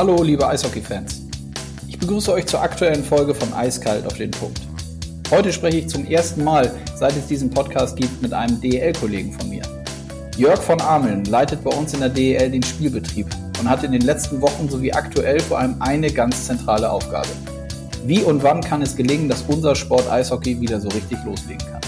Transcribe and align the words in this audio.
Hallo, 0.00 0.22
liebe 0.22 0.48
Eishockey-Fans. 0.48 1.26
Ich 1.86 1.98
begrüße 1.98 2.32
euch 2.32 2.46
zur 2.46 2.62
aktuellen 2.62 3.04
Folge 3.04 3.34
von 3.34 3.52
Eiskalt 3.52 4.06
auf 4.06 4.14
den 4.14 4.30
Punkt. 4.30 4.58
Heute 5.30 5.52
spreche 5.52 5.76
ich 5.76 5.88
zum 5.90 6.06
ersten 6.06 6.42
Mal, 6.42 6.72
seit 6.96 7.14
es 7.18 7.26
diesen 7.26 7.50
Podcast 7.50 7.96
gibt, 7.96 8.22
mit 8.22 8.32
einem 8.32 8.58
DEL-Kollegen 8.62 9.30
von 9.30 9.50
mir. 9.50 9.60
Jörg 10.38 10.58
von 10.62 10.80
Ameln 10.80 11.26
leitet 11.26 11.62
bei 11.62 11.70
uns 11.70 11.92
in 11.92 12.00
der 12.00 12.08
DEL 12.08 12.50
den 12.50 12.62
Spielbetrieb 12.62 13.26
und 13.58 13.68
hat 13.68 13.84
in 13.84 13.92
den 13.92 14.00
letzten 14.00 14.40
Wochen 14.40 14.70
sowie 14.70 14.90
aktuell 14.90 15.38
vor 15.38 15.58
allem 15.58 15.76
eine 15.80 16.10
ganz 16.10 16.46
zentrale 16.46 16.90
Aufgabe. 16.90 17.28
Wie 18.06 18.22
und 18.22 18.42
wann 18.42 18.62
kann 18.62 18.80
es 18.80 18.96
gelingen, 18.96 19.28
dass 19.28 19.44
unser 19.48 19.74
Sport 19.74 20.10
Eishockey 20.10 20.58
wieder 20.62 20.80
so 20.80 20.88
richtig 20.88 21.18
loslegen 21.26 21.66
kann? 21.70 21.82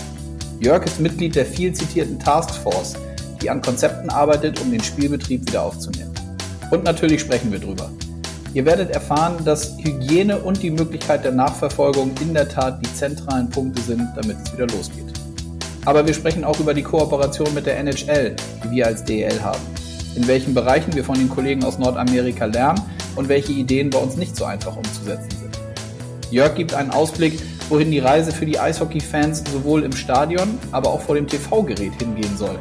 Jörg 0.60 0.84
ist 0.84 1.00
Mitglied 1.00 1.34
der 1.34 1.46
viel 1.46 1.72
zitierten 1.72 2.18
Taskforce, 2.18 2.92
die 3.40 3.48
an 3.48 3.62
Konzepten 3.62 4.10
arbeitet, 4.10 4.60
um 4.60 4.70
den 4.70 4.82
Spielbetrieb 4.82 5.48
wieder 5.48 5.62
aufzunehmen. 5.62 6.12
Und 6.70 6.84
natürlich 6.84 7.22
sprechen 7.22 7.50
wir 7.50 7.58
drüber. 7.58 7.90
Ihr 8.54 8.66
werdet 8.66 8.90
erfahren, 8.90 9.42
dass 9.46 9.78
Hygiene 9.78 10.38
und 10.38 10.62
die 10.62 10.70
Möglichkeit 10.70 11.24
der 11.24 11.32
Nachverfolgung 11.32 12.10
in 12.20 12.34
der 12.34 12.46
Tat 12.46 12.84
die 12.84 12.94
zentralen 12.94 13.48
Punkte 13.48 13.80
sind, 13.80 14.06
damit 14.14 14.36
es 14.44 14.52
wieder 14.52 14.66
losgeht. 14.66 15.06
Aber 15.86 16.06
wir 16.06 16.12
sprechen 16.12 16.44
auch 16.44 16.60
über 16.60 16.74
die 16.74 16.82
Kooperation 16.82 17.54
mit 17.54 17.64
der 17.64 17.78
NHL, 17.78 18.36
die 18.62 18.70
wir 18.70 18.86
als 18.86 19.04
DEL 19.04 19.42
haben. 19.42 19.62
In 20.16 20.26
welchen 20.28 20.52
Bereichen 20.52 20.94
wir 20.94 21.02
von 21.02 21.14
den 21.14 21.30
Kollegen 21.30 21.64
aus 21.64 21.78
Nordamerika 21.78 22.44
lernen 22.44 22.82
und 23.16 23.30
welche 23.30 23.52
Ideen 23.52 23.88
bei 23.88 23.98
uns 23.98 24.16
nicht 24.16 24.36
so 24.36 24.44
einfach 24.44 24.76
umzusetzen 24.76 25.30
sind. 25.30 25.58
Jörg 26.30 26.54
gibt 26.54 26.74
einen 26.74 26.90
Ausblick, 26.90 27.40
wohin 27.70 27.90
die 27.90 28.00
Reise 28.00 28.32
für 28.32 28.44
die 28.44 28.58
Eishockey-Fans 28.58 29.44
sowohl 29.50 29.82
im 29.82 29.92
Stadion, 29.92 30.58
aber 30.72 30.90
auch 30.90 31.00
vor 31.00 31.14
dem 31.14 31.26
TV-Gerät 31.26 31.94
hingehen 31.98 32.36
soll. 32.36 32.58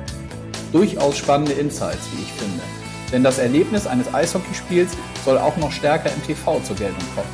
Durchaus 0.71 1.17
spannende 1.17 1.51
Insights, 1.51 2.07
wie 2.15 2.23
ich 2.23 2.31
finde. 2.31 2.63
Denn 3.11 3.23
das 3.23 3.39
Erlebnis 3.39 3.87
eines 3.87 4.13
Eishockeyspiels 4.13 4.91
soll 5.23 5.37
auch 5.37 5.55
noch 5.57 5.71
stärker 5.71 6.11
im 6.11 6.23
TV 6.25 6.59
zur 6.61 6.75
Geltung 6.75 7.03
kommen. 7.15 7.29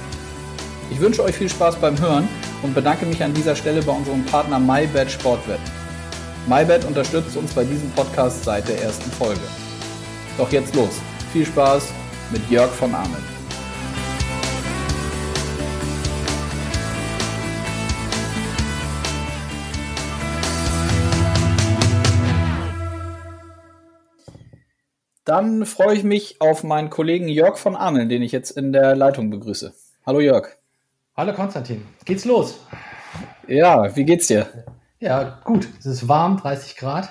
Ich 0.89 0.99
wünsche 0.99 1.23
euch 1.23 1.35
viel 1.35 1.49
Spaß 1.49 1.75
beim 1.77 1.99
Hören 1.99 2.27
und 2.63 2.73
bedanke 2.73 3.05
mich 3.05 3.23
an 3.23 3.33
dieser 3.33 3.55
Stelle 3.55 3.81
bei 3.81 3.91
unserem 3.91 4.23
Partner 4.25 4.59
MyBet 4.59 5.11
Sportwetten. 5.11 5.71
MyBet 6.47 6.85
unterstützt 6.85 7.35
uns 7.35 7.53
bei 7.53 7.65
diesem 7.65 7.89
Podcast 7.91 8.43
seit 8.43 8.67
der 8.67 8.81
ersten 8.81 9.11
Folge. 9.11 9.41
Doch 10.37 10.51
jetzt 10.51 10.73
los. 10.75 11.01
Viel 11.33 11.45
Spaß 11.45 11.89
mit 12.31 12.49
Jörg 12.49 12.71
von 12.71 12.95
Ameln. 12.95 13.36
Dann 25.27 25.65
freue 25.65 25.93
ich 25.93 26.05
mich 26.05 26.39
auf 26.39 26.63
meinen 26.63 26.89
Kollegen 26.89 27.27
Jörg 27.27 27.57
von 27.57 27.75
Ameln, 27.75 28.07
den 28.07 28.21
ich 28.21 28.31
jetzt 28.31 28.51
in 28.51 28.71
der 28.71 28.95
Leitung 28.95 29.29
begrüße. 29.29 29.73
Hallo 30.05 30.21
Jörg. 30.21 30.47
Hallo 31.17 31.33
Konstantin. 31.33 31.85
Geht's 32.05 32.23
los? 32.23 32.61
Ja, 33.45 33.93
wie 33.93 34.05
geht's 34.05 34.27
dir? 34.27 34.47
Ja, 35.01 35.41
gut. 35.43 35.67
Es 35.79 35.85
ist 35.85 36.07
warm, 36.07 36.37
30 36.37 36.77
Grad, 36.77 37.09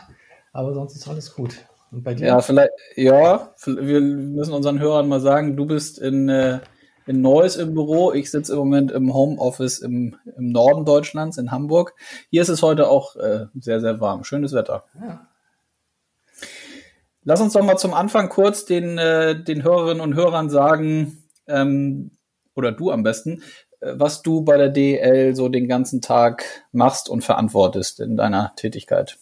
aber 0.54 0.72
sonst 0.72 0.96
ist 0.96 1.06
alles 1.06 1.34
gut. 1.34 1.58
Und 1.92 2.04
bei 2.04 2.14
dir? 2.14 2.28
Ja, 2.28 2.40
vielleicht, 2.40 2.70
ja, 2.94 3.52
wir 3.66 4.00
müssen 4.00 4.54
unseren 4.54 4.80
Hörern 4.80 5.08
mal 5.08 5.20
sagen, 5.20 5.54
du 5.54 5.66
bist 5.66 5.98
in, 5.98 6.30
äh, 6.30 6.60
in 7.06 7.20
Neuss 7.20 7.56
im 7.56 7.74
Büro. 7.74 8.14
Ich 8.14 8.30
sitze 8.30 8.54
im 8.54 8.58
Moment 8.60 8.92
im 8.92 9.12
Homeoffice 9.12 9.80
im, 9.80 10.16
im 10.38 10.52
Norden 10.52 10.86
Deutschlands, 10.86 11.36
in 11.36 11.50
Hamburg. 11.50 11.92
Hier 12.30 12.40
ist 12.40 12.48
es 12.48 12.62
heute 12.62 12.88
auch 12.88 13.16
äh, 13.16 13.44
sehr, 13.60 13.82
sehr 13.82 14.00
warm. 14.00 14.24
Schönes 14.24 14.54
Wetter. 14.54 14.84
Ja. 14.98 15.28
Lass 17.28 17.40
uns 17.40 17.54
doch 17.54 17.64
mal 17.64 17.76
zum 17.76 17.92
Anfang 17.92 18.28
kurz 18.28 18.66
den, 18.66 18.98
äh, 18.98 19.42
den 19.42 19.64
Hörerinnen 19.64 20.00
und 20.00 20.14
Hörern 20.14 20.48
sagen, 20.48 21.24
ähm, 21.48 22.12
oder 22.54 22.70
du 22.70 22.92
am 22.92 23.02
besten, 23.02 23.42
äh, 23.80 23.94
was 23.96 24.22
du 24.22 24.42
bei 24.42 24.56
der 24.56 24.68
DL 24.68 25.34
so 25.34 25.48
den 25.48 25.66
ganzen 25.66 26.00
Tag 26.00 26.44
machst 26.70 27.08
und 27.08 27.24
verantwortest 27.24 27.98
in 27.98 28.16
deiner 28.16 28.52
Tätigkeit. 28.54 29.18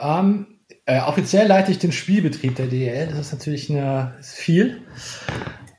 Ähm, 0.00 0.60
äh, 0.84 1.00
offiziell 1.00 1.48
leite 1.48 1.72
ich 1.72 1.80
den 1.80 1.90
Spielbetrieb 1.90 2.54
der 2.54 2.68
DL. 2.68 3.08
Das 3.08 3.18
ist 3.18 3.32
natürlich 3.32 3.68
eine, 3.68 4.14
ist 4.20 4.34
viel. 4.34 4.82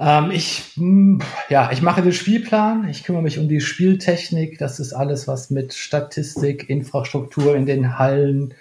Ähm, 0.02 0.30
ich, 0.30 0.74
mh, 0.76 0.84
hm, 0.84 1.22
ja, 1.48 1.72
ich 1.72 1.82
mache 1.82 2.02
den 2.02 2.12
Spielplan. 2.12 2.90
Ich 2.90 3.06
kümmere 3.06 3.24
mich 3.24 3.40
um 3.40 3.48
die 3.48 3.62
Spieltechnik. 3.62 4.58
Das 4.58 4.82
ist 4.82 4.92
alles, 4.92 5.26
was 5.26 5.52
mit 5.52 5.74
Statistik, 5.74 6.70
Infrastruktur 6.70 7.56
in 7.56 7.66
den 7.66 7.98
Hallen, 7.98 8.56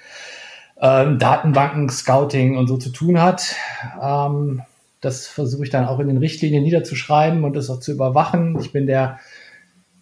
ähm, 0.83 1.19
Datenbanken, 1.21 1.89
Scouting 1.89 2.57
und 2.57 2.67
so 2.67 2.77
zu 2.77 2.91
tun 2.91 3.23
hat. 3.23 3.55
Ähm, 4.03 4.63
das 5.01 5.29
versuche 5.29 5.65
ich 5.65 5.71
dann 5.71 5.87
auch 5.87 6.01
in 6.01 6.09
den 6.09 6.19
Richtlinien 6.19 6.63
niederzuschreiben 6.63 7.45
und 7.45 7.55
das 7.55 7.71
auch 7.71 7.81
zu 7.81 7.93
überwachen. 7.93 8.59
Ich 8.61 8.73
bin 8.73 8.87
der 8.87 9.21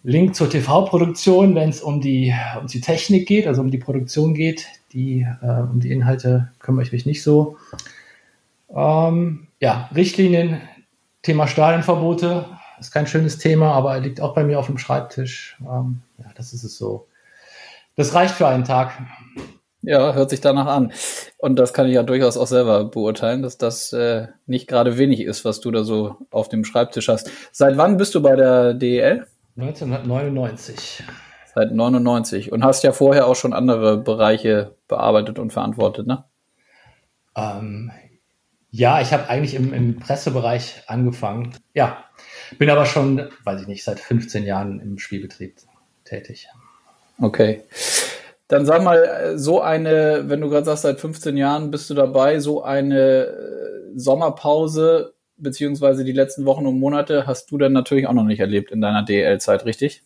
Link 0.03 0.35
zur 0.35 0.49
TV-Produktion, 0.49 1.53
wenn 1.53 1.69
es 1.69 1.81
um 1.81 2.01
die, 2.01 2.33
um 2.59 2.65
die 2.65 2.81
Technik 2.81 3.27
geht, 3.27 3.45
also 3.45 3.61
um 3.61 3.69
die 3.69 3.77
Produktion 3.77 4.33
geht. 4.33 4.65
Die, 4.91 5.25
äh, 5.41 5.61
um 5.61 5.79
die 5.79 5.91
Inhalte 5.91 6.51
kümmere 6.59 6.83
ich 6.83 6.91
mich 6.91 7.05
nicht 7.05 7.21
so. 7.21 7.57
Ähm, 8.75 9.47
ja, 9.59 9.89
Richtlinien, 9.95 10.61
Thema 11.21 11.47
Stadionverbote 11.47 12.45
ist 12.79 12.91
kein 12.91 13.05
schönes 13.05 13.37
Thema, 13.37 13.73
aber 13.73 13.99
liegt 13.99 14.19
auch 14.19 14.33
bei 14.33 14.43
mir 14.43 14.57
auf 14.57 14.65
dem 14.65 14.79
Schreibtisch. 14.79 15.57
Ähm, 15.61 16.01
ja, 16.17 16.25
das 16.35 16.53
ist 16.53 16.63
es 16.63 16.77
so. 16.77 17.07
Das 17.95 18.15
reicht 18.15 18.33
für 18.33 18.47
einen 18.47 18.63
Tag. 18.63 18.99
Ja, 19.83 20.13
hört 20.13 20.29
sich 20.29 20.41
danach 20.41 20.67
an. 20.67 20.93
Und 21.37 21.57
das 21.57 21.73
kann 21.73 21.87
ich 21.87 21.95
ja 21.95 22.03
durchaus 22.03 22.37
auch 22.37 22.47
selber 22.47 22.85
beurteilen, 22.85 23.41
dass 23.41 23.57
das 23.57 23.91
äh, 23.93 24.27
nicht 24.45 24.67
gerade 24.67 24.97
wenig 24.97 25.21
ist, 25.21 25.43
was 25.43 25.59
du 25.59 25.71
da 25.71 25.83
so 25.83 26.17
auf 26.29 26.49
dem 26.49 26.63
Schreibtisch 26.65 27.07
hast. 27.07 27.31
Seit 27.51 27.77
wann 27.77 27.97
bist 27.97 28.13
du 28.13 28.21
bei 28.21 28.35
der 28.35 28.75
DEL? 28.75 29.25
1999. 29.57 31.03
Seit 31.55 31.71
99. 31.71 32.51
Und 32.51 32.63
hast 32.63 32.83
ja 32.83 32.91
vorher 32.91 33.25
auch 33.27 33.35
schon 33.35 33.53
andere 33.53 33.97
Bereiche 33.97 34.75
bearbeitet 34.87 35.39
und 35.39 35.51
verantwortet, 35.51 36.05
ne? 36.05 36.25
Ähm, 37.35 37.91
ja, 38.69 39.01
ich 39.01 39.11
habe 39.11 39.29
eigentlich 39.29 39.55
im, 39.55 39.73
im 39.73 39.99
Pressebereich 39.99 40.83
angefangen. 40.87 41.53
Ja, 41.73 42.05
bin 42.57 42.69
aber 42.69 42.85
schon, 42.85 43.29
weiß 43.43 43.61
ich 43.61 43.67
nicht, 43.67 43.83
seit 43.83 43.99
15 43.99 44.43
Jahren 44.43 44.79
im 44.79 44.97
Spielbetrieb 44.97 45.57
tätig. 46.05 46.47
Okay. 47.19 47.63
Dann 48.51 48.65
sag 48.65 48.83
mal, 48.83 49.37
so 49.37 49.61
eine, 49.61 50.23
wenn 50.25 50.41
du 50.41 50.49
gerade 50.49 50.65
sagst, 50.65 50.81
seit 50.81 50.99
15 50.99 51.37
Jahren 51.37 51.71
bist 51.71 51.89
du 51.89 51.93
dabei, 51.93 52.39
so 52.39 52.63
eine 52.63 53.27
äh, 53.27 53.31
Sommerpause 53.95 55.13
beziehungsweise 55.37 56.03
die 56.03 56.11
letzten 56.11 56.45
Wochen 56.45 56.65
und 56.65 56.77
Monate 56.77 57.25
hast 57.27 57.49
du 57.49 57.57
dann 57.57 57.71
natürlich 57.71 58.07
auch 58.07 58.13
noch 58.13 58.25
nicht 58.25 58.41
erlebt 58.41 58.69
in 58.69 58.81
deiner 58.81 59.03
DL-Zeit, 59.03 59.63
richtig? 59.63 60.03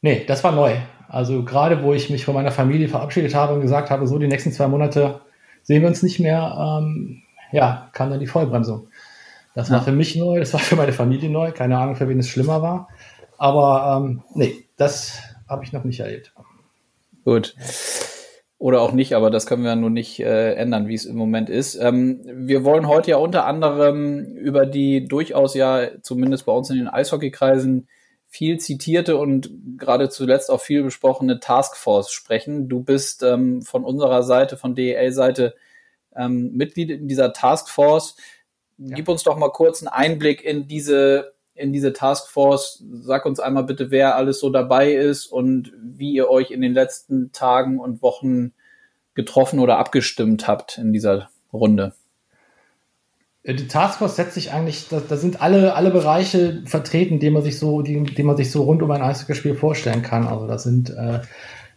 Nee, 0.00 0.24
das 0.26 0.42
war 0.42 0.52
neu. 0.52 0.72
Also 1.06 1.44
gerade 1.44 1.82
wo 1.82 1.92
ich 1.92 2.08
mich 2.08 2.24
von 2.24 2.32
meiner 2.32 2.50
Familie 2.50 2.88
verabschiedet 2.88 3.34
habe 3.34 3.52
und 3.52 3.60
gesagt 3.60 3.90
habe, 3.90 4.06
so 4.06 4.18
die 4.18 4.26
nächsten 4.26 4.52
zwei 4.52 4.66
Monate 4.66 5.20
sehen 5.62 5.82
wir 5.82 5.88
uns 5.88 6.02
nicht 6.02 6.18
mehr, 6.18 6.56
ähm, 6.58 7.20
ja, 7.52 7.90
kam 7.92 8.08
dann 8.08 8.20
die 8.20 8.26
Vollbremsung. 8.26 8.88
Das 9.54 9.68
ja. 9.68 9.74
war 9.74 9.82
für 9.82 9.92
mich 9.92 10.16
neu, 10.16 10.38
das 10.38 10.54
war 10.54 10.60
für 10.60 10.76
meine 10.76 10.94
Familie 10.94 11.28
neu, 11.28 11.52
keine 11.52 11.76
Ahnung, 11.76 11.94
für 11.94 12.08
wen 12.08 12.20
es 12.20 12.28
schlimmer 12.30 12.62
war. 12.62 12.88
Aber 13.36 14.00
ähm, 14.02 14.22
nee, 14.34 14.64
das 14.78 15.18
habe 15.46 15.62
ich 15.62 15.74
noch 15.74 15.84
nicht 15.84 16.00
erlebt. 16.00 16.32
Gut. 17.24 17.54
Oder 18.58 18.82
auch 18.82 18.92
nicht, 18.92 19.14
aber 19.14 19.30
das 19.30 19.46
können 19.46 19.64
wir 19.64 19.74
nun 19.74 19.94
nicht 19.94 20.20
äh, 20.20 20.52
ändern, 20.52 20.86
wie 20.86 20.94
es 20.94 21.06
im 21.06 21.16
Moment 21.16 21.48
ist. 21.48 21.76
Ähm, 21.76 22.20
wir 22.24 22.62
wollen 22.62 22.88
heute 22.88 23.12
ja 23.12 23.16
unter 23.16 23.46
anderem 23.46 24.36
über 24.36 24.66
die 24.66 25.08
durchaus 25.08 25.54
ja, 25.54 25.88
zumindest 26.02 26.44
bei 26.44 26.52
uns 26.52 26.68
in 26.68 26.76
den 26.76 26.88
Eishockeykreisen, 26.88 27.88
viel 28.28 28.58
zitierte 28.58 29.16
und 29.16 29.50
gerade 29.76 30.08
zuletzt 30.08 30.50
auch 30.50 30.60
viel 30.60 30.82
besprochene 30.82 31.40
Taskforce 31.40 32.12
sprechen. 32.12 32.68
Du 32.68 32.82
bist 32.82 33.22
ähm, 33.22 33.62
von 33.62 33.82
unserer 33.82 34.22
Seite, 34.22 34.56
von 34.56 34.74
DEL-Seite, 34.74 35.54
ähm, 36.14 36.52
Mitglied 36.52 36.90
in 36.90 37.08
dieser 37.08 37.32
Taskforce. 37.32 38.16
Gib 38.78 39.08
ja. 39.08 39.12
uns 39.12 39.24
doch 39.24 39.36
mal 39.36 39.50
kurz 39.50 39.82
einen 39.82 39.88
Einblick 39.88 40.44
in 40.44 40.68
diese 40.68 41.32
in 41.60 41.72
diese 41.72 41.92
Taskforce. 41.92 42.82
Sag 43.02 43.26
uns 43.26 43.38
einmal 43.38 43.64
bitte, 43.64 43.90
wer 43.90 44.16
alles 44.16 44.40
so 44.40 44.50
dabei 44.50 44.92
ist 44.92 45.26
und 45.26 45.72
wie 45.80 46.12
ihr 46.12 46.28
euch 46.28 46.50
in 46.50 46.60
den 46.60 46.72
letzten 46.72 47.32
Tagen 47.32 47.78
und 47.78 48.02
Wochen 48.02 48.52
getroffen 49.14 49.60
oder 49.60 49.78
abgestimmt 49.78 50.48
habt 50.48 50.78
in 50.78 50.92
dieser 50.92 51.28
Runde. 51.52 51.92
Die 53.44 53.68
Taskforce 53.68 54.16
setzt 54.16 54.34
sich 54.34 54.52
eigentlich, 54.52 54.88
da, 54.88 55.00
da, 55.00 55.16
sind 55.16 55.40
alle, 55.40 55.74
alle 55.74 55.90
Bereiche 55.90 56.62
vertreten, 56.66 57.18
die 57.18 57.30
man 57.30 57.42
sich 57.42 57.58
so, 57.58 57.80
die, 57.80 58.02
die 58.02 58.22
man 58.22 58.36
sich 58.36 58.50
so 58.50 58.64
rund 58.64 58.82
um 58.82 58.90
ein 58.90 59.02
Eishockeyspiel 59.02 59.54
vorstellen 59.54 60.02
kann. 60.02 60.26
Also 60.26 60.46
da 60.46 60.58
sind 60.58 60.90
äh, 60.90 61.20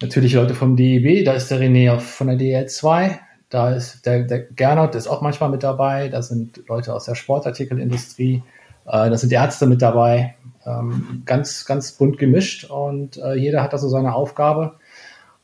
natürlich 0.01 0.33
Leute 0.33 0.55
vom 0.55 0.75
DEB, 0.75 1.23
da 1.23 1.33
ist 1.33 1.49
der 1.49 1.59
René 1.59 1.97
von 1.99 2.27
der 2.27 2.37
DL2, 2.37 3.17
da 3.49 3.71
ist 3.71 4.05
der, 4.05 4.23
der 4.23 4.39
Gernot 4.39 4.95
ist 4.95 5.07
auch 5.07 5.21
manchmal 5.21 5.49
mit 5.49 5.63
dabei, 5.63 6.09
da 6.09 6.21
sind 6.21 6.63
Leute 6.67 6.93
aus 6.93 7.05
der 7.05 7.15
Sportartikelindustrie, 7.15 8.43
äh, 8.85 9.09
da 9.09 9.17
sind 9.17 9.31
Ärzte 9.31 9.65
mit 9.65 9.81
dabei, 9.81 10.35
ähm, 10.65 11.23
ganz, 11.25 11.65
ganz 11.65 11.91
bunt 11.93 12.17
gemischt 12.17 12.69
und 12.69 13.17
äh, 13.17 13.35
jeder 13.35 13.61
hat 13.63 13.73
da 13.73 13.77
so 13.77 13.89
seine 13.89 14.15
Aufgabe. 14.15 14.75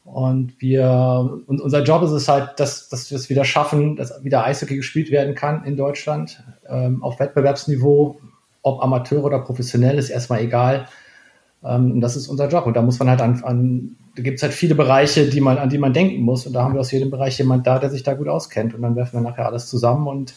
Und 0.06 0.60
wir, 0.60 1.40
und 1.46 1.62
unser 1.62 1.84
Job 1.84 2.02
ist 2.02 2.12
es 2.12 2.28
halt, 2.28 2.60
dass, 2.60 2.90
dass 2.90 3.12
wir 3.12 3.16
es 3.18 3.30
wieder 3.30 3.46
schaffen, 3.46 3.96
dass 3.96 4.24
wieder 4.24 4.44
Eishockey 4.44 4.76
gespielt 4.76 5.12
werden 5.12 5.36
kann 5.36 5.64
in 5.66 5.78
Deutschland, 5.78 6.44
ähm, 6.68 7.04
auf 7.04 7.20
Wettbewerbsniveau, 7.20 8.20
ob 8.64 8.84
Amateur 8.84 9.24
oder 9.24 9.40
professionell, 9.40 10.00
ist 10.00 10.10
erstmal 10.10 10.42
egal. 10.42 10.88
Ähm, 11.64 11.92
und 11.92 12.02
das 12.02 12.16
ist 12.16 12.28
unser 12.28 12.48
Job. 12.50 12.66
Und 12.66 12.76
da 12.76 12.82
muss 12.82 12.98
man 12.98 13.10
halt 13.10 13.22
an, 13.22 13.44
an 13.44 13.96
da 14.16 14.24
gibt 14.24 14.38
es 14.38 14.44
halt 14.44 14.54
viele 14.54 14.76
Bereiche, 14.76 15.30
die 15.30 15.42
man, 15.42 15.58
an 15.58 15.70
die 15.70 15.78
man 15.78 15.94
denken 15.94 16.22
muss. 16.22 16.48
Und 16.48 16.54
da 16.54 16.64
haben 16.64 16.74
wir 16.74 16.82
aus 16.82 16.92
jedem 16.92 17.12
Bereich 17.12 17.38
jemand 17.38 17.68
da, 17.68 17.78
der 17.78 17.90
sich 17.90 18.04
da 18.04 18.16
gut 18.16 18.28
auskennt. 18.28 18.74
Und 18.74 18.82
dann 18.82 18.96
werfen 18.96 19.22
wir 19.22 19.30
nachher 19.30 19.46
alles 19.46 19.68
zusammen 19.68 20.08
und 20.08 20.34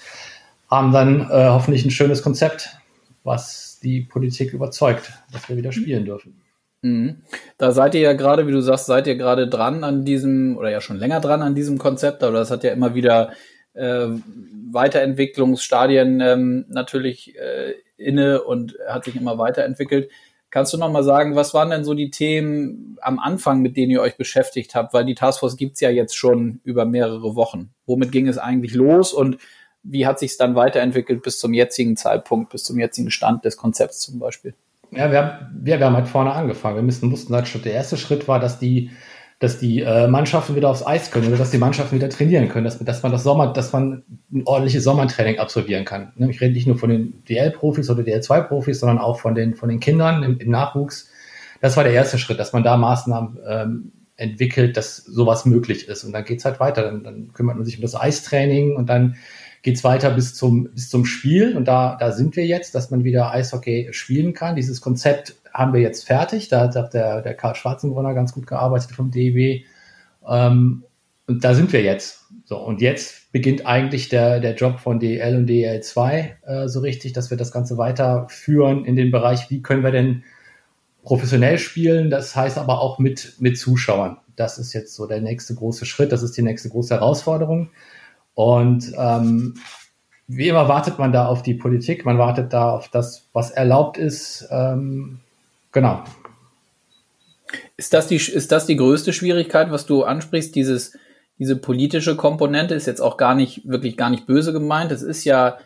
haben 0.71 0.93
dann 0.93 1.21
äh, 1.31 1.49
hoffentlich 1.49 1.85
ein 1.85 1.91
schönes 1.91 2.23
Konzept, 2.23 2.77
was 3.25 3.79
die 3.83 4.01
Politik 4.03 4.53
überzeugt, 4.53 5.13
dass 5.33 5.49
wir 5.49 5.57
wieder 5.57 5.73
spielen 5.73 6.05
dürfen. 6.05 6.43
Mhm. 6.83 7.23
Da 7.59 7.71
seid 7.71 7.95
ihr 7.95 8.01
ja 8.01 8.13
gerade, 8.13 8.47
wie 8.47 8.53
du 8.53 8.61
sagst, 8.61 8.87
seid 8.87 9.07
ihr 9.07 9.17
gerade 9.17 9.49
dran 9.49 9.85
an 9.85 10.05
diesem, 10.05 10.57
oder 10.57 10.71
ja 10.71 10.81
schon 10.81 10.99
länger 10.99 11.21
dran 11.21 11.43
an 11.43 11.55
diesem 11.55 11.79
Konzept, 11.79 12.23
aber 12.23 12.39
das 12.39 12.51
hat 12.51 12.65
ja 12.65 12.73
immer 12.73 12.95
wieder 12.95 13.33
äh, 13.75 14.09
Weiterentwicklungsstadien 14.71 16.21
ähm, 16.21 16.65
natürlich 16.69 17.39
äh, 17.39 17.75
inne 17.97 18.43
und 18.43 18.77
hat 18.89 19.05
sich 19.05 19.17
immer 19.17 19.39
weiterentwickelt. 19.39 20.11
Kannst 20.51 20.75
du 20.75 20.77
noch 20.77 20.91
mal 20.91 21.05
sagen, 21.05 21.35
was 21.35 21.55
waren 21.55 21.71
denn 21.71 21.85
so 21.85 21.95
die 21.95 22.11
Themen 22.11 22.99
am 23.01 23.19
Anfang, 23.19 23.63
mit 23.63 23.77
denen 23.77 23.91
ihr 23.91 24.03
euch 24.03 24.19
beschäftigt 24.19 24.75
habt? 24.75 24.93
Weil 24.93 25.07
die 25.07 25.15
Taskforce 25.15 25.57
gibt's 25.57 25.81
ja 25.81 25.89
jetzt 25.89 26.15
schon 26.15 26.61
über 26.65 26.85
mehrere 26.85 27.35
Wochen. 27.37 27.71
Womit 27.87 28.13
ging 28.13 28.29
es 28.29 28.37
eigentlich 28.37 28.75
los 28.75 29.15
und 29.15 29.39
wie 29.83 30.07
hat 30.07 30.19
sich 30.19 30.33
es 30.33 30.37
dann 30.37 30.55
weiterentwickelt 30.55 31.23
bis 31.23 31.39
zum 31.39 31.53
jetzigen 31.55 31.97
Zeitpunkt, 31.97 32.51
bis 32.51 32.65
zum 32.65 32.79
jetzigen 32.79 33.11
Stand 33.11 33.45
des 33.45 33.57
Konzepts 33.57 34.01
zum 34.01 34.19
Beispiel? 34.19 34.55
Ja, 34.91 35.11
wir 35.11 35.19
haben, 35.19 35.47
wir, 35.55 35.79
wir 35.79 35.87
haben 35.87 35.97
halt 35.97 36.09
vorne 36.09 36.33
angefangen. 36.33 36.77
Wir 36.77 36.83
müssen, 36.83 37.09
mussten 37.09 37.35
halt 37.35 37.49
schon, 37.49 37.63
der 37.63 37.73
erste 37.73 37.97
Schritt 37.97 38.29
war, 38.29 38.39
dass 38.39 38.59
die, 38.59 38.91
dass 39.39 39.59
die 39.59 39.81
äh, 39.81 40.07
Mannschaften 40.07 40.55
wieder 40.55 40.69
aufs 40.69 40.87
Eis 40.87 41.11
können 41.11 41.29
oder 41.29 41.39
dass 41.39 41.51
die 41.51 41.59
Mannschaften 41.59 41.97
wieder 41.97 42.11
trainieren 42.11 42.49
können, 42.49 42.65
dass, 42.65 42.79
dass 42.79 43.03
man 43.03 43.11
das 43.11 43.25
Sommer, 43.25 43.53
dass 43.53 43.73
man 43.73 44.05
ein 44.31 44.43
ordentliches 44.45 44.85
Sommertraining 44.85 45.39
absolvieren 45.39 45.85
kann. 45.85 46.13
Ne, 46.17 46.31
ich 46.31 46.41
rede 46.41 46.53
nicht 46.53 46.67
nur 46.67 46.79
von 46.79 46.91
den 46.91 47.25
DL-Profis 47.25 47.91
oder 47.91 48.03
DL2-Profis, 48.03 48.81
sondern 48.81 48.99
auch 48.99 49.19
von 49.19 49.35
den, 49.35 49.55
von 49.55 49.69
den 49.69 49.81
Kindern 49.81 50.23
im, 50.23 50.39
im, 50.39 50.51
Nachwuchs. 50.51 51.11
Das 51.61 51.77
war 51.77 51.85
der 51.85 51.95
erste 51.95 52.19
Schritt, 52.19 52.39
dass 52.39 52.53
man 52.53 52.63
da 52.63 52.77
Maßnahmen 52.77 53.39
ähm, 53.49 53.93
entwickelt, 54.17 54.77
dass 54.77 54.97
sowas 54.97 55.47
möglich 55.47 55.89
ist. 55.89 56.05
Und 56.05 56.13
dann 56.13 56.25
geht's 56.25 56.45
halt 56.45 56.61
weiter. 56.61 56.83
Dann, 56.83 57.03
dann 57.03 57.33
kümmert 57.33 57.57
man 57.57 57.65
sich 57.65 57.77
um 57.77 57.83
das 57.83 57.97
Eistraining 57.97 58.77
und 58.77 58.91
dann 58.91 59.17
geht's 59.63 59.85
weiter 59.85 60.11
bis 60.11 60.35
zum, 60.35 60.71
bis 60.75 60.91
zum 60.91 61.05
Spiel. 61.05 61.57
Und 61.57 61.67
da, 61.67 61.97
da 61.99 62.13
sind 62.13 62.37
wir 62.37 62.45
jetzt, 62.47 62.75
dass 62.75 62.91
man 62.91 63.05
wieder 63.05 63.31
Eishockey 63.31 63.89
spielen 63.93 64.35
kann. 64.35 64.57
Dieses 64.57 64.81
Konzept 64.81 65.37
haben 65.53 65.73
wir 65.73 65.81
jetzt 65.81 66.07
fertig. 66.07 66.49
Da 66.49 66.73
hat 66.73 66.95
der, 66.95 67.23
der 67.23 67.35
Karl 67.35 67.55
Schwarzenbrunner 67.55 68.15
ganz 68.15 68.33
gut 68.33 68.47
gearbeitet 68.47 68.93
vom 68.93 69.11
DEW. 69.11 69.63
Ähm, 70.29 70.85
und 71.27 71.45
da 71.45 71.55
sind 71.55 71.73
wir 71.73 71.83
jetzt. 71.83 72.27
So, 72.45 72.59
und 72.59 72.81
jetzt 72.81 73.31
beginnt 73.33 73.67
eigentlich 73.67 74.09
der, 74.09 74.41
der 74.41 74.55
Job 74.55 74.81
von 74.81 74.99
DL 74.99 75.37
und 75.37 75.49
DL2 75.49 76.31
äh, 76.45 76.69
so 76.69 76.81
richtig, 76.81 77.13
dass 77.13 77.31
wir 77.31 77.37
das 77.37 77.53
Ganze 77.53 77.79
weiterführen 77.79 78.85
in 78.85 78.97
den 78.97 79.11
Bereich, 79.11 79.49
wie 79.49 79.63
können 79.63 79.85
wir 79.85 79.93
denn 79.93 80.25
professionell 81.03 81.59
spielen, 81.59 82.11
das 82.11 82.37
heißt 82.37 82.59
aber 82.59 82.81
auch 82.81 82.99
mit, 82.99 83.35
mit 83.39 83.59
Zuschauern. 83.59 84.19
Das 84.37 84.59
ist 84.59 84.73
jetzt 84.73 84.95
so 84.95 85.07
der 85.07 85.21
nächste 85.21 85.55
große 85.55 85.87
Schritt, 85.87 86.13
das 86.13 86.23
ist 86.23 86.37
die 86.37 86.43
nächste 86.43 86.69
große 86.69 86.95
Herausforderung. 86.95 87.71
Und 88.35 88.93
ähm, 88.97 89.55
wie 90.27 90.49
immer 90.49 90.69
wartet 90.69 90.99
man 90.99 91.13
da 91.13 91.27
auf 91.27 91.43
die 91.43 91.55
Politik, 91.55 92.05
man 92.05 92.19
wartet 92.19 92.53
da 92.53 92.71
auf 92.71 92.89
das, 92.89 93.29
was 93.33 93.51
erlaubt 93.51 93.99
ist. 93.99 94.49
Ähm, 94.51 95.21
genau. 95.73 96.03
Ist 97.77 97.93
das, 97.93 98.07
die, 98.07 98.17
ist 98.17 98.53
das 98.53 98.67
die 98.67 98.77
größte 98.77 99.13
Schwierigkeit, 99.13 99.71
was 99.71 99.85
du 99.85 100.05
ansprichst? 100.05 100.55
Dieses, 100.55 100.97
diese 101.39 101.57
politische 101.57 102.17
Komponente 102.17 102.75
ist 102.75 102.87
jetzt 102.87 103.01
auch 103.01 103.17
gar 103.17 103.35
nicht, 103.35 103.69
wirklich 103.69 103.97
gar 103.97 104.09
nicht 104.09 104.27
böse 104.27 104.53
gemeint. 104.53 104.93
Es 104.93 105.03
ist 105.03 105.25
ja 105.25 105.59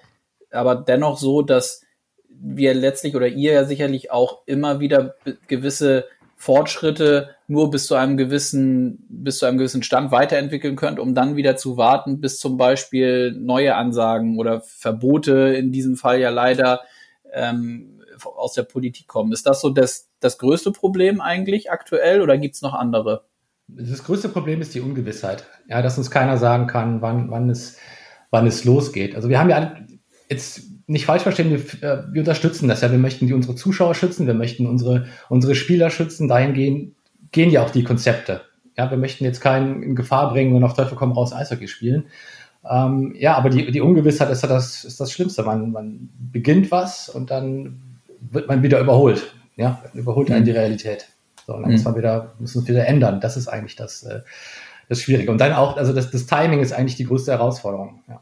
aber 0.50 0.74
dennoch 0.74 1.18
so, 1.18 1.42
dass 1.42 1.82
wir 2.28 2.74
letztlich 2.74 3.14
oder 3.14 3.28
ihr 3.28 3.52
ja 3.52 3.64
sicherlich 3.64 4.10
auch 4.10 4.42
immer 4.46 4.80
wieder 4.80 5.14
gewisse 5.46 6.06
Fortschritte 6.46 7.30
nur 7.48 7.72
bis 7.72 7.88
zu 7.88 7.96
einem 7.96 8.16
gewissen, 8.16 9.04
bis 9.08 9.38
zu 9.38 9.46
einem 9.46 9.58
gewissen 9.58 9.82
Stand 9.82 10.12
weiterentwickeln 10.12 10.76
könnt, 10.76 11.00
um 11.00 11.12
dann 11.12 11.34
wieder 11.34 11.56
zu 11.56 11.76
warten, 11.76 12.20
bis 12.20 12.38
zum 12.38 12.56
Beispiel 12.56 13.32
neue 13.32 13.74
Ansagen 13.74 14.38
oder 14.38 14.60
Verbote 14.60 15.56
in 15.58 15.72
diesem 15.72 15.96
Fall 15.96 16.20
ja 16.20 16.30
leider 16.30 16.82
ähm, 17.32 18.00
aus 18.24 18.52
der 18.52 18.62
Politik 18.62 19.08
kommen. 19.08 19.32
Ist 19.32 19.44
das 19.44 19.60
so 19.60 19.70
das, 19.70 20.08
das 20.20 20.38
größte 20.38 20.70
Problem 20.70 21.20
eigentlich 21.20 21.72
aktuell 21.72 22.20
oder 22.20 22.38
gibt's 22.38 22.62
noch 22.62 22.74
andere? 22.74 23.24
Das 23.66 24.04
größte 24.04 24.28
Problem 24.28 24.60
ist 24.60 24.72
die 24.72 24.80
Ungewissheit. 24.80 25.46
Ja, 25.68 25.82
dass 25.82 25.98
uns 25.98 26.12
keiner 26.12 26.36
sagen 26.36 26.68
kann, 26.68 27.02
wann, 27.02 27.28
wann 27.28 27.50
es, 27.50 27.76
wann 28.30 28.46
es 28.46 28.64
losgeht. 28.64 29.16
Also 29.16 29.28
wir 29.28 29.40
haben 29.40 29.50
ja 29.50 29.74
jetzt 30.30 30.62
nicht 30.86 31.06
falsch 31.06 31.22
verstehen, 31.22 31.50
wir, 31.50 31.58
äh, 31.82 32.04
wir 32.12 32.20
unterstützen 32.20 32.68
das 32.68 32.80
ja. 32.80 32.90
Wir 32.90 32.98
möchten 32.98 33.26
die 33.26 33.34
unsere 33.34 33.56
Zuschauer 33.56 33.94
schützen, 33.94 34.26
wir 34.26 34.34
möchten 34.34 34.66
unsere, 34.66 35.06
unsere 35.28 35.54
Spieler 35.54 35.90
schützen. 35.90 36.28
Dahin 36.28 36.54
gehen, 36.54 36.94
gehen 37.32 37.50
ja 37.50 37.62
auch 37.62 37.70
die 37.70 37.84
Konzepte. 37.84 38.42
Ja, 38.76 38.90
wir 38.90 38.98
möchten 38.98 39.24
jetzt 39.24 39.40
keinen 39.40 39.82
in 39.82 39.96
Gefahr 39.96 40.30
bringen 40.30 40.54
und 40.54 40.62
auf 40.62 40.74
Teufel 40.74 40.96
komm 40.96 41.12
raus 41.12 41.32
Eishockey 41.32 41.66
spielen. 41.66 42.06
Ähm, 42.68 43.14
ja, 43.18 43.36
aber 43.36 43.50
die, 43.50 43.70
die 43.70 43.80
Ungewissheit 43.80 44.30
ist 44.30 44.42
ja 44.42 44.48
das, 44.48 44.84
ist 44.84 45.00
das 45.00 45.12
Schlimmste. 45.12 45.42
Man, 45.42 45.72
man 45.72 46.10
beginnt 46.32 46.70
was 46.70 47.08
und 47.08 47.30
dann 47.30 48.00
wird 48.20 48.48
man 48.48 48.62
wieder 48.62 48.80
überholt. 48.80 49.32
Ja, 49.56 49.82
überholt 49.94 50.30
einen 50.30 50.40
mhm. 50.40 50.46
die 50.46 50.52
Realität. 50.52 51.08
So, 51.46 51.54
und 51.54 51.62
dann 51.62 51.70
mhm. 51.70 51.76
muss 51.76 51.84
man 51.84 51.96
wieder, 51.96 52.34
muss 52.38 52.56
uns 52.56 52.68
wieder 52.68 52.86
ändern. 52.86 53.20
Das 53.20 53.36
ist 53.36 53.48
eigentlich 53.48 53.76
das, 53.76 54.02
äh, 54.02 54.20
das 54.88 55.00
Schwierige. 55.00 55.30
Und 55.30 55.40
dann 55.40 55.52
auch, 55.52 55.76
also 55.76 55.92
das, 55.92 56.10
das 56.10 56.26
Timing 56.26 56.60
ist 56.60 56.72
eigentlich 56.72 56.96
die 56.96 57.06
größte 57.06 57.32
Herausforderung. 57.32 58.00
Ja. 58.08 58.20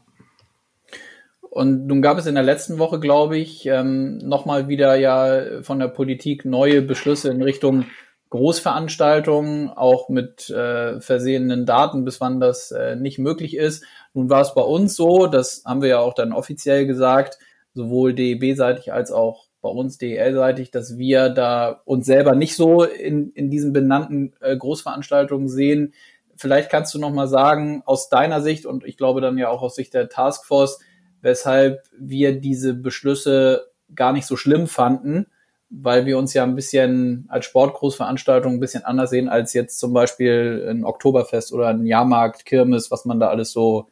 Und 1.55 1.87
nun 1.87 2.01
gab 2.01 2.17
es 2.17 2.25
in 2.25 2.35
der 2.35 2.43
letzten 2.43 2.79
Woche, 2.79 2.99
glaube 2.99 3.37
ich, 3.37 3.65
ähm, 3.65 4.17
nochmal 4.17 4.67
wieder 4.67 4.95
ja 4.95 5.61
von 5.61 5.79
der 5.79 5.87
Politik 5.87 6.43
neue 6.43 6.81
Beschlüsse 6.81 7.29
in 7.29 7.41
Richtung 7.41 7.85
Großveranstaltungen, 8.29 9.69
auch 9.69 10.09
mit 10.09 10.49
äh, 10.49 10.99
versehenen 10.99 11.65
Daten, 11.65 12.03
bis 12.03 12.19
wann 12.19 12.41
das 12.41 12.71
äh, 12.71 12.97
nicht 12.97 13.19
möglich 13.19 13.55
ist. 13.55 13.85
Nun 14.13 14.29
war 14.29 14.41
es 14.41 14.53
bei 14.53 14.63
uns 14.63 14.97
so, 14.97 15.27
das 15.27 15.63
haben 15.65 15.81
wir 15.81 15.87
ja 15.87 15.99
auch 15.99 16.13
dann 16.13 16.33
offiziell 16.33 16.85
gesagt, 16.87 17.39
sowohl 17.73 18.13
DEB-seitig 18.13 18.91
als 18.91 19.13
auch 19.13 19.47
bei 19.61 19.69
uns 19.69 19.97
DEL-seitig, 19.97 20.71
dass 20.71 20.97
wir 20.97 21.29
da 21.29 21.81
uns 21.85 22.05
selber 22.05 22.35
nicht 22.35 22.57
so 22.57 22.83
in, 22.83 23.31
in 23.31 23.49
diesen 23.49 23.71
benannten 23.71 24.33
äh, 24.41 24.57
Großveranstaltungen 24.57 25.47
sehen. 25.47 25.93
Vielleicht 26.35 26.69
kannst 26.69 26.93
du 26.93 26.99
noch 26.99 27.13
mal 27.13 27.29
sagen, 27.29 27.81
aus 27.85 28.09
deiner 28.09 28.41
Sicht 28.41 28.65
und 28.65 28.83
ich 28.83 28.97
glaube 28.97 29.21
dann 29.21 29.37
ja 29.37 29.47
auch 29.47 29.61
aus 29.61 29.75
Sicht 29.75 29.93
der 29.93 30.09
Taskforce, 30.09 30.79
weshalb 31.25 31.81
wir 31.97 32.39
diese 32.39 32.75
Beschlüsse 32.75 33.71
gar 33.95 34.13
nicht 34.13 34.27
so 34.27 34.37
schlimm 34.37 34.67
fanden, 34.67 35.25
weil 35.71 36.05
wir 36.05 36.19
uns 36.19 36.35
ja 36.35 36.43
ein 36.43 36.53
bisschen 36.53 37.25
als 37.29 37.45
Sportgroßveranstaltung 37.45 38.53
ein 38.53 38.59
bisschen 38.59 38.85
anders 38.85 39.09
sehen 39.09 39.27
als 39.27 39.53
jetzt 39.53 39.79
zum 39.79 39.91
Beispiel 39.91 40.67
ein 40.69 40.85
Oktoberfest 40.85 41.51
oder 41.51 41.69
ein 41.69 41.87
Jahrmarkt, 41.87 42.45
Kirmes, 42.45 42.91
was 42.91 43.05
man 43.05 43.19
da 43.19 43.29
alles 43.29 43.51
so 43.51 43.89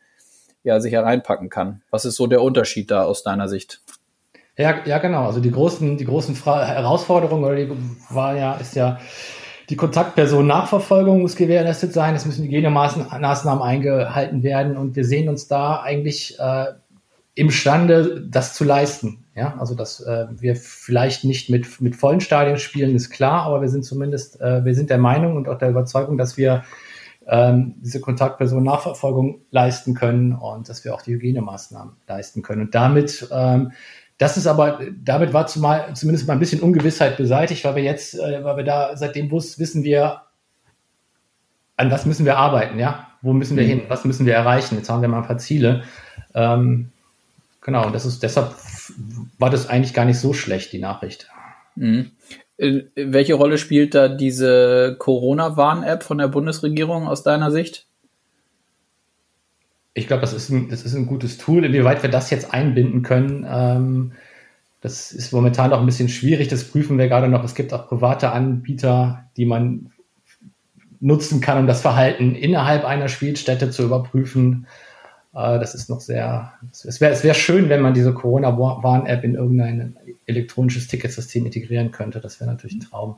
ja 0.63 0.79
sich 0.79 0.93
hereinpacken 0.93 1.49
kann. 1.49 1.81
Was 1.89 2.05
ist 2.05 2.17
so 2.17 2.27
der 2.27 2.43
Unterschied 2.43 2.91
da 2.91 3.03
aus 3.03 3.23
deiner 3.23 3.49
Sicht? 3.49 3.81
Ja, 4.55 4.85
ja, 4.85 4.99
genau. 4.99 5.25
Also 5.25 5.39
die 5.39 5.51
großen, 5.51 5.97
die 5.97 6.05
großen 6.05 6.35
Fra 6.35 6.63
Herausforderungen 6.63 7.43
oder 7.45 7.55
die 7.55 7.71
war 8.11 8.37
ja, 8.37 8.53
ist 8.53 8.75
ja 8.75 8.99
die 9.69 9.75
Kontaktperson 9.75 10.45
Nachverfolgung 10.45 11.21
muss 11.21 11.35
gewährleistet 11.35 11.93
sein. 11.93 12.13
Es 12.13 12.27
müssen 12.27 12.45
Hygienemaßnahmen 12.45 13.63
eingehalten 13.63 14.43
werden 14.43 14.77
und 14.77 14.95
wir 14.95 15.03
sehen 15.03 15.29
uns 15.29 15.47
da 15.47 15.81
eigentlich 15.81 16.37
äh, 16.39 16.73
imstande, 17.35 18.25
das 18.29 18.53
zu 18.53 18.63
leisten. 18.63 19.25
Ja, 19.35 19.55
also 19.57 19.73
dass 19.73 19.99
äh, 20.01 20.27
wir 20.29 20.55
vielleicht 20.55 21.23
nicht 21.23 21.49
mit, 21.49 21.81
mit 21.81 21.95
vollen 21.95 22.21
Stadien 22.21 22.57
spielen, 22.57 22.95
ist 22.95 23.09
klar, 23.09 23.43
aber 23.43 23.61
wir 23.61 23.69
sind 23.69 23.83
zumindest, 23.83 24.39
äh, 24.39 24.63
wir 24.63 24.75
sind 24.75 24.91
der 24.91 24.99
Meinung 24.99 25.35
und 25.35 25.49
auch 25.49 25.57
der 25.57 25.71
Überzeugung, 25.71 26.19
dass 26.19 26.37
wir 26.37 26.63
ähm, 27.27 27.75
diese 27.81 27.99
Kontaktperson 27.99 28.63
Nachverfolgung 28.63 29.41
leisten 29.49 29.95
können 29.95 30.33
und 30.33 30.69
dass 30.69 30.85
wir 30.85 30.93
auch 30.93 31.01
die 31.01 31.13
Hygienemaßnahmen 31.13 31.95
leisten 32.07 32.43
können. 32.43 32.61
Und 32.61 32.75
damit, 32.75 33.27
ähm, 33.31 33.71
das 34.19 34.37
ist 34.37 34.45
aber, 34.45 34.79
damit 35.03 35.33
war 35.33 35.47
zumal, 35.47 35.95
zumindest 35.95 36.27
mal 36.27 36.33
ein 36.33 36.39
bisschen 36.39 36.61
Ungewissheit 36.61 37.17
beseitigt, 37.17 37.65
weil 37.65 37.75
wir 37.75 37.83
jetzt, 37.83 38.13
äh, 38.13 38.43
weil 38.43 38.57
wir 38.57 38.63
da 38.63 38.95
seit 38.95 39.15
dem 39.15 39.29
Bus 39.29 39.57
wissen 39.57 39.83
wir, 39.83 40.21
an 41.75 41.89
was 41.89 42.05
müssen 42.05 42.25
wir 42.25 42.37
arbeiten, 42.37 42.77
ja? 42.77 43.07
Wo 43.23 43.33
müssen 43.33 43.57
wir 43.57 43.63
mhm. 43.63 43.69
hin? 43.69 43.81
Was 43.87 44.05
müssen 44.05 44.27
wir 44.27 44.35
erreichen? 44.35 44.75
Jetzt 44.75 44.89
haben 44.89 45.01
wir 45.01 45.09
mal 45.09 45.21
ein 45.21 45.27
paar 45.27 45.39
Ziele. 45.39 45.83
Ähm, 46.35 46.91
Genau, 47.63 47.87
und 47.87 47.93
das 47.93 48.05
ist 48.05 48.23
deshalb 48.23 48.55
war 49.39 49.49
das 49.49 49.67
eigentlich 49.67 49.93
gar 49.93 50.05
nicht 50.05 50.19
so 50.19 50.33
schlecht, 50.33 50.73
die 50.73 50.79
Nachricht. 50.79 51.29
Mhm. 51.75 52.11
Welche 52.57 53.33
Rolle 53.33 53.57
spielt 53.57 53.95
da 53.95 54.07
diese 54.07 54.95
Corona-Warn-App 54.99 56.03
von 56.03 56.17
der 56.17 56.27
Bundesregierung 56.27 57.07
aus 57.07 57.23
deiner 57.23 57.51
Sicht? 57.51 57.87
Ich 59.93 60.07
glaube, 60.07 60.21
das, 60.21 60.33
ist 60.33 60.49
ein, 60.49 60.69
das 60.69 60.83
ist 60.83 60.93
ein 60.93 61.05
gutes 61.05 61.37
Tool. 61.37 61.65
Inwieweit 61.65 62.03
wir 62.03 62.09
das 62.09 62.29
jetzt 62.29 62.53
einbinden 62.53 63.01
können, 63.01 63.45
ähm, 63.49 64.13
das 64.81 65.13
ist 65.13 65.31
momentan 65.31 65.69
noch 65.69 65.79
ein 65.79 65.85
bisschen 65.85 66.09
schwierig. 66.09 66.49
Das 66.49 66.65
prüfen 66.65 66.97
wir 66.97 67.07
gerade 67.07 67.29
noch. 67.29 67.43
Es 67.43 67.55
gibt 67.55 67.73
auch 67.73 67.87
private 67.87 68.31
Anbieter, 68.33 69.29
die 69.37 69.45
man 69.45 69.93
nutzen 70.99 71.39
kann, 71.39 71.59
um 71.59 71.67
das 71.67 71.81
Verhalten 71.81 72.35
innerhalb 72.35 72.83
einer 72.83 73.07
Spielstätte 73.07 73.69
zu 73.69 73.83
überprüfen. 73.83 74.67
Äh, 75.33 75.59
das 75.59 75.75
ist 75.75 75.89
noch 75.89 76.01
sehr, 76.01 76.53
es 76.71 77.01
wäre 77.01 77.13
es 77.13 77.23
wär 77.23 77.33
schön, 77.33 77.69
wenn 77.69 77.81
man 77.81 77.93
diese 77.93 78.13
Corona-Warn-App 78.13 79.23
in 79.23 79.35
irgendein 79.35 79.97
elektronisches 80.25 80.87
Ticketsystem 80.87 81.45
integrieren 81.45 81.91
könnte. 81.91 82.19
Das 82.19 82.39
wäre 82.39 82.49
natürlich 82.49 82.75
ein 82.75 82.81
Traum. 82.81 83.17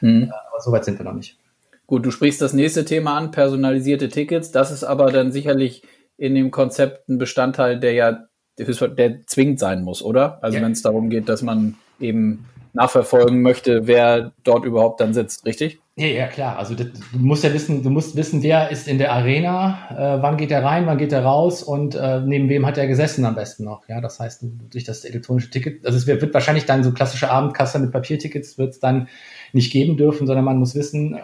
Mhm. 0.00 0.24
Äh, 0.24 0.26
aber 0.26 0.60
soweit 0.60 0.84
sind 0.84 0.98
wir 0.98 1.04
noch 1.04 1.14
nicht. 1.14 1.38
Gut, 1.86 2.04
du 2.04 2.10
sprichst 2.10 2.40
das 2.40 2.52
nächste 2.52 2.84
Thema 2.84 3.16
an, 3.16 3.30
personalisierte 3.30 4.08
Tickets. 4.08 4.50
Das 4.50 4.72
ist 4.72 4.82
aber 4.82 5.12
dann 5.12 5.30
sicherlich 5.30 5.82
in 6.16 6.34
dem 6.34 6.50
Konzept 6.50 7.08
ein 7.08 7.18
Bestandteil, 7.18 7.78
der 7.78 7.92
ja 7.92 8.26
der 8.58 9.26
zwingend 9.26 9.58
sein 9.58 9.82
muss, 9.82 10.02
oder? 10.02 10.42
Also 10.42 10.56
ja. 10.56 10.64
wenn 10.64 10.72
es 10.72 10.80
darum 10.80 11.10
geht, 11.10 11.28
dass 11.28 11.42
man 11.42 11.74
eben 12.00 12.46
nachverfolgen 12.72 13.42
möchte, 13.42 13.86
wer 13.86 14.32
dort 14.44 14.64
überhaupt 14.64 15.00
dann 15.00 15.14
sitzt, 15.14 15.44
richtig? 15.44 15.80
Ja, 15.98 16.06
ja 16.08 16.26
klar. 16.26 16.58
Also 16.58 16.74
das, 16.74 16.88
du 17.12 17.18
musst 17.18 17.42
ja 17.42 17.54
wissen, 17.54 17.82
du 17.82 17.88
musst 17.88 18.16
wissen, 18.16 18.42
wer 18.42 18.70
ist 18.70 18.86
in 18.86 18.98
der 18.98 19.14
Arena, 19.14 20.18
äh, 20.18 20.22
wann 20.22 20.36
geht 20.36 20.50
er 20.50 20.62
rein, 20.62 20.84
wann 20.84 20.98
geht 20.98 21.10
er 21.10 21.24
raus 21.24 21.62
und 21.62 21.94
äh, 21.94 22.20
neben 22.20 22.50
wem 22.50 22.66
hat 22.66 22.76
er 22.76 22.86
gesessen 22.86 23.24
am 23.24 23.34
besten 23.34 23.64
noch. 23.64 23.88
Ja, 23.88 24.02
das 24.02 24.20
heißt, 24.20 24.44
durch 24.70 24.84
das 24.84 25.06
elektronische 25.06 25.48
Ticket, 25.48 25.86
also 25.86 25.96
es 25.96 26.06
wird, 26.06 26.34
wahrscheinlich 26.34 26.66
dann 26.66 26.84
so 26.84 26.92
klassische 26.92 27.30
Abendkasse 27.30 27.78
mit 27.78 27.92
Papiertickets 27.92 28.58
wird 28.58 28.74
es 28.74 28.80
dann 28.80 29.08
nicht 29.54 29.72
geben 29.72 29.96
dürfen, 29.96 30.26
sondern 30.26 30.44
man 30.44 30.58
muss 30.58 30.74
wissen, 30.74 31.14
äh, 31.14 31.20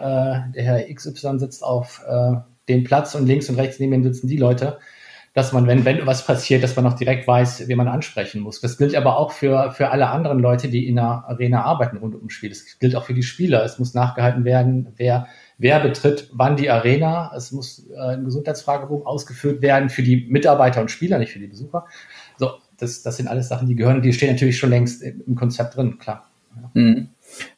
der 0.55 0.63
Herr 0.63 0.91
XY 0.91 1.37
sitzt 1.37 1.63
auf 1.63 2.01
äh, 2.07 2.33
dem 2.67 2.83
Platz 2.83 3.13
und 3.13 3.27
links 3.27 3.49
und 3.49 3.57
rechts 3.57 3.79
neben 3.79 3.93
ihm 3.93 4.03
sitzen 4.03 4.27
die 4.27 4.37
Leute 4.37 4.79
dass 5.33 5.51
man, 5.51 5.65
wenn, 5.65 5.83
wenn 5.83 6.05
was 6.05 6.25
passiert, 6.25 6.61
dass 6.61 6.75
man 6.75 6.85
auch 6.85 6.93
direkt 6.93 7.27
weiß, 7.27 7.67
wie 7.67 7.75
man 7.75 7.87
ansprechen 7.87 8.41
muss. 8.41 8.61
Das 8.61 8.77
gilt 8.77 8.95
aber 8.95 9.17
auch 9.17 9.31
für, 9.31 9.71
für 9.71 9.89
alle 9.89 10.09
anderen 10.09 10.39
Leute, 10.39 10.69
die 10.69 10.87
in 10.87 10.95
der 10.95 11.25
Arena 11.27 11.63
arbeiten 11.63 11.97
rund 11.97 12.13
ums 12.15 12.33
Spiel. 12.33 12.49
Das 12.49 12.77
gilt 12.79 12.95
auch 12.95 13.05
für 13.05 13.15
die 13.15 13.23
Spieler. 13.23 13.63
Es 13.65 13.79
muss 13.79 13.95
nachgehalten 13.95 14.45
werden, 14.45 14.93
wer, 14.95 15.27
wer 15.57 15.79
betritt 15.79 16.29
wann 16.33 16.55
die 16.55 16.69
Arena. 16.69 17.31
Es 17.35 17.51
muss 17.51 17.89
äh, 17.89 17.97
ein 17.97 18.25
Gesundheitsfragebogen 18.25 19.07
ausgeführt 19.07 19.63
werden 19.63 19.89
für 19.89 20.03
die 20.03 20.27
Mitarbeiter 20.29 20.81
und 20.81 20.91
Spieler, 20.91 21.17
nicht 21.17 21.31
für 21.31 21.39
die 21.39 21.47
Besucher. 21.47 21.87
So, 22.37 22.51
das, 22.77 23.01
das 23.01 23.17
sind 23.17 23.27
alles 23.27 23.47
Sachen, 23.47 23.67
die 23.67 23.75
gehören, 23.75 24.03
die 24.03 24.13
stehen 24.13 24.31
natürlich 24.31 24.59
schon 24.59 24.69
längst 24.69 25.01
im 25.01 25.35
Konzept 25.35 25.75
drin, 25.75 25.97
klar. 25.97 26.29
Mhm. 26.75 27.09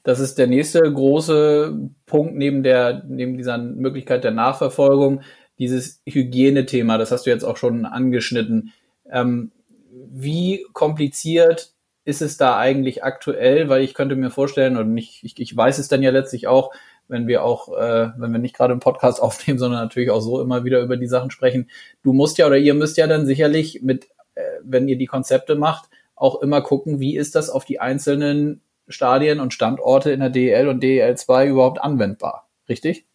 Das 0.04 0.22
ist 0.22 0.38
der 0.38 0.48
nächste 0.48 0.80
große 0.82 1.78
Punkt 2.06 2.36
neben 2.36 2.64
der, 2.64 3.04
neben 3.06 3.36
dieser 3.36 3.58
Möglichkeit 3.58 4.24
der 4.24 4.32
Nachverfolgung 4.32 5.22
dieses 5.60 6.02
Hygienethema, 6.06 6.98
das 6.98 7.12
hast 7.12 7.26
du 7.26 7.30
jetzt 7.30 7.44
auch 7.44 7.58
schon 7.58 7.86
angeschnitten. 7.86 8.74
Ähm, 9.10 9.52
wie 9.92 10.66
kompliziert 10.74 11.74
ist 12.04 12.22
es 12.22 12.38
da 12.38 12.58
eigentlich 12.58 13.04
aktuell? 13.04 13.70
Weil 13.70 13.82
ich 13.82 13.94
könnte 13.94 14.16
mir 14.16 14.30
vorstellen, 14.30 14.78
und 14.78 14.98
ich, 14.98 15.24
ich, 15.24 15.40
ich 15.40 15.56
weiß 15.56 15.78
es 15.78 15.88
dann 15.88 16.04
ja 16.04 16.12
letztlich 16.12 16.48
auch, 16.48 16.72
wenn 17.08 17.28
wir 17.28 17.44
auch, 17.44 17.76
äh, 17.78 18.10
wenn 18.18 18.32
wir 18.32 18.40
nicht 18.40 18.56
gerade 18.56 18.74
einen 18.74 18.80
Podcast 18.80 19.22
aufnehmen, 19.22 19.60
sondern 19.60 19.82
natürlich 19.82 20.10
auch 20.10 20.22
so 20.22 20.42
immer 20.42 20.64
wieder 20.64 20.82
über 20.82 20.98
die 20.98 21.08
Sachen 21.08 21.32
sprechen. 21.32 21.70
Du 22.04 22.14
musst 22.14 22.38
ja 22.38 22.48
oder 22.48 22.58
ihr 22.58 22.74
müsst 22.74 22.98
ja 22.98 23.08
dann 23.08 23.26
sicherlich 23.26 23.82
mit, 23.82 24.10
äh, 24.36 24.42
wenn 24.64 24.88
ihr 24.88 24.98
die 24.98 25.08
Konzepte 25.08 25.56
macht, 25.56 25.90
auch 26.16 26.42
immer 26.42 26.62
gucken, 26.62 27.00
wie 27.00 27.18
ist 27.18 27.36
das 27.36 27.50
auf 27.50 27.66
die 27.66 27.80
einzelnen 27.80 28.62
Stadien 28.88 29.40
und 29.40 29.54
Standorte 29.54 30.12
in 30.12 30.20
der 30.20 30.30
DEL 30.30 30.68
und 30.68 30.82
DEL 30.82 31.18
2 31.18 31.48
überhaupt 31.48 31.82
anwendbar. 31.82 32.48
Richtig? 32.70 33.06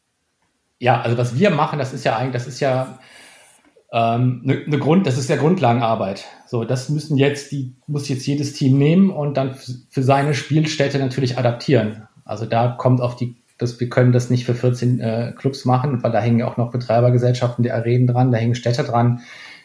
Ja, 0.81 1.01
also 1.01 1.17
was 1.19 1.39
wir 1.39 1.51
machen, 1.51 1.79
das 1.79 1.93
ist 1.93 2.05
ja 2.05 2.17
eigentlich, 2.17 2.33
das 2.33 2.47
ist 2.47 2.59
ja 2.59 2.99
ähm, 3.93 4.43
eine, 4.45 4.63
ne 4.67 4.79
Grund, 4.79 5.07
das 5.07 5.19
ist 5.19 5.29
ja 5.29 5.37
Grundlagenarbeit. 5.37 6.25
So, 6.47 6.65
das 6.65 6.89
müssen 6.89 7.17
jetzt 7.19 7.53
die 7.53 7.77
muss 7.87 8.09
jetzt 8.09 8.27
jedes 8.27 8.55
Team 8.55 8.79
nehmen 8.79 9.11
und 9.11 9.37
dann 9.37 9.55
für 9.55 10.03
seine 10.03 10.35
Spielstätte 10.35 10.99
natürlich 10.99 11.39
adaptieren. 11.39 12.09
Also 12.25 12.47
da 12.47 12.69
kommt 12.69 13.03
auf 13.03 13.15
die, 13.15 13.37
das, 13.59 13.79
wir 13.79 13.91
können 13.91 14.13
das 14.13 14.31
nicht 14.31 14.47
für 14.47 14.55
14 14.55 15.01
äh, 15.01 15.33
Clubs 15.37 15.67
machen, 15.67 16.03
weil 16.03 16.13
da 16.13 16.21
hängen 16.21 16.39
ja 16.39 16.49
auch 16.49 16.57
noch 16.57 16.73
Betreibergesellschaften 16.73 17.63
der 17.63 17.75
Arenen 17.75 18.07
dran, 18.07 18.33
da 18.33 18.39
hängen 18.39 18.55
Städte 18.55 18.85
dran, 18.85 19.21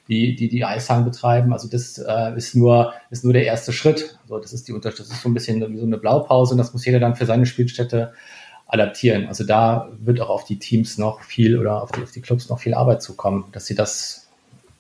die 0.10 0.36
die, 0.36 0.50
die 0.50 0.65
Eishallen 0.65 1.05
betreiben. 1.05 1.53
Also 1.53 1.69
das 1.69 1.98
äh, 1.98 2.36
ist 2.36 2.55
nur 2.55 2.93
ist 3.10 3.24
nur 3.24 3.34
der 3.34 3.45
erste 3.45 3.72
Schritt. 3.72 4.19
So, 4.27 4.38
das 4.38 4.51
ist 4.51 4.67
die 4.67 4.77
das 4.81 5.00
ist 5.00 5.22
so 5.22 5.29
ein 5.29 5.34
bisschen 5.34 5.62
so 5.77 5.86
eine 5.86 5.98
Blaupause 5.98 6.55
und 6.55 6.57
das 6.57 6.74
muss 6.74 6.86
jeder 6.86 7.00
dann 7.00 7.15
für 7.15 7.25
seine 7.25 7.45
Spielstätte 7.45 8.12
adaptieren. 8.67 9.27
Also 9.27 9.43
da 9.43 9.89
wird 10.00 10.19
auch 10.19 10.29
auf 10.29 10.45
die 10.45 10.60
Teams 10.60 10.98
noch 10.98 11.22
viel 11.22 11.57
oder 11.57 11.81
auf 11.84 11.91
die, 11.91 12.03
auf 12.03 12.12
die 12.12 12.22
Clubs 12.22 12.50
noch 12.50 12.60
viel 12.60 12.74
Arbeit 12.74 13.01
zukommen, 13.01 13.45
dass 13.51 13.65
sie 13.65 13.75
das 13.75 14.27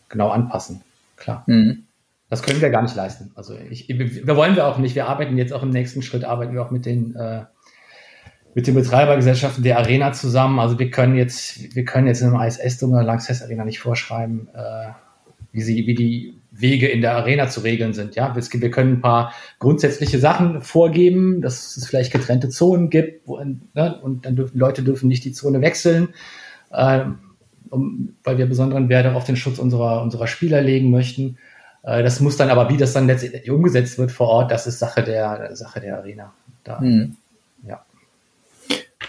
genau 0.09 0.29
anpassen. 0.29 0.81
Klar. 1.15 1.43
Mhm. 1.47 1.83
Das 2.29 2.41
können 2.41 2.59
wir 2.59 2.69
gar 2.71 2.81
nicht 2.81 2.95
leisten. 2.95 3.31
Also 3.35 3.55
ich, 3.69 3.87
wir 3.87 4.35
wollen 4.35 4.55
wir 4.55 4.65
auch 4.67 4.79
nicht. 4.79 4.95
Wir 4.95 5.07
arbeiten 5.07 5.37
jetzt 5.37 5.53
auch 5.53 5.61
im 5.61 5.69
nächsten 5.69 6.01
Schritt, 6.01 6.23
arbeiten 6.23 6.53
wir 6.53 6.63
auch 6.63 6.71
mit 6.71 6.85
den, 6.85 7.15
äh, 7.15 7.45
mit 8.55 8.65
den 8.65 8.73
Betreibergesellschaften 8.73 9.63
der 9.63 9.77
Arena 9.77 10.11
zusammen. 10.11 10.59
Also 10.59 10.79
wir 10.79 10.89
können 10.89 11.15
jetzt, 11.15 11.75
wir 11.75 11.85
können 11.85 12.07
jetzt 12.07 12.21
in 12.21 12.33
einem 12.33 12.41
ISS 12.41 12.81
oder 12.83 13.03
Lanxess 13.03 13.43
Arena 13.43 13.63
nicht 13.63 13.79
vorschreiben, 13.79 14.49
äh, 14.55 14.89
wie 15.51 15.61
sie, 15.61 15.85
wie 15.85 15.93
die 15.93 16.41
Wege 16.57 16.87
in 16.87 17.01
der 17.01 17.15
Arena 17.15 17.49
zu 17.49 17.61
regeln 17.61 17.93
sind. 17.93 18.15
Ja, 18.15 18.35
wir 18.35 18.71
können 18.71 18.93
ein 18.93 19.01
paar 19.01 19.33
grundsätzliche 19.59 20.19
Sachen 20.19 20.61
vorgeben, 20.61 21.41
dass 21.41 21.75
es 21.75 21.85
vielleicht 21.85 22.11
getrennte 22.11 22.49
Zonen 22.49 22.89
gibt 22.89 23.27
wo, 23.27 23.39
ne, 23.43 23.99
und 24.01 24.25
dann 24.25 24.35
dürfen 24.35 24.57
Leute 24.57 24.83
dürfen 24.83 25.07
nicht 25.07 25.25
die 25.25 25.33
Zone 25.33 25.61
wechseln, 25.61 26.09
äh, 26.71 27.01
um, 27.69 28.15
weil 28.23 28.37
wir 28.37 28.45
besonderen 28.45 28.89
Wert 28.89 29.13
auf 29.13 29.25
den 29.25 29.35
Schutz 29.35 29.59
unserer 29.59 30.01
unserer 30.01 30.27
Spieler 30.27 30.61
legen 30.61 30.91
möchten. 30.91 31.37
Äh, 31.83 32.03
das 32.03 32.19
muss 32.19 32.37
dann 32.37 32.49
aber, 32.49 32.69
wie 32.69 32.77
das 32.77 32.93
dann 32.93 33.07
letztendlich 33.07 33.51
umgesetzt 33.51 33.97
wird 33.97 34.11
vor 34.11 34.27
Ort, 34.27 34.51
das 34.51 34.67
ist 34.67 34.79
Sache 34.79 35.03
der 35.03 35.55
Sache 35.55 35.81
der 35.81 35.97
Arena. 35.97 36.33
Da, 36.63 36.79
hm. 36.79 37.17
Ja. 37.67 37.85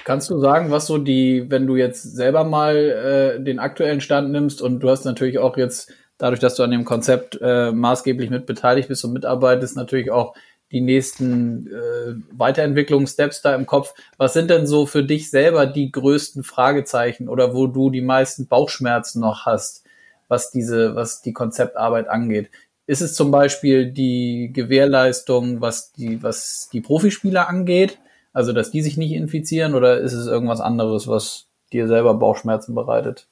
Kannst 0.05 0.31
du 0.31 0.39
sagen, 0.39 0.71
was 0.71 0.87
so 0.87 0.99
die, 0.99 1.47
wenn 1.49 1.67
du 1.67 1.77
jetzt 1.77 2.03
selber 2.03 2.45
mal 2.45 2.77
äh, 2.77 3.43
den 3.43 3.59
aktuellen 3.59 4.01
Stand 4.01 4.31
nimmst 4.31 4.63
und 4.63 4.81
du 4.81 4.91
hast 4.91 5.05
natürlich 5.05 5.39
auch 5.39 5.57
jetzt 5.57 5.93
dadurch, 6.19 6.41
dass 6.41 6.55
du 6.55 6.63
an 6.63 6.71
dem 6.71 6.85
Konzept 6.85 7.39
äh, 7.41 7.73
maßgeblich 7.73 8.31
mit 8.31 8.47
beteiligt 8.47 8.89
bist 8.89 9.05
und 9.05 9.13
mitarbeitest, 9.13 9.77
natürlich 9.77 10.11
auch 10.11 10.35
die 10.73 10.81
nächsten 10.81 11.69
äh, 11.69 12.15
Weiterentwicklungssteps 12.33 13.43
da 13.43 13.55
im 13.55 13.67
Kopf. 13.67 13.95
Was 14.17 14.33
sind 14.33 14.51
denn 14.51 14.67
so 14.67 14.87
für 14.87 15.05
dich 15.05 15.31
selber 15.31 15.67
die 15.67 15.93
größten 15.93 16.43
Fragezeichen 16.43 17.29
oder 17.29 17.55
wo 17.55 17.67
du 17.67 17.91
die 17.91 18.01
meisten 18.01 18.49
Bauchschmerzen 18.49 19.21
noch 19.21 19.47
hast, 19.47 19.85
was 20.29 20.51
diese, 20.51 20.97
was 20.97 21.23
die 21.23 21.33
Konzeptarbeit 21.33 22.09
angeht? 22.09 22.51
Ist 22.87 23.01
es 23.01 23.15
zum 23.15 23.31
Beispiel 23.31 23.91
die 23.91 24.51
Gewährleistung, 24.53 25.61
was 25.61 25.93
die, 25.93 26.23
was 26.23 26.69
die 26.73 26.81
Profispieler 26.81 27.49
angeht? 27.49 27.99
Also, 28.33 28.53
dass 28.53 28.71
die 28.71 28.83
sich 28.83 28.97
nicht 28.97 29.13
infizieren 29.13 29.75
oder 29.75 29.99
ist 29.99 30.13
es 30.13 30.27
irgendwas 30.27 30.61
anderes, 30.61 31.09
was 31.09 31.47
dir 31.73 31.89
selber 31.89 32.15
Bauchschmerzen 32.15 32.75
bereitet? 32.75 33.29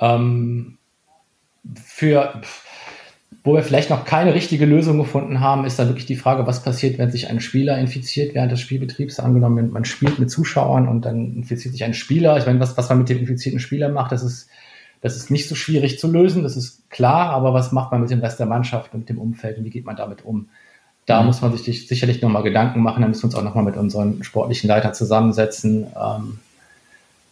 Ähm, 0.00 0.77
für, 1.74 2.40
wo 3.44 3.54
wir 3.54 3.62
vielleicht 3.62 3.90
noch 3.90 4.04
keine 4.04 4.34
richtige 4.34 4.66
Lösung 4.66 4.98
gefunden 4.98 5.40
haben, 5.40 5.64
ist 5.64 5.78
dann 5.78 5.88
wirklich 5.88 6.06
die 6.06 6.16
Frage, 6.16 6.46
was 6.46 6.62
passiert, 6.62 6.98
wenn 6.98 7.10
sich 7.10 7.28
ein 7.28 7.40
Spieler 7.40 7.78
infiziert 7.78 8.34
während 8.34 8.52
des 8.52 8.60
Spielbetriebs. 8.60 9.20
Angenommen, 9.20 9.70
man 9.70 9.84
spielt 9.84 10.18
mit 10.18 10.30
Zuschauern 10.30 10.88
und 10.88 11.04
dann 11.04 11.36
infiziert 11.36 11.72
sich 11.72 11.84
ein 11.84 11.94
Spieler. 11.94 12.36
Ich 12.38 12.46
meine, 12.46 12.60
was, 12.60 12.76
was 12.76 12.88
man 12.88 12.98
mit 12.98 13.08
dem 13.08 13.18
infizierten 13.18 13.60
Spieler 13.60 13.88
macht, 13.88 14.12
das 14.12 14.22
ist, 14.22 14.48
das 15.00 15.16
ist 15.16 15.30
nicht 15.30 15.48
so 15.48 15.54
schwierig 15.54 15.98
zu 15.98 16.10
lösen, 16.10 16.42
das 16.42 16.56
ist 16.56 16.90
klar, 16.90 17.30
aber 17.30 17.54
was 17.54 17.72
macht 17.72 17.92
man 17.92 18.00
mit 18.00 18.10
dem 18.10 18.20
Rest 18.20 18.38
der 18.40 18.46
Mannschaft 18.46 18.92
und 18.94 19.00
mit 19.00 19.08
dem 19.08 19.18
Umfeld 19.18 19.58
und 19.58 19.64
wie 19.64 19.70
geht 19.70 19.86
man 19.86 19.96
damit 19.96 20.24
um? 20.24 20.48
Da 21.06 21.20
mhm. 21.20 21.26
muss 21.26 21.40
man 21.40 21.56
sich 21.56 21.86
sicherlich 21.86 22.20
nochmal 22.20 22.42
Gedanken 22.42 22.80
machen, 22.82 23.02
da 23.02 23.08
müssen 23.08 23.22
wir 23.22 23.26
uns 23.26 23.34
auch 23.34 23.42
nochmal 23.42 23.64
mit 23.64 23.76
unseren 23.76 24.22
sportlichen 24.24 24.68
Leitern 24.68 24.94
zusammensetzen. 24.94 25.86
Ähm, 25.96 26.40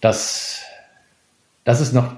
das, 0.00 0.62
das 1.64 1.81
ist 1.81 1.93
noch 1.93 2.12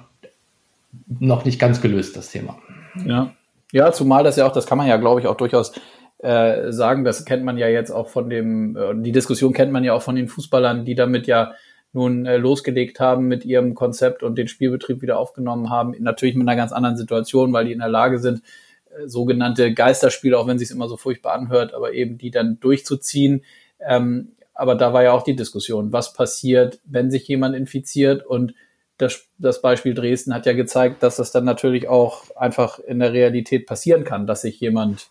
noch 1.06 1.44
nicht 1.44 1.58
ganz 1.58 1.80
gelöst, 1.80 2.16
das 2.16 2.30
Thema. 2.30 2.58
Ja. 3.04 3.32
Ja, 3.72 3.92
zumal 3.92 4.24
das 4.24 4.36
ja 4.36 4.46
auch, 4.46 4.52
das 4.52 4.66
kann 4.66 4.78
man 4.78 4.86
ja, 4.86 4.96
glaube 4.96 5.20
ich, 5.20 5.26
auch 5.26 5.36
durchaus 5.36 5.72
äh, 6.18 6.72
sagen, 6.72 7.04
das 7.04 7.24
kennt 7.24 7.44
man 7.44 7.58
ja 7.58 7.68
jetzt 7.68 7.90
auch 7.90 8.08
von 8.08 8.30
dem, 8.30 8.76
äh, 8.76 8.94
die 8.96 9.12
Diskussion 9.12 9.52
kennt 9.52 9.72
man 9.72 9.84
ja 9.84 9.92
auch 9.92 10.02
von 10.02 10.16
den 10.16 10.28
Fußballern, 10.28 10.84
die 10.84 10.94
damit 10.94 11.26
ja 11.26 11.52
nun 11.92 12.26
äh, 12.26 12.36
losgelegt 12.36 13.00
haben 13.00 13.28
mit 13.28 13.44
ihrem 13.44 13.74
Konzept 13.74 14.22
und 14.22 14.36
den 14.36 14.48
Spielbetrieb 14.48 15.02
wieder 15.02 15.18
aufgenommen 15.18 15.70
haben. 15.70 15.94
Natürlich 15.98 16.34
mit 16.34 16.48
einer 16.48 16.56
ganz 16.56 16.72
anderen 16.72 16.96
Situation, 16.96 17.52
weil 17.52 17.66
die 17.66 17.72
in 17.72 17.78
der 17.78 17.88
Lage 17.88 18.18
sind, 18.18 18.42
äh, 18.90 19.06
sogenannte 19.06 19.72
Geisterspiele, 19.72 20.38
auch 20.38 20.46
wenn 20.46 20.58
sich 20.58 20.70
immer 20.70 20.88
so 20.88 20.96
furchtbar 20.96 21.34
anhört, 21.34 21.74
aber 21.74 21.92
eben 21.92 22.18
die 22.18 22.30
dann 22.30 22.58
durchzuziehen. 22.60 23.44
Ähm, 23.80 24.32
aber 24.54 24.74
da 24.74 24.92
war 24.92 25.04
ja 25.04 25.12
auch 25.12 25.22
die 25.22 25.36
Diskussion, 25.36 25.92
was 25.92 26.12
passiert, 26.12 26.80
wenn 26.84 27.10
sich 27.10 27.28
jemand 27.28 27.54
infiziert 27.54 28.26
und 28.26 28.54
das, 28.98 29.28
das 29.38 29.62
Beispiel 29.62 29.94
Dresden 29.94 30.34
hat 30.34 30.44
ja 30.44 30.52
gezeigt, 30.52 31.02
dass 31.02 31.16
das 31.16 31.30
dann 31.30 31.44
natürlich 31.44 31.88
auch 31.88 32.24
einfach 32.36 32.80
in 32.80 32.98
der 32.98 33.12
Realität 33.12 33.66
passieren 33.66 34.04
kann, 34.04 34.26
dass 34.26 34.42
sich 34.42 34.60
jemand 34.60 35.08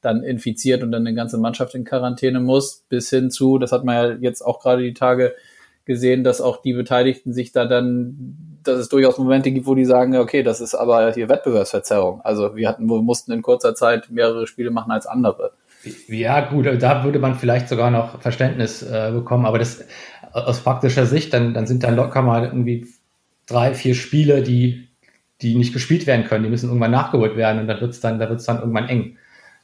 dann 0.00 0.22
infiziert 0.22 0.82
und 0.82 0.92
dann 0.92 1.06
eine 1.06 1.14
ganze 1.14 1.38
Mannschaft 1.38 1.74
in 1.74 1.84
Quarantäne 1.84 2.40
muss, 2.40 2.84
bis 2.88 3.10
hin 3.10 3.30
zu, 3.30 3.58
das 3.58 3.72
hat 3.72 3.84
man 3.84 3.94
ja 3.94 4.16
jetzt 4.20 4.42
auch 4.42 4.60
gerade 4.60 4.82
die 4.82 4.94
Tage 4.94 5.34
gesehen, 5.84 6.22
dass 6.22 6.40
auch 6.40 6.60
die 6.60 6.74
Beteiligten 6.74 7.32
sich 7.32 7.52
da 7.52 7.64
dann, 7.64 8.60
dass 8.62 8.78
es 8.78 8.88
durchaus 8.88 9.18
Momente 9.18 9.50
gibt, 9.50 9.66
wo 9.66 9.74
die 9.74 9.86
sagen, 9.86 10.16
okay, 10.16 10.42
das 10.42 10.60
ist 10.60 10.74
aber 10.74 11.12
hier 11.12 11.28
Wettbewerbsverzerrung. 11.28 12.20
Also 12.20 12.54
wir 12.56 12.68
hatten, 12.68 12.86
wir 12.86 13.00
mussten 13.00 13.32
in 13.32 13.42
kurzer 13.42 13.74
Zeit 13.74 14.10
mehrere 14.10 14.46
Spiele 14.46 14.70
machen 14.70 14.92
als 14.92 15.06
andere. 15.06 15.52
Ja, 16.08 16.40
gut, 16.40 16.66
da 16.66 17.04
würde 17.04 17.18
man 17.18 17.36
vielleicht 17.36 17.68
sogar 17.68 17.90
noch 17.90 18.20
Verständnis 18.20 18.82
äh, 18.82 19.12
bekommen, 19.12 19.46
aber 19.46 19.58
das, 19.58 19.84
aus 20.32 20.60
praktischer 20.60 21.06
Sicht, 21.06 21.32
dann, 21.32 21.54
dann 21.54 21.66
sind 21.66 21.84
da 21.84 21.90
locker 21.90 22.22
mal 22.22 22.44
irgendwie 22.44 22.86
drei, 23.48 23.74
vier 23.74 23.94
Spiele, 23.94 24.42
die, 24.42 24.88
die 25.40 25.54
nicht 25.54 25.72
gespielt 25.72 26.06
werden 26.06 26.26
können. 26.26 26.44
Die 26.44 26.50
müssen 26.50 26.68
irgendwann 26.68 26.90
nachgeholt 26.90 27.36
werden 27.36 27.60
und 27.60 27.66
dann 27.66 27.80
wird's 27.80 28.00
dann, 28.00 28.18
da 28.18 28.28
wird's 28.28 28.44
dann 28.44 28.58
irgendwann 28.58 28.88
eng. 28.88 29.18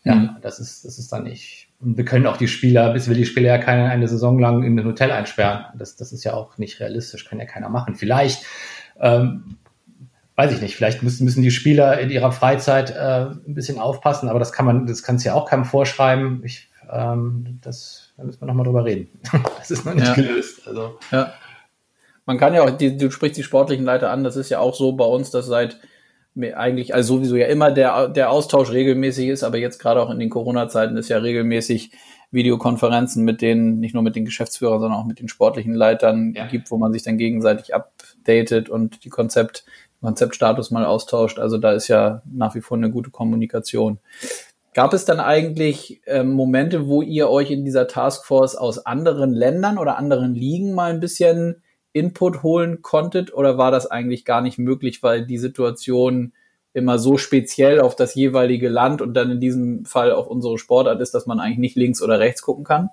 Ja, 0.04 0.14
mhm. 0.16 0.36
das 0.42 0.58
ist, 0.58 0.84
das 0.84 0.98
ist 0.98 1.12
dann 1.12 1.24
nicht. 1.24 1.68
Und 1.80 1.96
wir 1.96 2.04
können 2.04 2.26
auch 2.26 2.36
die 2.36 2.48
Spieler, 2.48 2.92
bis 2.92 3.08
wir 3.08 3.14
die 3.14 3.24
Spieler 3.24 3.48
ja 3.48 3.58
keine 3.58 3.88
eine 3.88 4.06
Saison 4.06 4.38
lang 4.38 4.62
in 4.62 4.78
ein 4.78 4.86
Hotel 4.86 5.10
einsperren. 5.10 5.66
Das, 5.76 5.96
das 5.96 6.12
ist 6.12 6.24
ja 6.24 6.34
auch 6.34 6.58
nicht 6.58 6.80
realistisch, 6.80 7.24
kann 7.24 7.38
ja 7.38 7.46
keiner 7.46 7.68
machen. 7.68 7.94
Vielleicht, 7.94 8.44
ähm, 9.00 9.56
weiß 10.36 10.52
ich 10.52 10.60
nicht, 10.60 10.76
vielleicht 10.76 11.02
müssen, 11.02 11.24
müssen 11.24 11.42
die 11.42 11.50
Spieler 11.50 11.98
in 12.00 12.10
ihrer 12.10 12.32
Freizeit 12.32 12.90
äh, 12.90 13.26
ein 13.46 13.54
bisschen 13.54 13.78
aufpassen, 13.78 14.28
aber 14.28 14.38
das 14.38 14.52
kann 14.52 14.66
man, 14.66 14.86
das 14.86 15.02
kann 15.02 15.16
es 15.16 15.24
ja 15.24 15.34
auch 15.34 15.48
keinem 15.48 15.64
vorschreiben. 15.64 16.42
Ich, 16.44 16.68
ähm, 16.90 17.58
das, 17.62 18.12
da 18.16 18.24
müssen 18.24 18.42
wir 18.42 18.46
nochmal 18.46 18.64
drüber 18.64 18.84
reden. 18.84 19.08
das 19.58 19.70
ist 19.70 19.86
noch 19.86 19.94
nicht 19.94 20.06
ja. 20.06 20.14
gelöst. 20.14 20.66
Also. 20.66 20.98
Ja. 21.10 21.32
Man 22.26 22.38
kann 22.38 22.54
ja 22.54 22.62
auch, 22.62 22.70
die, 22.70 22.96
du 22.96 23.10
sprichst 23.10 23.36
die 23.36 23.42
sportlichen 23.42 23.84
Leiter 23.84 24.10
an, 24.10 24.24
das 24.24 24.36
ist 24.36 24.50
ja 24.50 24.58
auch 24.58 24.74
so 24.74 24.92
bei 24.92 25.04
uns, 25.04 25.30
dass 25.30 25.46
seit 25.46 25.78
eigentlich, 26.36 26.94
also 26.94 27.16
sowieso 27.16 27.36
ja 27.36 27.46
immer 27.46 27.70
der, 27.70 28.08
der 28.08 28.30
Austausch 28.30 28.72
regelmäßig 28.72 29.28
ist, 29.28 29.44
aber 29.44 29.58
jetzt 29.58 29.78
gerade 29.78 30.02
auch 30.02 30.10
in 30.10 30.18
den 30.18 30.30
Corona-Zeiten 30.30 30.96
ist 30.96 31.08
ja 31.08 31.18
regelmäßig 31.18 31.92
Videokonferenzen 32.32 33.24
mit 33.24 33.40
den, 33.40 33.78
nicht 33.78 33.94
nur 33.94 34.02
mit 34.02 34.16
den 34.16 34.24
Geschäftsführern, 34.24 34.80
sondern 34.80 34.98
auch 34.98 35.06
mit 35.06 35.20
den 35.20 35.28
sportlichen 35.28 35.74
Leitern 35.74 36.34
ja. 36.34 36.46
gibt, 36.46 36.70
wo 36.70 36.76
man 36.76 36.92
sich 36.92 37.04
dann 37.04 37.18
gegenseitig 37.18 37.74
updatet 37.74 38.68
und 38.68 39.04
die 39.04 39.10
Konzept, 39.10 39.64
Konzeptstatus 40.00 40.72
mal 40.72 40.84
austauscht. 40.84 41.38
Also 41.38 41.58
da 41.58 41.72
ist 41.72 41.86
ja 41.86 42.22
nach 42.30 42.56
wie 42.56 42.60
vor 42.60 42.76
eine 42.76 42.90
gute 42.90 43.10
Kommunikation. 43.10 43.98
Gab 44.74 44.92
es 44.92 45.04
dann 45.04 45.20
eigentlich 45.20 46.02
ähm, 46.06 46.32
Momente, 46.32 46.88
wo 46.88 47.00
ihr 47.00 47.30
euch 47.30 47.52
in 47.52 47.64
dieser 47.64 47.86
Taskforce 47.86 48.56
aus 48.56 48.84
anderen 48.84 49.32
Ländern 49.32 49.78
oder 49.78 49.96
anderen 49.96 50.34
Ligen 50.34 50.74
mal 50.74 50.90
ein 50.90 50.98
bisschen 50.98 51.62
Input 51.94 52.42
holen 52.42 52.82
konntet 52.82 53.32
oder 53.32 53.56
war 53.56 53.70
das 53.70 53.86
eigentlich 53.86 54.26
gar 54.26 54.42
nicht 54.42 54.58
möglich, 54.58 55.02
weil 55.02 55.24
die 55.24 55.38
Situation 55.38 56.32
immer 56.74 56.98
so 56.98 57.16
speziell 57.16 57.80
auf 57.80 57.96
das 57.96 58.14
jeweilige 58.16 58.68
Land 58.68 59.00
und 59.00 59.14
dann 59.14 59.30
in 59.30 59.40
diesem 59.40 59.84
Fall 59.86 60.12
auf 60.12 60.26
unsere 60.26 60.58
Sportart 60.58 61.00
ist, 61.00 61.14
dass 61.14 61.24
man 61.24 61.40
eigentlich 61.40 61.58
nicht 61.58 61.76
links 61.76 62.02
oder 62.02 62.18
rechts 62.18 62.42
gucken 62.42 62.64
kann? 62.64 62.90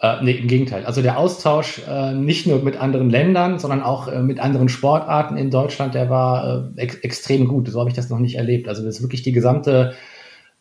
Äh, 0.00 0.24
nee, 0.24 0.32
im 0.32 0.48
Gegenteil. 0.48 0.84
Also 0.84 1.02
der 1.02 1.16
Austausch 1.18 1.80
äh, 1.88 2.12
nicht 2.12 2.48
nur 2.48 2.62
mit 2.62 2.76
anderen 2.76 3.10
Ländern, 3.10 3.60
sondern 3.60 3.80
auch 3.80 4.08
äh, 4.08 4.22
mit 4.22 4.40
anderen 4.40 4.68
Sportarten 4.68 5.36
in 5.36 5.52
Deutschland, 5.52 5.94
der 5.94 6.10
war 6.10 6.72
äh, 6.76 6.80
ex 6.80 6.96
extrem 6.96 7.46
gut. 7.46 7.68
So 7.68 7.78
habe 7.78 7.90
ich 7.90 7.96
das 7.96 8.10
noch 8.10 8.18
nicht 8.18 8.34
erlebt. 8.34 8.68
Also 8.68 8.84
das 8.84 8.96
ist 8.96 9.02
wirklich 9.02 9.22
die 9.22 9.32
gesamte 9.32 9.94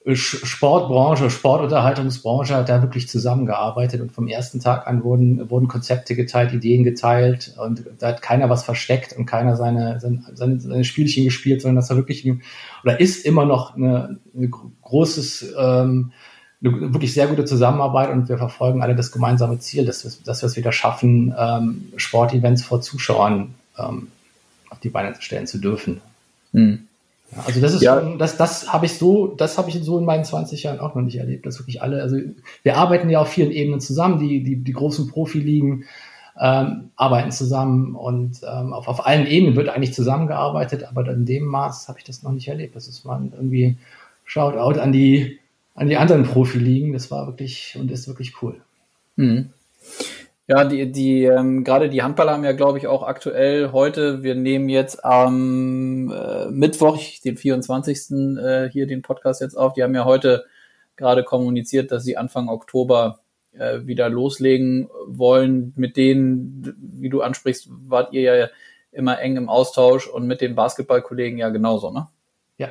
Sportbranche, 0.06 1.30
Sportunterhaltungsbranche 1.30 2.56
hat 2.56 2.68
da 2.68 2.82
wirklich 2.82 3.08
zusammengearbeitet 3.08 4.02
und 4.02 4.12
vom 4.12 4.28
ersten 4.28 4.60
Tag 4.60 4.86
an 4.86 5.06
wurden, 5.06 5.50
wurden 5.50 5.70
Konzepte 5.70 6.14
geteilt, 6.14 6.52
Ideen 6.52 6.84
geteilt 6.84 7.56
und 7.58 7.86
da 8.00 8.10
hat 8.10 8.22
keiner 8.22 8.50
was 8.50 8.66
versteckt 8.66 9.14
und 9.14 9.26
keiner 9.26 9.56
seine, 9.56 10.02
seine, 10.02 10.60
seine 10.60 10.84
Spielchen 10.84 11.24
gespielt, 11.24 11.62
sondern 11.62 11.78
das 11.78 11.90
war 11.90 11.96
wirklich 11.96 12.30
oder 12.84 13.00
ist 13.00 13.26
immer 13.26 13.46
noch 13.46 13.76
eine, 13.76 14.20
eine 14.36 14.50
großes, 14.50 15.54
ähm, 15.58 16.12
eine 16.62 16.94
wirklich 16.94 17.14
sehr 17.14 17.28
gute 17.28 17.46
Zusammenarbeit 17.46 18.10
und 18.10 18.28
wir 18.28 18.38
verfolgen 18.38 18.82
alle 18.82 18.96
das 18.96 19.14
gemeinsame 19.14 19.60
Ziel, 19.60 19.86
dass 19.86 20.04
wir, 20.04 20.12
dass 20.26 20.42
wir 20.42 20.48
es 20.48 20.58
wieder 20.58 20.74
schaffen, 20.74 21.34
ähm, 21.38 21.94
Sportevents 21.96 22.64
vor 22.64 22.82
Zuschauern 22.82 23.56
ähm, 23.80 24.10
auf 24.70 24.80
die 24.82 24.90
Beine 24.90 25.16
stellen 25.20 25.48
zu 25.48 25.60
dürfen. 25.60 26.02
Mhm. 26.52 26.88
Also 27.46 27.62
das 27.62 27.74
ist 27.74 27.82
ja. 27.82 28.00
schon, 28.00 28.18
das, 28.18 28.38
das 28.38 28.72
habe 28.72 28.86
ich 28.86 28.98
so, 28.98 29.28
das 29.28 29.58
habe 29.58 29.70
ich 29.70 29.82
so 29.84 29.98
in 29.98 30.06
meinen 30.06 30.24
20 30.24 30.64
Jahren 30.64 30.80
auch 30.80 30.96
noch 30.96 31.02
nicht 31.02 31.18
erlebt, 31.18 31.46
dass 31.46 31.60
wirklich 31.60 31.82
alle, 31.82 32.02
also 32.02 32.18
wir 32.64 32.78
arbeiten 32.78 33.10
ja 33.10 33.20
auf 33.20 33.30
vielen 33.30 33.52
Ebenen 33.52 33.80
zusammen, 33.80 34.20
die, 34.20 34.44
die, 34.44 34.58
die 34.58 34.72
großen 34.74 35.08
Profiligen 35.08 35.86
ähm, 36.40 36.90
arbeiten 36.96 37.32
zusammen 37.32 37.96
und 37.96 38.42
ähm, 38.44 38.74
auf, 38.74 38.88
auf 38.88 39.06
allen 39.06 39.28
Ebenen 39.28 39.56
wird 39.56 39.70
eigentlich 39.70 39.94
zusammengearbeitet, 39.94 40.84
aber 40.84 41.08
in 41.10 41.26
dem 41.26 41.46
Maß 41.46 41.88
habe 41.88 42.00
ich 42.00 42.06
das 42.06 42.24
noch 42.24 42.32
nicht 42.32 42.48
erlebt. 42.48 42.76
Das 42.76 42.88
ist 42.88 43.06
mal 43.06 43.22
irgendwie 43.32 43.78
Shoutout 44.26 44.80
an 44.80 44.92
die, 44.92 45.40
an 45.76 45.90
die 45.90 45.98
anderen 45.98 46.24
Profiligen. 46.24 46.94
Das 46.94 47.12
war 47.12 47.28
wirklich 47.28 47.78
und 47.80 47.92
ist 47.92 48.08
wirklich 48.08 48.42
cool. 48.42 48.62
Mhm. 49.16 49.50
Ja, 50.48 50.66
die, 50.66 50.92
die 50.92 51.24
ähm, 51.24 51.64
gerade 51.64 51.90
die 51.90 52.04
Handballer 52.04 52.34
haben 52.34 52.44
ja, 52.44 52.52
glaube 52.52 52.78
ich, 52.78 52.88
auch 52.88 53.04
aktuell 53.04 53.72
heute, 53.72 54.24
wir 54.24 54.36
nehmen 54.36 54.68
jetzt 54.68 55.06
am 55.06 56.12
äh, 56.12 56.48
Mittwoch, 56.52 57.00
den 57.24 57.38
24. 57.38 58.12
Äh, 58.38 58.70
hier 58.70 58.86
den 58.86 59.02
Podcast 59.02 59.40
jetzt 59.40 59.56
auf, 59.56 59.74
die 59.74 59.84
haben 59.84 59.96
ja 59.96 60.04
heute 60.04 60.44
gerade 60.98 61.24
kommuniziert, 61.24 61.92
dass 61.92 62.04
sie 62.04 62.18
Anfang 62.18 62.50
Oktober 62.50 63.22
äh, 63.54 63.86
wieder 63.86 64.10
loslegen 64.10 64.90
wollen. 65.08 65.74
Mit 65.78 65.96
denen, 65.96 66.76
wie 66.78 67.10
du 67.10 67.22
ansprichst, 67.22 67.70
wart 67.70 68.14
ihr 68.14 68.22
ja 68.22 68.50
immer 68.92 69.20
eng 69.20 69.38
im 69.38 69.50
Austausch 69.50 70.08
und 70.08 70.28
mit 70.28 70.42
den 70.42 70.56
Basketballkollegen 70.56 71.38
ja 71.38 71.50
genauso, 71.50 71.90
ne? 71.92 72.10
Ja. 72.58 72.70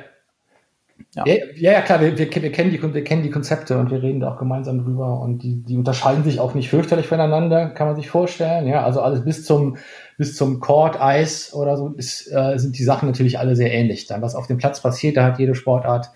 Ja, 1.15 1.25
ja, 1.55 1.81
klar, 1.81 2.01
wir, 2.01 2.17
wir, 2.17 2.29
wir, 2.33 2.51
kennen 2.51 2.71
die, 2.71 2.81
wir 2.81 3.03
kennen 3.03 3.21
die 3.21 3.29
Konzepte 3.29 3.77
und 3.77 3.91
wir 3.91 4.01
reden 4.01 4.19
da 4.19 4.33
auch 4.33 4.39
gemeinsam 4.39 4.83
drüber 4.83 5.19
und 5.19 5.43
die, 5.43 5.61
die 5.61 5.77
unterscheiden 5.77 6.23
sich 6.23 6.39
auch 6.39 6.55
nicht 6.55 6.69
fürchterlich 6.69 7.07
voneinander, 7.07 7.69
kann 7.69 7.87
man 7.87 7.95
sich 7.95 8.09
vorstellen. 8.09 8.67
Ja, 8.67 8.83
also 8.83 9.01
alles 9.01 9.23
bis 9.23 9.45
zum, 9.45 9.77
bis 10.17 10.35
zum 10.35 10.59
Court, 10.59 10.99
Eis 10.99 11.53
oder 11.53 11.77
so 11.77 11.89
ist, 11.89 12.31
äh, 12.31 12.57
sind 12.57 12.77
die 12.77 12.83
Sachen 12.83 13.07
natürlich 13.07 13.37
alle 13.37 13.55
sehr 13.55 13.71
ähnlich. 13.71 14.07
Dann, 14.07 14.23
was 14.23 14.33
auf 14.35 14.47
dem 14.47 14.57
Platz 14.57 14.81
passiert, 14.81 15.17
da 15.17 15.25
hat 15.25 15.39
jede 15.39 15.53
Sportart 15.53 16.11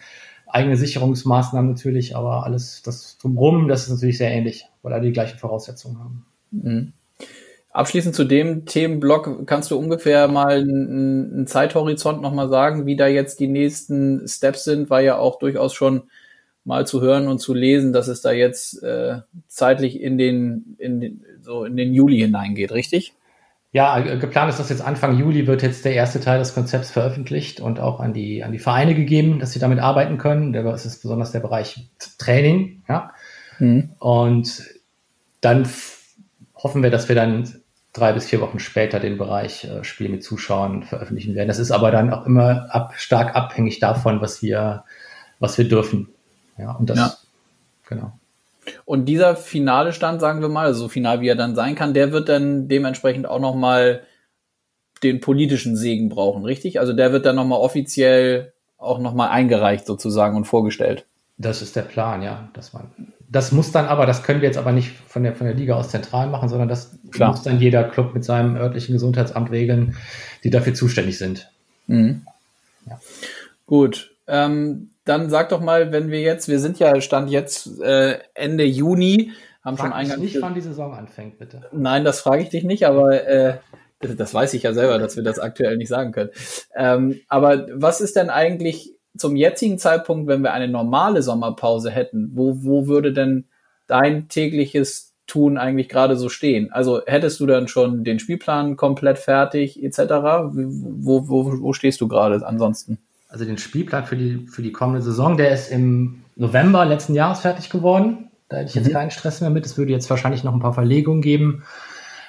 eigene 0.48 0.78
Sicherungsmaßnahmen 0.78 1.70
natürlich, 1.70 2.16
aber 2.16 2.46
alles 2.46 2.82
das 2.82 3.18
drumrum, 3.18 3.68
das 3.68 3.84
ist 3.84 3.90
natürlich 3.90 4.18
sehr 4.18 4.32
ähnlich, 4.32 4.66
weil 4.82 4.94
alle 4.94 5.06
die 5.06 5.12
gleichen 5.12 5.38
Voraussetzungen 5.38 6.00
haben. 6.00 6.26
Mhm. 6.52 6.94
Abschließend 7.78 8.16
zu 8.16 8.24
dem 8.24 8.66
Themenblock, 8.66 9.46
kannst 9.46 9.70
du 9.70 9.78
ungefähr 9.78 10.28
mal 10.28 10.62
einen, 10.62 11.32
einen 11.32 11.48
Zeithorizont 11.48 12.24
nochmal 12.24 12.50
sagen, 12.50 12.88
wie 12.88 12.96
da 12.96 13.06
jetzt 13.06 13.40
die 13.40 13.48
nächsten 13.48 14.28
Steps 14.28 14.64
sind? 14.64 14.90
War 14.90 15.02
ja 15.02 15.20
auch 15.20 15.38
durchaus 15.38 15.76
schon 15.76 16.10
mal 16.64 16.88
zu 16.88 17.02
hören 17.02 17.28
und 17.28 17.38
zu 17.38 17.54
lesen, 17.54 17.94
dass 17.94 18.08
es 18.08 18.22
da 18.22 18.32
jetzt 18.32 18.82
äh, 18.82 19.20
zeitlich 19.48 20.02
in 20.02 20.18
den, 20.18 20.76
in 20.80 21.00
den, 21.00 21.24
so 21.42 21.66
in 21.66 21.78
den 21.78 21.94
Juli 21.94 22.18
hineingeht, 22.18 22.72
richtig? 22.72 23.14
Ja, 23.74 24.00
geplant 24.00 24.50
ist, 24.50 24.60
dass 24.60 24.70
jetzt 24.70 24.82
Anfang 24.82 25.16
Juli 25.16 25.46
wird 25.46 25.62
jetzt 25.62 25.86
der 25.86 25.94
erste 25.94 26.20
Teil 26.20 26.40
des 26.40 26.56
Konzepts 26.56 26.90
veröffentlicht 26.90 27.60
und 27.60 27.80
auch 27.80 28.00
an 28.00 28.12
die, 28.12 28.44
an 28.44 28.54
die 28.54 28.58
Vereine 28.58 28.96
gegeben, 28.96 29.38
dass 29.38 29.52
sie 29.52 29.60
damit 29.60 29.78
arbeiten 29.78 30.18
können. 30.18 30.52
Das 30.52 30.88
ist 30.88 31.04
besonders 31.04 31.32
der 31.32 31.42
Bereich 31.42 31.88
Training, 32.18 32.82
ja. 32.90 33.12
Mhm. 33.60 33.92
Und 34.00 34.64
dann 35.42 35.70
hoffen 36.56 36.82
wir, 36.82 36.90
dass 36.90 37.08
wir 37.08 37.16
dann 37.16 37.62
drei 37.98 38.14
bis 38.14 38.26
vier 38.26 38.42
Wochen 38.42 38.60
später 38.60 39.00
den 39.00 39.18
Bereich 39.18 39.66
äh, 39.66 39.84
Spiel 39.84 40.10
mit 40.10 40.24
Zuschauern 40.24 40.84
veröffentlichen 40.84 41.36
werden. 41.36 41.48
Das 41.48 41.60
ist 41.60 41.72
aber 41.72 41.92
dann 41.92 42.14
auch 42.14 42.26
immer 42.26 42.68
ab, 42.74 42.94
stark 42.98 43.36
abhängig 43.36 43.80
davon, 43.80 44.22
was 44.22 44.42
wir, 44.42 44.84
was 45.40 45.58
wir 45.58 45.68
dürfen. 45.68 46.10
Ja, 46.58 46.72
und 46.74 46.90
das, 46.90 46.98
ja. 46.98 47.14
genau. 47.88 48.14
Und 48.86 49.06
dieser 49.06 49.36
finale 49.36 49.94
Stand, 49.94 50.22
sagen 50.22 50.42
wir 50.42 50.50
mal, 50.50 50.66
also 50.66 50.82
so 50.82 50.90
final 50.90 51.22
wie 51.22 51.30
er 51.30 51.36
dann 51.36 51.56
sein 51.56 51.76
kann, 51.76 51.94
der 51.94 52.12
wird 52.12 52.30
dann 52.30 52.68
dementsprechend 52.68 53.28
auch 53.28 53.40
nochmal 53.40 54.04
den 55.04 55.20
politischen 55.20 55.76
Segen 55.76 56.10
brauchen, 56.10 56.44
richtig? 56.44 56.80
Also 56.80 56.94
der 56.94 57.12
wird 57.12 57.26
dann 57.26 57.36
nochmal 57.36 57.60
offiziell 57.60 58.54
auch 58.78 59.00
nochmal 59.00 59.30
eingereicht 59.30 59.86
sozusagen 59.86 60.36
und 60.36 60.46
vorgestellt. 60.46 61.06
Das 61.38 61.62
ist 61.62 61.76
der 61.76 61.84
Plan, 61.84 62.22
ja, 62.22 62.50
dass 62.54 62.74
man 62.74 63.14
das 63.30 63.52
muss 63.52 63.72
dann 63.72 63.86
aber, 63.86 64.06
das 64.06 64.24
können 64.24 64.42
wir 64.42 64.48
jetzt 64.48 64.58
aber 64.58 64.72
nicht 64.72 64.92
von 65.08 65.24
der, 65.24 65.36
von 65.36 65.48
der 65.48 65.56
Liga 65.56 65.76
aus 65.76 65.90
zentral 65.90 66.28
machen, 66.28 66.50
sondern 66.50 66.70
das 66.70 66.98
Klar. 67.12 67.32
muss 67.32 67.44
dann 67.44 67.60
jeder 67.60 67.84
Club 67.84 68.14
mit 68.14 68.24
seinem 68.24 68.56
örtlichen 68.56 68.94
Gesundheitsamt 68.94 69.52
regeln, 69.52 69.98
die 70.44 70.50
dafür 70.50 70.74
zuständig 70.74 71.18
sind. 71.18 71.52
Mhm. 71.88 72.26
Ja. 72.86 73.00
Gut. 73.66 74.12
Ähm, 74.28 74.92
dann 75.04 75.30
sag 75.30 75.50
doch 75.50 75.62
mal, 75.62 75.92
wenn 75.92 76.10
wir 76.10 76.22
jetzt, 76.22 76.48
wir 76.48 76.60
sind 76.60 76.80
ja 76.80 77.00
Stand 77.02 77.30
jetzt 77.30 77.80
äh, 77.82 78.20
Ende 78.34 78.64
Juni, 78.64 79.32
haben 79.64 79.78
Frag 79.78 79.88
schon 79.88 79.94
eingangs. 79.94 80.22
nicht, 80.22 80.42
wann 80.42 80.54
die 80.54 80.62
Saison 80.62 80.94
anfängt, 80.94 81.40
bitte. 81.40 81.64
Nein, 81.72 82.06
das 82.06 82.22
frage 82.22 82.44
ich 82.44 82.50
dich 82.50 82.64
nicht, 82.64 82.86
aber 82.86 83.26
äh, 83.28 83.58
das, 84.00 84.16
das 84.16 84.34
weiß 84.34 84.54
ich 84.54 84.64
ja 84.64 84.74
selber, 84.74 85.00
dass 85.00 85.16
wir 85.16 85.24
das 85.24 85.40
aktuell 85.40 85.78
nicht 85.78 85.90
sagen 85.90 86.12
können. 86.12 86.30
Ähm, 86.76 87.20
aber 87.28 87.68
was 87.74 88.00
ist 88.00 88.16
denn 88.16 88.30
eigentlich 88.30 88.97
zum 89.18 89.36
jetzigen 89.36 89.78
Zeitpunkt, 89.78 90.28
wenn 90.28 90.42
wir 90.42 90.54
eine 90.54 90.68
normale 90.68 91.22
Sommerpause 91.22 91.92
hätten, 91.92 92.32
wo, 92.34 92.64
wo 92.64 92.88
würde 92.88 93.14
denn 93.14 93.46
dein 93.88 94.28
tägliches 94.30 95.14
Tun 95.28 95.58
eigentlich 95.58 95.90
gerade 95.90 96.16
so 96.16 96.30
stehen? 96.30 96.72
Also 96.72 97.02
hättest 97.06 97.40
du 97.40 97.46
dann 97.46 97.68
schon 97.68 98.04
den 98.04 98.20
Spielplan 98.20 98.78
komplett 98.78 99.18
fertig 99.18 99.84
etc.? 99.84 100.00
Wo, 100.52 101.28
wo, 101.28 101.62
wo 101.62 101.74
stehst 101.74 102.02
du 102.02 102.08
gerade 102.08 102.46
ansonsten? 102.46 103.00
Also 103.30 103.46
den 103.46 103.58
Spielplan 103.58 104.06
für 104.06 104.16
die, 104.16 104.48
für 104.48 104.62
die 104.62 104.72
kommende 104.72 105.02
Saison, 105.02 105.36
der 105.36 105.52
ist 105.52 105.70
im 105.70 106.24
November 106.36 106.86
letzten 106.86 107.14
Jahres 107.14 107.42
fertig 107.42 107.70
geworden. 107.70 108.30
Da 108.50 108.58
hätte 108.58 108.70
ich 108.70 108.76
jetzt 108.76 108.88
mhm. 108.88 108.94
keinen 108.94 109.12
Stress 109.12 109.42
mehr 109.42 109.50
mit. 109.50 109.66
Es 109.66 109.78
würde 109.78 109.92
jetzt 109.92 110.10
wahrscheinlich 110.10 110.44
noch 110.44 110.54
ein 110.54 110.62
paar 110.62 110.74
Verlegungen 110.74 111.22
geben. 111.22 111.64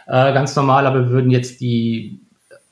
Äh, 0.06 0.32
ganz 0.32 0.56
normal, 0.56 0.86
aber 0.86 1.04
wir 1.04 1.10
würden 1.10 1.30
jetzt 1.30 1.60
die 1.60 2.27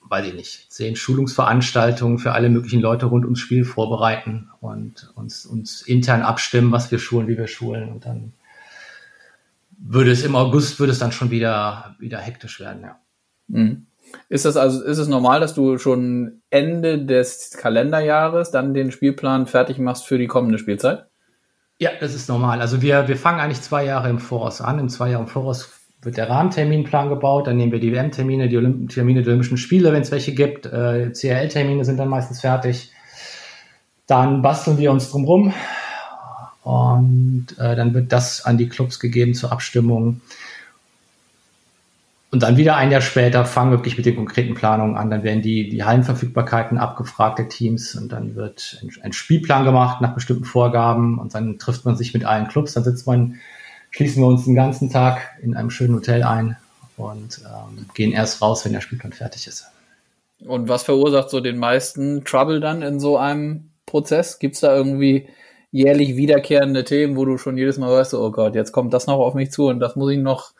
weiß 0.08 0.26
ich 0.26 0.34
nicht, 0.34 0.72
zehn 0.72 0.96
Schulungsveranstaltungen 0.96 2.18
für 2.18 2.32
alle 2.32 2.48
möglichen 2.48 2.80
Leute 2.80 3.06
rund 3.06 3.24
ums 3.24 3.40
Spiel 3.40 3.64
vorbereiten 3.64 4.48
und 4.60 5.12
uns, 5.14 5.46
uns 5.46 5.82
intern 5.82 6.22
abstimmen, 6.22 6.72
was 6.72 6.90
wir 6.90 6.98
schulen, 6.98 7.28
wie 7.28 7.38
wir 7.38 7.48
schulen 7.48 7.90
und 7.90 8.06
dann 8.06 8.32
würde 9.78 10.10
es 10.10 10.24
im 10.24 10.36
August 10.36 10.80
würde 10.80 10.92
es 10.92 10.98
dann 10.98 11.12
schon 11.12 11.30
wieder, 11.30 11.96
wieder 11.98 12.18
hektisch 12.18 12.60
werden, 12.60 12.82
ja. 12.82 12.98
Mhm. 13.48 13.86
Ist 14.28 14.44
das 14.44 14.56
also, 14.56 14.82
ist 14.82 14.98
es 14.98 15.08
normal, 15.08 15.40
dass 15.40 15.54
du 15.54 15.78
schon 15.78 16.40
Ende 16.50 17.04
des 17.04 17.50
Kalenderjahres 17.58 18.50
dann 18.50 18.72
den 18.72 18.92
Spielplan 18.92 19.46
fertig 19.46 19.78
machst 19.78 20.06
für 20.06 20.18
die 20.18 20.28
kommende 20.28 20.58
Spielzeit? 20.58 21.06
Ja, 21.78 21.90
das 22.00 22.14
ist 22.14 22.28
normal. 22.28 22.60
Also 22.60 22.80
wir, 22.80 23.08
wir 23.08 23.16
fangen 23.16 23.40
eigentlich 23.40 23.60
zwei 23.60 23.84
Jahre 23.84 24.08
im 24.08 24.18
Voraus 24.18 24.60
an. 24.60 24.78
In 24.78 24.88
zwei 24.88 25.10
Jahren 25.10 25.24
im 25.24 25.28
Voraus 25.28 25.62
wird 26.06 26.16
der 26.16 26.30
Rahmenterminplan 26.30 27.10
gebaut. 27.10 27.46
Dann 27.46 27.58
nehmen 27.58 27.72
wir 27.72 27.80
die 27.80 27.92
WM-Termine, 27.92 28.48
die 28.48 28.56
Olymp 28.56 28.90
Termine 28.90 29.22
der 29.22 29.32
Olympischen 29.32 29.58
Spiele, 29.58 29.92
wenn 29.92 30.02
es 30.02 30.10
welche 30.10 30.32
gibt. 30.32 30.64
Äh, 30.64 31.12
CRL-Termine 31.12 31.84
sind 31.84 31.98
dann 31.98 32.08
meistens 32.08 32.40
fertig. 32.40 32.92
Dann 34.06 34.40
basteln 34.40 34.78
wir 34.78 34.92
uns 34.92 35.10
drumrum 35.10 35.52
und 36.62 37.48
äh, 37.58 37.76
dann 37.76 37.92
wird 37.92 38.12
das 38.12 38.44
an 38.44 38.56
die 38.56 38.68
Clubs 38.68 39.00
gegeben 39.00 39.34
zur 39.34 39.52
Abstimmung. 39.52 40.20
Und 42.30 42.42
dann 42.42 42.56
wieder 42.56 42.76
ein 42.76 42.90
Jahr 42.90 43.00
später 43.00 43.44
fangen 43.44 43.72
wir 43.72 43.78
wirklich 43.78 43.96
mit 43.96 44.06
den 44.06 44.16
konkreten 44.16 44.54
Planungen 44.54 44.96
an. 44.96 45.10
Dann 45.10 45.22
werden 45.22 45.42
die, 45.42 45.68
die 45.68 45.84
Hallenverfügbarkeiten 45.84 46.78
abgefragt 46.78 47.38
der 47.38 47.48
Teams 47.48 47.94
und 47.96 48.12
dann 48.12 48.36
wird 48.36 48.78
ein, 48.82 48.90
ein, 49.02 49.12
Spielplan 49.12 49.64
gemacht 49.64 50.00
nach 50.00 50.14
bestimmten 50.14 50.44
Vorgaben 50.44 51.18
und 51.18 51.34
dann 51.34 51.58
trifft 51.58 51.84
man 51.84 51.96
sich 51.96 52.14
mit 52.14 52.24
allen 52.24 52.48
Clubs. 52.48 52.74
Dann 52.74 52.84
sitzt 52.84 53.06
man, 53.06 53.36
schließen 53.96 54.22
wir 54.22 54.26
uns 54.26 54.44
den 54.44 54.54
ganzen 54.54 54.90
Tag 54.90 55.38
in 55.40 55.56
einem 55.56 55.70
schönen 55.70 55.94
Hotel 55.94 56.22
ein 56.22 56.58
und 56.98 57.40
ähm, 57.46 57.86
gehen 57.94 58.12
erst 58.12 58.42
raus, 58.42 58.62
wenn 58.64 58.74
der 58.74 58.82
Spielplan 58.82 59.14
fertig 59.14 59.46
ist. 59.46 59.64
Und 60.44 60.68
was 60.68 60.82
verursacht 60.82 61.30
so 61.30 61.40
den 61.40 61.56
meisten 61.56 62.22
Trouble 62.22 62.60
dann 62.60 62.82
in 62.82 63.00
so 63.00 63.16
einem 63.16 63.70
Prozess? 63.86 64.38
Gibt 64.38 64.56
es 64.56 64.60
da 64.60 64.76
irgendwie 64.76 65.28
jährlich 65.70 66.16
wiederkehrende 66.16 66.84
Themen, 66.84 67.16
wo 67.16 67.24
du 67.24 67.38
schon 67.38 67.56
jedes 67.56 67.78
Mal 67.78 67.90
weißt, 67.90 68.12
oh 68.12 68.30
Gott, 68.30 68.54
jetzt 68.54 68.72
kommt 68.72 68.92
das 68.92 69.06
noch 69.06 69.18
auf 69.18 69.32
mich 69.32 69.50
zu 69.50 69.68
und 69.68 69.80
das 69.80 69.96
muss 69.96 70.12
ich 70.12 70.18
noch 70.18 70.52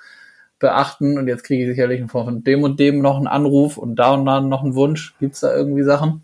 beachten 0.59 1.18
und 1.18 1.29
jetzt 1.29 1.44
kriege 1.44 1.64
ich 1.64 1.68
sicherlich 1.68 2.11
von 2.11 2.42
dem 2.42 2.62
und 2.62 2.81
dem 2.81 3.01
noch 3.01 3.18
einen 3.18 3.27
Anruf 3.27 3.77
und 3.77 3.96
da 3.96 4.14
und 4.14 4.25
da 4.25 4.40
noch 4.40 4.64
einen 4.64 4.75
Wunsch. 4.77 5.14
Gibt 5.20 5.35
es 5.35 5.40
da 5.40 5.55
irgendwie 5.55 5.83
Sachen? 5.83 6.22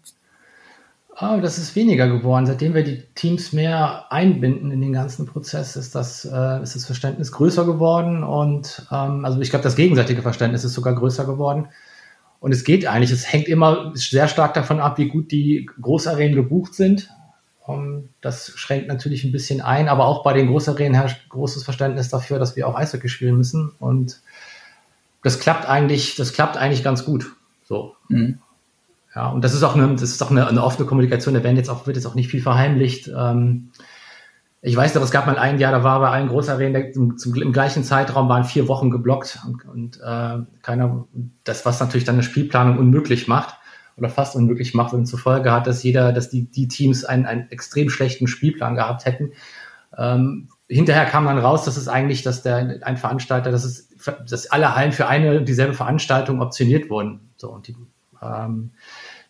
Oh, 1.21 1.39
das 1.43 1.59
ist 1.59 1.77
weniger 1.77 2.09
geworden. 2.09 2.47
Seitdem 2.47 2.73
wir 2.73 2.85
die 2.85 3.03
Teams 3.15 3.53
mehr 3.53 4.11
einbinden 4.11 4.71
in 4.71 4.81
den 4.81 4.93
ganzen 4.93 5.27
Prozess, 5.27 5.77
ist 5.77 5.95
das, 5.95 6.25
äh, 6.25 6.63
ist 6.63 6.75
das 6.75 6.87
Verständnis 6.87 7.33
größer 7.33 7.67
geworden 7.67 8.25
und 8.25 8.87
ähm, 8.91 9.25
also 9.25 9.39
ich 9.41 9.51
glaube, 9.51 9.63
das 9.63 9.77
gegenseitige 9.77 10.23
Verständnis 10.23 10.65
ist 10.65 10.73
sogar 10.73 10.95
größer 10.95 11.27
geworden. 11.27 11.69
Und 12.41 12.53
es 12.53 12.65
geht 12.65 12.87
eigentlich, 12.87 13.13
es 13.13 13.31
hängt 13.31 13.47
immer 13.47 13.93
sehr 13.95 14.27
stark 14.27 14.55
davon 14.55 14.81
ab, 14.81 14.99
wie 14.99 15.09
gut 15.09 15.31
die 15.31 15.69
Großarenen 15.81 16.35
gebucht 16.35 16.75
sind. 16.75 17.09
Um, 17.65 17.75
ähm, 17.75 18.09
das 18.21 18.51
schränkt 18.57 18.89
natürlich 18.89 19.23
ein 19.23 19.31
bisschen 19.31 19.61
ein, 19.61 19.89
aber 19.89 20.07
auch 20.07 20.25
bei 20.25 20.33
den 20.33 20.49
Großarenen 20.49 20.95
herrscht 20.95 21.29
großes 21.29 21.63
Verständnis 21.63 22.09
dafür, 22.09 22.41
dass 22.41 22.57
wir 22.57 22.67
auch 22.67 22.75
Eishockey 22.75 23.09
spielen 23.09 23.37
müssen. 23.37 23.71
Und 23.79 24.21
das 25.23 25.39
klappt 25.39 25.69
eigentlich, 25.69 26.17
das 26.17 26.33
klappt 26.33 26.57
eigentlich 26.57 26.83
ganz 26.83 27.05
gut. 27.05 27.37
So. 27.65 27.95
Mhm. 28.09 28.39
Ja, 29.15 29.29
und 29.29 29.45
das 29.45 29.55
ist 29.55 29.63
auch 29.63 29.75
eine, 29.75 29.93
das 29.93 30.03
ist 30.03 30.23
auch 30.23 30.31
eine, 30.31 30.47
eine 30.47 30.63
offene 30.63 30.87
Kommunikation. 30.87 31.35
Da 31.35 31.43
werden 31.43 31.57
jetzt 31.57 31.69
auch, 31.69 31.87
wird 31.87 31.97
jetzt 31.97 32.07
auch 32.07 32.15
nicht 32.15 32.31
viel 32.31 32.41
verheimlicht. 32.43 33.11
Ähm, 33.15 33.71
ich 34.65 34.77
weiß 34.77 34.95
noch, 34.95 35.03
es 35.03 35.11
gab 35.11 35.27
mal 35.27 35.39
ein 35.39 35.59
Jahr, 35.59 35.73
da 35.73 35.83
war 35.83 35.99
bei 35.99 36.09
allen 36.09 36.29
Großarenen 36.29 36.93
zum, 36.93 37.19
zum, 37.19 37.35
im 37.35 37.53
gleichen 37.53 37.83
Zeitraum 37.83 38.29
waren 38.29 38.45
vier 38.45 38.69
Wochen 38.69 38.91
geblockt 38.91 39.41
und, 39.45 39.65
und 39.65 40.01
äh, 40.01 40.39
keiner, 40.63 41.07
das 41.43 41.67
was 41.67 41.81
natürlich 41.81 42.05
dann 42.05 42.15
eine 42.15 42.23
Spielplanung 42.23 42.79
unmöglich 42.79 43.27
macht 43.27 43.57
oder 43.97 44.09
fast 44.09 44.37
unmöglich 44.37 44.73
macht 44.73 44.95
und 44.95 45.07
zur 45.07 45.19
Folge 45.19 45.51
hat, 45.51 45.67
dass 45.67 45.83
jeder, 45.83 46.13
dass 46.13 46.31
die, 46.31 46.45
die 46.45 46.69
Teams 46.69 47.05
einen, 47.05 47.27
einen 47.27 47.51
extrem 47.51 47.91
schlechten 47.91 48.29
Spielplan 48.29 48.77
gehabt 48.77 49.05
hätten. 49.05 49.33
Ähm, 49.99 50.49
hinterher 50.69 51.07
kam 51.07 51.27
dann 51.27 51.39
raus, 51.39 51.65
dass 51.65 51.77
es 51.77 51.89
eigentlich, 51.89 52.23
dass 52.23 52.43
der 52.43 52.79
ein 52.83 52.97
Veranstalter, 52.97 53.51
dass 53.51 53.65
es, 53.65 53.89
dass 54.29 54.47
alle 54.47 54.77
Hallen 54.77 54.93
für 54.93 55.09
eine 55.09 55.43
dieselbe 55.43 55.75
Veranstaltung 55.75 56.41
optioniert 56.41 56.89
wurden. 56.89 57.33
So 57.37 57.51
und 57.51 57.67
die, 57.67 57.77
ähm, 58.23 58.71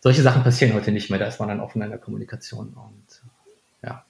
solche 0.03 0.21
Sachen 0.21 0.43
passieren 0.43 0.73
heute 0.73 0.91
nicht 0.91 1.09
mehr. 1.09 1.17
Da 1.17 1.27
ist 1.27 1.39
man 1.39 1.47
dann 1.47 1.61
offen 1.61 1.81
in 1.81 1.89
der 1.89 1.97
Kommunikation 1.97 2.75
und 2.75 3.21
ja. 3.81 4.03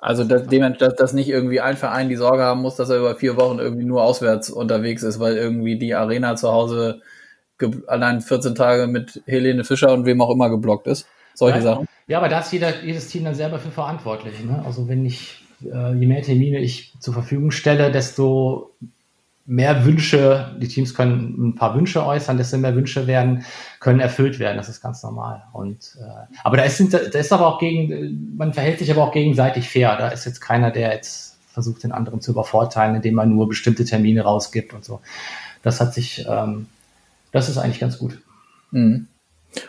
Also 0.00 0.24
dass, 0.24 0.48
dass, 0.48 0.96
dass 0.96 1.12
nicht 1.12 1.28
irgendwie 1.28 1.60
ein 1.60 1.76
Verein 1.76 2.08
die 2.08 2.16
Sorge 2.16 2.42
haben 2.42 2.60
muss, 2.60 2.74
dass 2.74 2.90
er 2.90 2.98
über 2.98 3.14
vier 3.14 3.36
Wochen 3.36 3.60
irgendwie 3.60 3.84
nur 3.84 4.02
auswärts 4.02 4.50
unterwegs 4.50 5.04
ist, 5.04 5.20
weil 5.20 5.36
irgendwie 5.36 5.78
die 5.78 5.94
Arena 5.94 6.34
zu 6.34 6.50
Hause 6.50 7.02
allein 7.86 8.20
14 8.20 8.56
Tage 8.56 8.88
mit 8.88 9.22
Helene 9.26 9.62
Fischer 9.62 9.92
und 9.92 10.06
wem 10.06 10.20
auch 10.20 10.30
immer 10.30 10.50
geblockt 10.50 10.88
ist. 10.88 11.06
Solche 11.34 11.58
ja, 11.58 11.62
Sachen. 11.62 11.88
Ja, 12.08 12.18
aber 12.18 12.28
da 12.28 12.40
ist 12.40 12.52
jeder, 12.52 12.82
jedes 12.82 13.06
Team 13.06 13.24
dann 13.24 13.36
selber 13.36 13.60
für 13.60 13.70
verantwortlich. 13.70 14.42
Ne? 14.44 14.60
Also 14.66 14.88
wenn 14.88 15.06
ich, 15.06 15.44
äh, 15.64 15.94
je 15.94 16.06
mehr 16.06 16.22
Termine 16.22 16.58
ich 16.58 16.94
zur 16.98 17.14
Verfügung 17.14 17.52
stelle, 17.52 17.92
desto 17.92 18.74
mehr 19.46 19.84
Wünsche, 19.84 20.56
die 20.60 20.68
Teams 20.68 20.94
können 20.94 21.48
ein 21.48 21.54
paar 21.54 21.74
Wünsche 21.76 22.04
äußern, 22.04 22.36
desto 22.36 22.58
mehr 22.58 22.74
Wünsche 22.74 23.06
werden, 23.06 23.44
können 23.78 24.00
erfüllt 24.00 24.38
werden. 24.38 24.56
Das 24.56 24.68
ist 24.68 24.80
ganz 24.80 25.02
normal. 25.02 25.44
Und 25.52 25.96
äh, 26.00 26.34
aber 26.42 26.56
da 26.56 26.64
ist, 26.64 26.80
da 26.92 26.98
ist 26.98 27.32
aber 27.32 27.46
auch 27.46 27.58
gegen, 27.58 28.34
man 28.36 28.52
verhält 28.52 28.80
sich 28.80 28.90
aber 28.90 29.04
auch 29.04 29.12
gegenseitig 29.12 29.68
fair. 29.68 29.96
Da 29.96 30.08
ist 30.08 30.24
jetzt 30.24 30.40
keiner, 30.40 30.70
der 30.70 30.92
jetzt 30.92 31.36
versucht, 31.52 31.84
den 31.84 31.92
anderen 31.92 32.20
zu 32.20 32.32
übervorteilen, 32.32 32.96
indem 32.96 33.14
man 33.14 33.34
nur 33.34 33.48
bestimmte 33.48 33.84
Termine 33.84 34.22
rausgibt 34.22 34.74
und 34.74 34.84
so. 34.84 35.00
Das 35.62 35.80
hat 35.80 35.94
sich, 35.94 36.26
ähm, 36.28 36.66
das 37.32 37.48
ist 37.48 37.56
eigentlich 37.56 37.80
ganz 37.80 37.98
gut. 37.98 38.18
Mhm. 38.72 39.06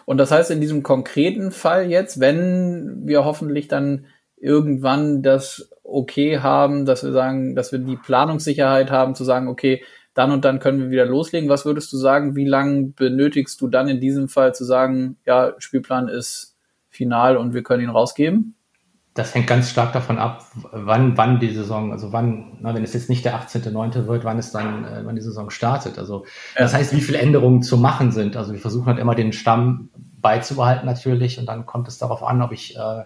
Und 0.06 0.18
das 0.18 0.32
heißt 0.32 0.52
in 0.52 0.60
diesem 0.60 0.84
konkreten 0.84 1.52
Fall 1.52 1.90
jetzt, 1.90 2.20
wenn 2.20 3.04
wir 3.06 3.24
hoffentlich 3.26 3.68
dann 3.68 4.06
irgendwann 4.36 5.24
das 5.24 5.70
okay 5.88 6.40
haben, 6.40 6.86
dass 6.86 7.04
wir 7.04 7.12
sagen, 7.12 7.56
dass 7.56 7.72
wir 7.72 7.80
die 7.80 7.96
Planungssicherheit 7.96 8.92
haben, 8.92 9.16
zu 9.16 9.24
sagen, 9.24 9.48
okay, 9.48 9.84
dann 10.14 10.32
und 10.32 10.46
dann 10.46 10.60
können 10.60 10.80
wir 10.80 10.90
wieder 10.90 11.06
loslegen. 11.06 11.50
Was 11.50 11.66
würdest 11.66 11.94
du 11.94 11.98
sagen, 11.98 12.36
wie 12.36 12.48
lange 12.48 12.88
benötigst 12.88 13.62
du 13.62 13.68
dann 13.68 13.88
in 13.88 14.00
diesem 14.00 14.30
Fall 14.30 14.54
zu 14.54 14.66
sagen, 14.66 15.18
ja, 15.26 15.54
Spielplan 15.60 16.08
ist 16.08 16.58
final 16.90 17.38
und 17.38 17.54
wir 17.54 17.64
können 17.64 17.84
ihn 17.84 17.90
rausgeben? 17.90 18.56
Das 19.14 19.34
hängt 19.34 19.48
ganz 19.48 19.70
stark 19.70 19.94
davon 19.94 20.20
ab, 20.20 20.44
wann, 20.72 21.18
wann 21.18 21.40
die 21.40 21.52
Saison, 21.52 21.92
also 21.92 22.14
wann, 22.14 22.58
na, 22.62 22.76
wenn 22.76 22.84
es 22.84 22.94
jetzt 22.94 23.10
nicht 23.10 23.26
der 23.26 23.40
18.9. 23.40 24.06
wird, 24.06 24.24
wann 24.26 24.38
es 24.38 24.52
dann, 24.52 24.86
äh, 24.86 25.02
wann 25.04 25.16
die 25.16 25.22
Saison 25.22 25.50
startet. 25.50 25.98
Also 25.98 26.26
das 26.56 26.74
heißt, 26.74 26.96
wie 26.96 27.02
viele 27.02 27.18
Änderungen 27.18 27.64
zu 27.64 27.78
machen 27.78 28.12
sind. 28.12 28.38
Also 28.38 28.54
wir 28.54 28.60
versuchen 28.60 28.86
halt 28.86 29.00
immer 29.00 29.16
den 29.16 29.34
Stamm 29.34 29.90
beizubehalten 29.98 30.86
natürlich 30.86 31.40
und 31.40 31.48
dann 31.48 31.66
kommt 31.66 31.88
es 31.88 31.98
darauf 31.98 32.24
an, 32.24 32.42
ob 32.42 32.52
ich 32.52 32.76
äh, 32.76 33.04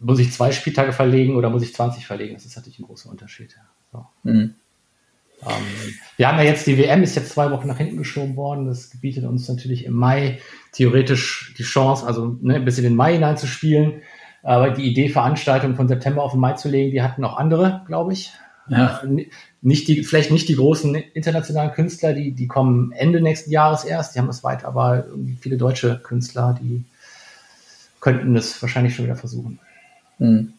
muss 0.00 0.18
ich 0.18 0.32
zwei 0.32 0.50
Spieltage 0.50 0.92
verlegen 0.92 1.36
oder 1.36 1.50
muss 1.50 1.62
ich 1.62 1.74
20 1.74 2.06
verlegen? 2.06 2.34
Das 2.34 2.44
ist 2.44 2.56
natürlich 2.56 2.78
ein 2.78 2.86
großer 2.86 3.10
Unterschied. 3.10 3.56
So. 3.92 4.06
Mhm. 4.24 4.54
Ähm, 5.42 5.94
wir 6.16 6.28
haben 6.28 6.38
ja 6.38 6.44
jetzt, 6.44 6.66
die 6.66 6.76
WM 6.76 7.02
ist 7.02 7.16
jetzt 7.16 7.30
zwei 7.30 7.50
Wochen 7.50 7.68
nach 7.68 7.78
hinten 7.78 7.96
geschoben 7.96 8.36
worden. 8.36 8.66
Das 8.66 8.90
bietet 9.00 9.24
uns 9.24 9.48
natürlich 9.48 9.84
im 9.84 9.94
Mai 9.94 10.38
theoretisch 10.72 11.54
die 11.58 11.62
Chance, 11.62 12.06
also 12.06 12.36
ne, 12.40 12.60
bis 12.60 12.78
in 12.78 12.84
den 12.84 12.96
Mai 12.96 13.14
hineinzuspielen. 13.14 14.02
Aber 14.42 14.70
die 14.70 14.84
Idee, 14.90 15.08
Veranstaltungen 15.08 15.76
von 15.76 15.88
September 15.88 16.22
auf 16.22 16.32
den 16.32 16.40
Mai 16.40 16.54
zu 16.54 16.68
legen, 16.68 16.90
die 16.90 17.02
hatten 17.02 17.24
auch 17.24 17.36
andere, 17.36 17.82
glaube 17.86 18.12
ich. 18.12 18.32
Ja. 18.68 19.02
Nicht 19.62 19.88
die, 19.88 20.04
vielleicht 20.04 20.30
nicht 20.30 20.48
die 20.48 20.54
großen 20.54 20.94
internationalen 20.94 21.72
Künstler, 21.72 22.14
die, 22.14 22.32
die 22.32 22.46
kommen 22.46 22.92
Ende 22.92 23.20
nächsten 23.20 23.50
Jahres 23.50 23.84
erst, 23.84 24.14
die 24.14 24.18
haben 24.18 24.28
das 24.28 24.44
weit, 24.44 24.64
aber 24.64 25.06
viele 25.40 25.58
deutsche 25.58 25.98
Künstler, 25.98 26.58
die 26.62 26.84
könnten 28.00 28.32
das 28.32 28.62
wahrscheinlich 28.62 28.94
schon 28.94 29.04
wieder 29.04 29.16
versuchen. 29.16 29.58
Hm. 30.20 30.52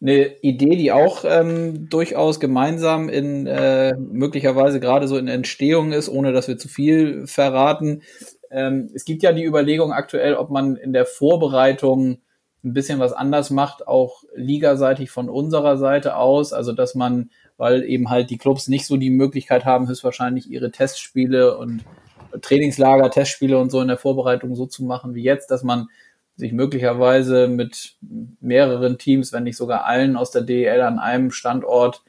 Eine 0.00 0.40
Idee, 0.40 0.76
die 0.76 0.90
auch 0.92 1.24
ähm, 1.24 1.88
durchaus 1.88 2.40
gemeinsam 2.40 3.08
in 3.08 3.46
äh, 3.46 3.94
möglicherweise 3.96 4.80
gerade 4.80 5.06
so 5.06 5.16
in 5.16 5.28
Entstehung 5.28 5.92
ist, 5.92 6.08
ohne 6.08 6.32
dass 6.32 6.48
wir 6.48 6.58
zu 6.58 6.68
viel 6.68 7.26
verraten. 7.26 8.02
Ähm, 8.50 8.90
es 8.94 9.04
gibt 9.04 9.22
ja 9.22 9.32
die 9.32 9.44
Überlegung 9.44 9.92
aktuell, 9.92 10.34
ob 10.34 10.50
man 10.50 10.76
in 10.76 10.92
der 10.92 11.06
Vorbereitung 11.06 12.18
ein 12.64 12.74
bisschen 12.74 12.98
was 12.98 13.12
anders 13.12 13.50
macht, 13.50 13.86
auch 13.86 14.24
ligaseitig 14.34 15.10
von 15.10 15.28
unserer 15.28 15.76
Seite 15.78 16.16
aus. 16.16 16.52
Also 16.52 16.72
dass 16.72 16.94
man, 16.94 17.30
weil 17.56 17.84
eben 17.84 18.10
halt 18.10 18.30
die 18.30 18.38
Clubs 18.38 18.68
nicht 18.68 18.86
so 18.86 18.96
die 18.96 19.10
Möglichkeit 19.10 19.64
haben, 19.64 19.88
höchstwahrscheinlich 19.88 20.50
ihre 20.50 20.70
Testspiele 20.70 21.56
und 21.56 21.84
Trainingslager, 22.40 23.10
Testspiele 23.10 23.58
und 23.58 23.70
so 23.70 23.80
in 23.80 23.88
der 23.88 23.98
Vorbereitung 23.98 24.54
so 24.54 24.66
zu 24.66 24.84
machen 24.84 25.14
wie 25.14 25.22
jetzt, 25.22 25.50
dass 25.50 25.62
man 25.62 25.88
sich 26.42 26.52
möglicherweise 26.52 27.46
mit 27.46 27.94
mehreren 28.40 28.98
Teams, 28.98 29.32
wenn 29.32 29.44
nicht 29.44 29.56
sogar 29.56 29.84
allen 29.84 30.16
aus 30.16 30.32
der 30.32 30.42
DEL 30.42 30.80
an 30.80 30.98
einem 30.98 31.30
Standort 31.30 32.02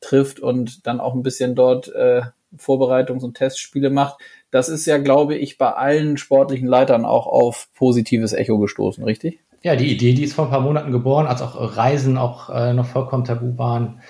trifft 0.00 0.40
und 0.40 0.88
dann 0.88 0.98
auch 0.98 1.14
ein 1.14 1.22
bisschen 1.22 1.54
dort 1.54 1.94
äh, 1.94 2.22
Vorbereitungs- 2.58 3.22
und 3.22 3.36
Testspiele 3.36 3.90
macht. 3.90 4.18
Das 4.50 4.68
ist 4.68 4.86
ja, 4.86 4.98
glaube 4.98 5.36
ich, 5.36 5.56
bei 5.56 5.72
allen 5.72 6.16
sportlichen 6.16 6.66
Leitern 6.66 7.04
auch 7.04 7.28
auf 7.28 7.68
positives 7.74 8.32
Echo 8.32 8.58
gestoßen, 8.58 9.04
richtig? 9.04 9.38
Ja, 9.62 9.76
die 9.76 9.92
Idee, 9.92 10.14
die 10.14 10.24
ist 10.24 10.34
vor 10.34 10.46
ein 10.46 10.50
paar 10.50 10.60
Monaten 10.60 10.90
geboren, 10.90 11.26
als 11.26 11.40
auch 11.40 11.76
Reisen 11.76 12.18
auch 12.18 12.50
äh, 12.50 12.72
noch 12.72 12.86
vollkommen 12.86 13.24
tabu 13.24 13.56
waren, 13.56 14.00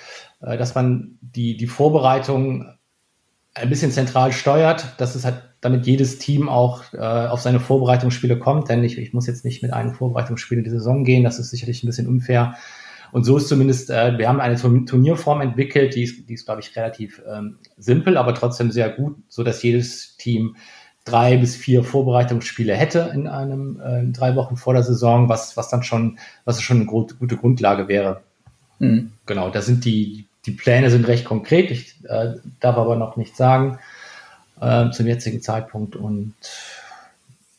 äh, 0.41 0.57
dass 0.57 0.75
man 0.75 1.19
die, 1.21 1.59
die 1.59 1.67
Vorbereitung 1.67 2.67
ein 3.53 3.69
bisschen 3.69 3.91
zentral 3.91 4.33
steuert, 4.33 4.87
dass 4.97 5.15
es 5.15 5.27
halt 5.27 5.43
damit 5.61 5.87
jedes 5.87 6.19
Team 6.19 6.49
auch 6.49 6.93
äh, 6.93 6.99
auf 6.99 7.41
seine 7.41 7.61
Vorbereitungsspiele 7.61 8.39
kommt, 8.39 8.69
denn 8.69 8.85
ich, 8.85 8.99
ich 8.99 9.13
muss 9.13 9.27
jetzt 9.27 9.45
nicht 9.45 9.63
mit 9.63 9.73
einem 9.73 9.95
Vorbereitungsspiel 9.95 10.59
in 10.59 10.65
die 10.65 10.71
Saison 10.71 11.05
gehen, 11.05 11.25
das 11.25 11.39
ist 11.39 11.51
sicherlich 11.51 11.83
ein 11.83 11.87
bisschen 11.87 12.09
unfair. 12.09 12.55
Und 13.13 13.25
so 13.25 13.37
ist 13.37 13.49
zumindest, 13.49 13.91
äh, 13.91 14.19
wir 14.19 14.29
haben 14.29 14.41
eine 14.41 14.57
Turnierform 14.57 15.41
entwickelt, 15.41 15.95
die 15.95 16.03
ist, 16.03 16.29
die 16.29 16.35
ist 16.35 16.45
glaube 16.45 16.61
ich, 16.61 16.77
relativ 16.77 17.23
ähm, 17.33 17.59
simpel, 17.79 18.17
aber 18.17 18.35
trotzdem 18.35 18.71
sehr 18.71 18.91
gut, 18.91 19.17
so 19.29 19.43
dass 19.43 19.63
jedes 19.63 20.17
Team 20.17 20.57
drei 21.05 21.37
bis 21.37 21.55
vier 21.57 21.85
Vorbereitungsspiele 21.85 22.75
hätte 22.75 23.11
in 23.15 23.29
einem 23.29 23.81
äh, 23.81 24.05
drei 24.13 24.35
Wochen 24.35 24.57
vor 24.57 24.75
der 24.75 24.83
Saison, 24.83 25.29
was, 25.29 25.57
was 25.57 25.69
dann 25.69 25.85
schon, 25.85 26.19
was 26.45 26.61
schon 26.61 26.79
eine 26.79 26.87
gute 26.87 27.37
Grundlage 27.37 27.89
wäre. 27.89 28.23
Mhm. 28.81 29.13
Genau, 29.25 29.51
da 29.51 29.63
sind 29.63 29.85
die, 29.85 30.27
die 30.45 30.51
Pläne 30.51 30.91
sind 30.91 31.07
recht 31.07 31.25
konkret. 31.25 31.71
Ich 31.71 31.95
äh, 32.05 32.35
darf 32.61 32.77
aber 32.77 32.97
noch 32.97 33.17
nichts 33.17 33.39
sagen 33.39 33.79
äh, 34.61 34.91
zum 34.91 35.07
jetzigen 35.07 35.43
Zeitpunkt 35.43 35.97
und 35.97 36.35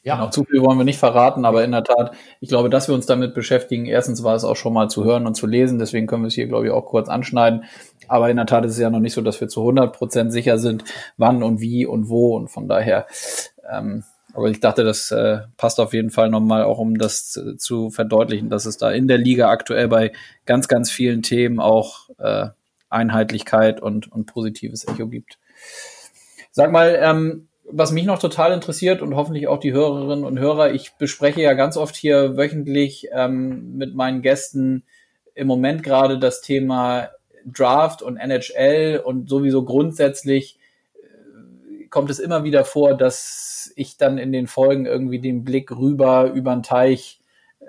ja. 0.08 0.16
Genau, 0.16 0.30
zu 0.30 0.46
viel 0.46 0.62
wollen 0.62 0.78
wir 0.78 0.86
nicht 0.86 1.00
verraten, 1.00 1.44
aber 1.44 1.66
in 1.66 1.74
der 1.74 1.84
Tat, 1.84 2.14
ich 2.40 2.48
glaube, 2.48 2.70
dass 2.70 2.88
wir 2.88 2.96
uns 2.96 3.08
damit 3.08 3.34
beschäftigen. 3.34 3.86
Erstens 3.86 4.24
war 4.24 4.36
es 4.36 4.46
auch 4.46 4.56
schon 4.56 4.72
mal 4.72 4.90
zu 4.90 5.04
hören 5.04 5.28
und 5.28 5.36
zu 5.36 5.48
lesen, 5.48 5.80
deswegen 5.80 6.08
können 6.08 6.24
wir 6.24 6.30
es 6.30 6.34
hier, 6.34 6.48
glaube 6.48 6.66
ich, 6.66 6.72
auch 6.72 6.86
kurz 6.86 7.10
anschneiden. 7.10 7.66
Aber 8.08 8.30
in 8.30 8.38
der 8.38 8.46
Tat 8.46 8.64
ist 8.64 8.72
es 8.72 8.80
ja 8.80 8.90
noch 8.90 9.02
nicht 9.02 9.14
so, 9.14 9.22
dass 9.22 9.42
wir 9.42 9.50
zu 9.50 9.60
100 9.60 9.92
Prozent 9.92 10.32
sicher 10.32 10.60
sind, 10.60 10.86
wann 11.18 11.44
und 11.44 11.60
wie 11.60 11.86
und 11.86 12.08
wo. 12.08 12.38
Und 12.38 12.48
von 12.48 12.70
daher, 12.70 13.06
ähm, 13.70 14.06
aber 14.34 14.50
ich 14.50 14.62
dachte, 14.62 14.86
das 14.86 15.12
äh, 15.12 15.40
passt 15.58 15.78
auf 15.82 15.94
jeden 15.94 16.10
Fall 16.12 16.30
nochmal 16.30 16.64
auch, 16.64 16.80
um 16.80 16.98
das 16.98 17.30
zu, 17.30 17.58
zu 17.58 17.90
verdeutlichen, 17.90 18.50
dass 18.50 18.66
es 18.66 18.78
da 18.78 18.92
in 18.92 19.10
der 19.10 19.18
Liga 19.18 19.50
aktuell 19.50 19.90
bei 19.90 20.14
ganz, 20.46 20.70
ganz 20.70 20.90
vielen 20.90 21.22
Themen 21.22 21.60
auch 21.60 22.08
äh, 22.18 22.48
Einheitlichkeit 22.90 23.82
und, 23.82 24.10
und 24.10 24.26
positives 24.26 24.88
Echo 24.88 25.08
gibt. 25.08 25.38
Sag 26.58 26.72
mal, 26.72 26.98
ähm, 27.00 27.50
was 27.70 27.91
mich 27.91 28.06
noch 28.06 28.17
total 28.17 28.52
interessiert 28.52 29.04
und 29.04 29.15
hoffentlich 29.15 29.48
auch 29.48 29.60
die 29.60 29.74
Hörerinnen 29.74 30.26
und 30.26 30.39
Hörer, 30.39 30.74
ich 30.74 30.93
bespreche 30.96 31.39
ja 31.39 31.54
ganz 31.54 31.78
oft 31.78 31.96
hier 31.96 32.36
wöchentlich 32.36 33.10
ähm, 33.12 33.78
mit 33.78 33.93
meinen 33.93 34.24
Gästen 34.24 34.84
im 35.36 35.46
Moment 35.46 35.84
gerade 35.84 36.17
das 36.17 36.41
Thema 36.41 37.10
Draft 37.46 38.02
und 38.02 38.17
NHL 38.17 39.04
und 39.06 39.30
sowieso 39.30 39.65
grundsätzlich 39.65 40.58
äh, 40.96 41.86
kommt 41.89 42.10
es 42.10 42.17
immer 42.17 42.43
wieder 42.43 42.65
vor, 42.65 42.98
dass 42.98 43.72
ich 43.76 43.98
dann 43.98 44.17
in 44.17 44.32
den 44.32 44.48
Folgen 44.48 44.88
irgendwie 44.88 45.20
den 45.20 45.43
Blick 45.43 45.70
rüber 45.70 46.32
über 46.34 46.56
den 46.56 46.63
Teich 46.63 47.22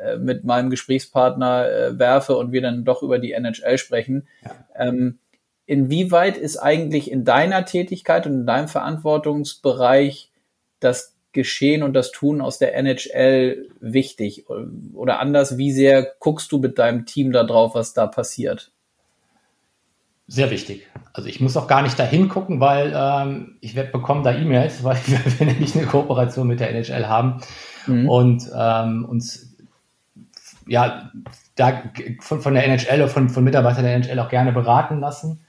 äh, 0.02 0.16
mit 0.16 0.44
meinem 0.44 0.70
Gesprächspartner 0.70 1.68
äh, 1.70 1.98
werfe 1.98 2.38
und 2.38 2.52
wir 2.52 2.62
dann 2.62 2.86
doch 2.86 3.02
über 3.02 3.18
die 3.18 3.32
NHL 3.32 3.76
sprechen. 3.76 4.26
Ja. 4.42 4.86
Ähm, 4.86 5.18
inwieweit 5.68 6.38
ist 6.38 6.56
eigentlich 6.56 7.10
in 7.10 7.24
deiner 7.24 7.66
Tätigkeit 7.66 8.26
und 8.26 8.32
in 8.32 8.46
deinem 8.46 8.68
Verantwortungsbereich 8.68 10.30
das 10.80 11.14
Geschehen 11.32 11.82
und 11.82 11.92
das 11.92 12.10
Tun 12.10 12.40
aus 12.40 12.58
der 12.58 12.74
NHL 12.74 13.68
wichtig? 13.78 14.46
Oder 14.94 15.20
anders, 15.20 15.58
wie 15.58 15.70
sehr 15.70 16.14
guckst 16.20 16.50
du 16.52 16.58
mit 16.58 16.78
deinem 16.78 17.04
Team 17.04 17.32
da 17.32 17.44
drauf, 17.44 17.74
was 17.74 17.92
da 17.92 18.06
passiert? 18.06 18.72
Sehr 20.26 20.50
wichtig. 20.50 20.86
Also 21.12 21.28
ich 21.28 21.40
muss 21.40 21.56
auch 21.56 21.66
gar 21.66 21.82
nicht 21.82 21.98
da 21.98 22.04
hingucken, 22.04 22.60
weil 22.60 22.94
ähm, 22.96 23.58
ich 23.60 23.74
bekomme 23.74 24.22
da 24.22 24.34
E-Mails, 24.34 24.82
weil 24.84 24.96
wir 25.06 25.46
nämlich 25.46 25.76
eine 25.76 25.86
Kooperation 25.86 26.46
mit 26.46 26.60
der 26.60 26.70
NHL 26.70 27.06
haben 27.06 27.42
mhm. 27.86 28.08
und 28.08 28.50
ähm, 28.58 29.04
uns 29.04 29.54
ja 30.66 31.10
da 31.56 31.82
von, 32.20 32.40
von 32.40 32.54
der 32.54 32.64
NHL 32.64 33.02
oder 33.02 33.08
von, 33.08 33.28
von 33.28 33.44
Mitarbeitern 33.44 33.84
der 33.84 33.96
NHL 33.96 34.18
auch 34.18 34.30
gerne 34.30 34.52
beraten 34.52 35.00
lassen 35.00 35.40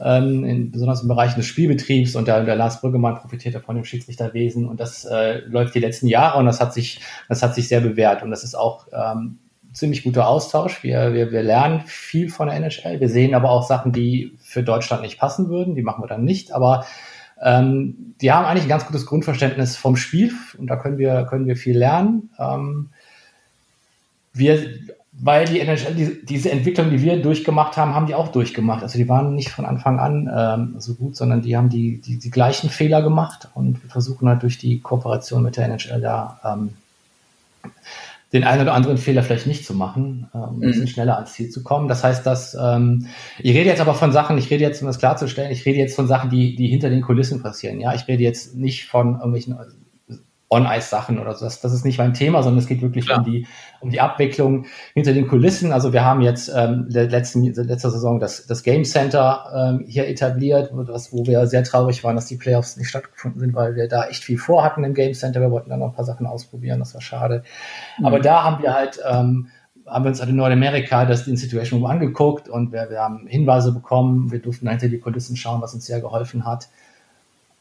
ähm, 0.00 0.44
in, 0.44 0.70
besonders 0.70 1.02
im 1.02 1.08
Bereich 1.08 1.34
des 1.34 1.46
Spielbetriebs 1.46 2.16
und 2.16 2.28
der, 2.28 2.44
der 2.44 2.56
Lars 2.56 2.80
Brüggemann 2.80 3.16
profitiert 3.16 3.54
ja 3.54 3.60
von 3.60 3.74
dem 3.74 3.84
Schiedsrichterwesen 3.84 4.66
und 4.66 4.80
das 4.80 5.04
äh, 5.04 5.38
läuft 5.46 5.74
die 5.74 5.80
letzten 5.80 6.06
Jahre 6.06 6.38
und 6.38 6.46
das 6.46 6.60
hat 6.60 6.72
sich, 6.72 7.00
das 7.28 7.42
hat 7.42 7.54
sich 7.54 7.68
sehr 7.68 7.80
bewährt 7.80 8.22
und 8.22 8.30
das 8.30 8.44
ist 8.44 8.54
auch 8.54 8.86
ähm, 8.92 9.38
ziemlich 9.72 10.04
guter 10.04 10.28
Austausch. 10.28 10.82
Wir, 10.82 11.12
wir, 11.14 11.30
wir 11.30 11.42
lernen 11.42 11.82
viel 11.86 12.30
von 12.30 12.48
der 12.48 12.56
NHL. 12.56 13.00
Wir 13.00 13.08
sehen 13.08 13.34
aber 13.34 13.50
auch 13.50 13.66
Sachen, 13.66 13.92
die 13.92 14.36
für 14.42 14.62
Deutschland 14.62 15.02
nicht 15.02 15.18
passen 15.18 15.48
würden. 15.48 15.74
Die 15.74 15.82
machen 15.82 16.02
wir 16.02 16.08
dann 16.08 16.24
nicht. 16.24 16.52
Aber 16.52 16.84
ähm, 17.40 18.14
die 18.20 18.32
haben 18.32 18.44
eigentlich 18.44 18.64
ein 18.64 18.70
ganz 18.70 18.86
gutes 18.86 19.06
Grundverständnis 19.06 19.76
vom 19.76 19.96
Spiel 19.96 20.32
und 20.58 20.66
da 20.66 20.76
können 20.76 20.98
wir, 20.98 21.24
können 21.24 21.46
wir 21.46 21.56
viel 21.56 21.78
lernen. 21.78 22.30
Ähm, 22.38 22.90
wir 24.32 24.68
weil 25.20 25.46
die 25.46 25.60
NHL, 25.60 25.94
die, 25.94 26.24
diese 26.24 26.50
Entwicklung, 26.50 26.90
die 26.90 27.02
wir 27.02 27.20
durchgemacht 27.20 27.76
haben, 27.76 27.94
haben 27.94 28.06
die 28.06 28.14
auch 28.14 28.28
durchgemacht. 28.28 28.82
Also 28.82 28.98
die 28.98 29.08
waren 29.08 29.34
nicht 29.34 29.50
von 29.50 29.66
Anfang 29.66 29.98
an 29.98 30.30
ähm, 30.34 30.74
so 30.80 30.94
gut, 30.94 31.16
sondern 31.16 31.42
die 31.42 31.56
haben 31.56 31.68
die, 31.68 32.00
die, 32.00 32.18
die 32.18 32.30
gleichen 32.30 32.70
Fehler 32.70 33.02
gemacht 33.02 33.48
und 33.54 33.82
wir 33.82 33.90
versuchen 33.90 34.28
halt 34.28 34.42
durch 34.42 34.58
die 34.58 34.80
Kooperation 34.80 35.42
mit 35.42 35.56
der 35.56 35.66
NHL 35.66 36.00
da 36.00 36.40
ähm, 36.44 36.70
den 38.32 38.44
einen 38.44 38.62
oder 38.62 38.74
anderen 38.74 38.98
Fehler 38.98 39.22
vielleicht 39.22 39.46
nicht 39.46 39.64
zu 39.64 39.74
machen, 39.74 40.28
ähm, 40.34 40.40
ein 40.40 40.60
bisschen 40.60 40.82
mhm. 40.82 40.88
schneller 40.88 41.16
ans 41.16 41.32
Ziel 41.32 41.48
zu 41.48 41.62
kommen. 41.62 41.88
Das 41.88 42.04
heißt, 42.04 42.24
dass 42.26 42.56
ähm, 42.60 43.06
ich 43.38 43.56
rede 43.56 43.70
jetzt 43.70 43.80
aber 43.80 43.94
von 43.94 44.12
Sachen, 44.12 44.38
ich 44.38 44.50
rede 44.50 44.62
jetzt, 44.62 44.82
um 44.82 44.86
das 44.86 44.98
klarzustellen, 44.98 45.50
ich 45.50 45.64
rede 45.64 45.78
jetzt 45.78 45.96
von 45.96 46.06
Sachen, 46.06 46.30
die, 46.30 46.54
die 46.54 46.68
hinter 46.68 46.90
den 46.90 47.00
Kulissen 47.00 47.42
passieren. 47.42 47.80
Ja, 47.80 47.94
ich 47.94 48.06
rede 48.06 48.22
jetzt 48.22 48.54
nicht 48.54 48.86
von 48.86 49.14
irgendwelchen 49.14 49.56
On-Ice-Sachen 50.50 51.18
oder 51.18 51.34
so. 51.34 51.44
Das, 51.44 51.60
das 51.60 51.72
ist 51.72 51.84
nicht 51.84 51.98
mein 51.98 52.14
Thema, 52.14 52.42
sondern 52.42 52.58
es 52.58 52.66
geht 52.66 52.80
wirklich 52.80 53.10
um 53.10 53.22
die, 53.22 53.46
um 53.80 53.90
die 53.90 54.00
Abwicklung 54.00 54.64
hinter 54.94 55.12
den 55.12 55.28
Kulissen. 55.28 55.72
Also 55.72 55.92
wir 55.92 56.04
haben 56.04 56.22
jetzt 56.22 56.50
ähm, 56.54 56.86
letzten, 56.88 57.44
letzter 57.44 57.90
Saison 57.90 58.18
das, 58.18 58.46
das 58.46 58.62
Game 58.62 58.84
Center 58.84 59.44
ähm, 59.54 59.84
hier 59.86 60.08
etabliert, 60.08 60.70
was, 60.72 61.12
wo 61.12 61.26
wir 61.26 61.46
sehr 61.46 61.64
traurig 61.64 62.02
waren, 62.02 62.16
dass 62.16 62.26
die 62.26 62.36
Playoffs 62.36 62.78
nicht 62.78 62.88
stattgefunden 62.88 63.40
sind, 63.40 63.54
weil 63.54 63.76
wir 63.76 63.88
da 63.88 64.06
echt 64.06 64.24
viel 64.24 64.38
vorhatten 64.38 64.84
im 64.84 64.94
Game 64.94 65.12
Center. 65.12 65.40
Wir 65.40 65.50
wollten 65.50 65.68
dann 65.68 65.80
noch 65.80 65.88
ein 65.88 65.94
paar 65.94 66.06
Sachen 66.06 66.26
ausprobieren, 66.26 66.78
das 66.78 66.94
war 66.94 67.02
schade. 67.02 67.42
Mhm. 67.98 68.06
Aber 68.06 68.20
da 68.20 68.42
haben 68.42 68.62
wir 68.62 68.72
halt 68.72 68.98
ähm, 69.06 69.48
haben 69.86 70.04
wir 70.04 70.10
uns 70.10 70.20
halt 70.20 70.30
in 70.30 70.36
Nordamerika 70.36 71.04
das 71.04 71.24
den 71.24 71.36
Situation 71.36 71.80
Room 71.80 71.90
angeguckt 71.90 72.48
und 72.48 72.72
wir, 72.72 72.90
wir 72.90 73.00
haben 73.00 73.26
Hinweise 73.26 73.72
bekommen. 73.72 74.30
Wir 74.30 74.38
durften 74.38 74.68
hinter 74.68 74.88
die 74.88 74.98
Kulissen 74.98 75.36
schauen, 75.36 75.60
was 75.60 75.74
uns 75.74 75.86
sehr 75.86 76.00
geholfen 76.00 76.44
hat. 76.46 76.68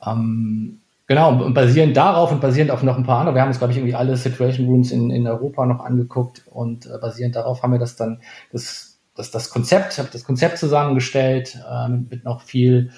Ähm, 0.06 0.80
Genau, 1.08 1.42
und 1.42 1.54
basierend 1.54 1.96
darauf 1.96 2.34
und 2.34 2.42
basierend 2.42 2.70
auf 2.70 2.84
noch 2.84 2.98
ein 2.98 3.06
paar 3.06 3.20
andere, 3.20 3.36
wir 3.36 3.42
haben 3.42 3.48
uns, 3.48 3.60
glaube 3.60 3.72
ich, 3.72 3.78
irgendwie 3.78 3.96
alle 3.96 4.18
Situation 4.18 4.68
Rooms 4.68 4.92
in, 4.92 5.10
in 5.10 5.26
Europa 5.26 5.66
noch 5.66 5.80
angeguckt 5.80 6.44
und 6.48 6.86
äh, 6.86 6.98
basierend 7.00 7.38
darauf 7.38 7.64
haben 7.64 7.72
wir 7.72 7.80
das 7.80 7.96
dann, 7.96 8.22
das, 8.52 9.00
das, 9.16 9.32
das 9.32 9.50
Konzept, 9.50 9.98
habe 10.00 10.10
das 10.12 10.26
Konzept 10.26 10.58
zusammengestellt, 10.58 11.58
äh, 11.70 11.88
mit, 11.88 12.12
mit 12.12 12.24
noch 12.26 12.42
viel, 12.42 12.92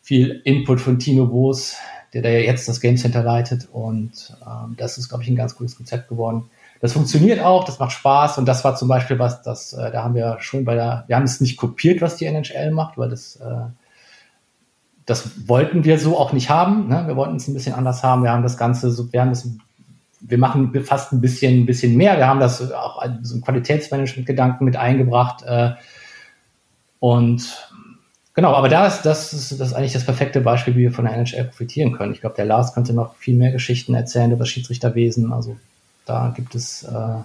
viel 0.00 0.40
Input 0.44 0.80
von 0.80 1.00
Tino 1.00 1.26
Boos, 1.26 1.74
der 2.14 2.22
da 2.22 2.28
ja 2.28 2.38
jetzt 2.38 2.68
das 2.68 2.80
Game 2.80 2.96
Center 2.96 3.24
leitet 3.24 3.68
und 3.72 4.36
ähm, 4.46 4.76
das 4.76 4.96
ist, 4.96 5.08
glaube 5.08 5.24
ich, 5.24 5.28
ein 5.28 5.36
ganz 5.36 5.56
cooles 5.56 5.76
Konzept 5.76 6.08
geworden. 6.08 6.48
Das 6.80 6.92
funktioniert 6.92 7.40
auch, 7.40 7.64
das 7.64 7.80
macht 7.80 7.90
Spaß 7.90 8.38
und 8.38 8.46
das 8.46 8.62
war 8.62 8.76
zum 8.76 8.86
Beispiel 8.86 9.18
was, 9.18 9.42
das, 9.42 9.72
äh, 9.72 9.90
da 9.90 10.04
haben 10.04 10.14
wir 10.14 10.36
schon 10.38 10.64
bei 10.64 10.76
der, 10.76 11.02
wir 11.08 11.16
haben 11.16 11.24
es 11.24 11.40
nicht 11.40 11.56
kopiert, 11.56 12.02
was 12.02 12.16
die 12.18 12.26
NHL 12.26 12.70
macht, 12.70 12.96
weil 12.98 13.10
das 13.10 13.34
äh, 13.34 13.64
das 15.08 15.48
wollten 15.48 15.84
wir 15.84 15.98
so 15.98 16.18
auch 16.18 16.34
nicht 16.34 16.50
haben. 16.50 16.86
Ne? 16.88 17.04
Wir 17.06 17.16
wollten 17.16 17.36
es 17.36 17.48
ein 17.48 17.54
bisschen 17.54 17.74
anders 17.74 18.02
haben. 18.02 18.22
Wir 18.22 18.30
haben 18.30 18.42
das 18.42 18.58
Ganze 18.58 18.90
so, 18.90 19.10
wir 19.10 19.22
haben 19.22 19.30
das, 19.30 19.48
wir 20.20 20.36
machen 20.36 20.70
fast 20.84 21.14
ein 21.14 21.22
bisschen, 21.22 21.62
ein 21.62 21.66
bisschen 21.66 21.96
mehr. 21.96 22.18
Wir 22.18 22.28
haben 22.28 22.40
das 22.40 22.70
auch 22.72 23.02
so 23.22 23.36
ein 23.36 23.40
Qualitätsmanagement-Gedanken 23.40 24.66
mit 24.66 24.76
eingebracht. 24.76 25.42
Äh, 25.44 25.70
und 27.00 27.70
genau, 28.34 28.52
aber 28.52 28.68
da 28.68 28.86
ist, 28.86 29.00
das 29.00 29.32
ist, 29.32 29.58
das 29.58 29.68
ist 29.68 29.74
eigentlich 29.74 29.94
das 29.94 30.04
perfekte 30.04 30.42
Beispiel, 30.42 30.76
wie 30.76 30.82
wir 30.82 30.92
von 30.92 31.06
der 31.06 31.16
NHL 31.16 31.44
profitieren 31.44 31.92
können. 31.92 32.12
Ich 32.12 32.20
glaube, 32.20 32.36
der 32.36 32.44
Lars 32.44 32.74
könnte 32.74 32.92
noch 32.92 33.14
viel 33.14 33.34
mehr 33.34 33.50
Geschichten 33.50 33.94
erzählen 33.94 34.30
über 34.30 34.40
das 34.40 34.50
Schiedsrichterwesen. 34.50 35.32
Also 35.32 35.56
da 36.04 36.34
gibt 36.36 36.54
es, 36.54 36.82
äh, 36.82 37.22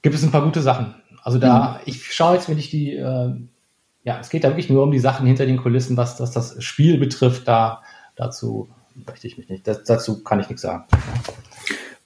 gibt 0.00 0.14
es 0.14 0.22
ein 0.22 0.30
paar 0.30 0.44
gute 0.44 0.62
Sachen. 0.62 0.94
Also 1.22 1.38
da, 1.38 1.72
mhm. 1.72 1.76
ich 1.84 2.10
schaue 2.14 2.36
jetzt, 2.36 2.48
wenn 2.48 2.56
ich 2.56 2.70
die, 2.70 2.96
äh, 2.96 3.34
ja, 4.06 4.20
es 4.20 4.30
geht 4.30 4.44
da 4.44 4.50
wirklich 4.50 4.70
nur 4.70 4.84
um 4.84 4.92
die 4.92 5.00
Sachen 5.00 5.26
hinter 5.26 5.46
den 5.46 5.56
Kulissen, 5.56 5.96
was 5.96 6.16
das, 6.16 6.30
das 6.30 6.62
Spiel 6.62 6.96
betrifft. 6.96 7.48
Da, 7.48 7.82
dazu 8.14 8.68
möchte 8.94 9.26
ich 9.26 9.36
mich 9.36 9.48
nicht, 9.48 9.66
das, 9.66 9.82
dazu 9.82 10.22
kann 10.22 10.38
ich 10.38 10.48
nichts 10.48 10.62
sagen. 10.62 10.84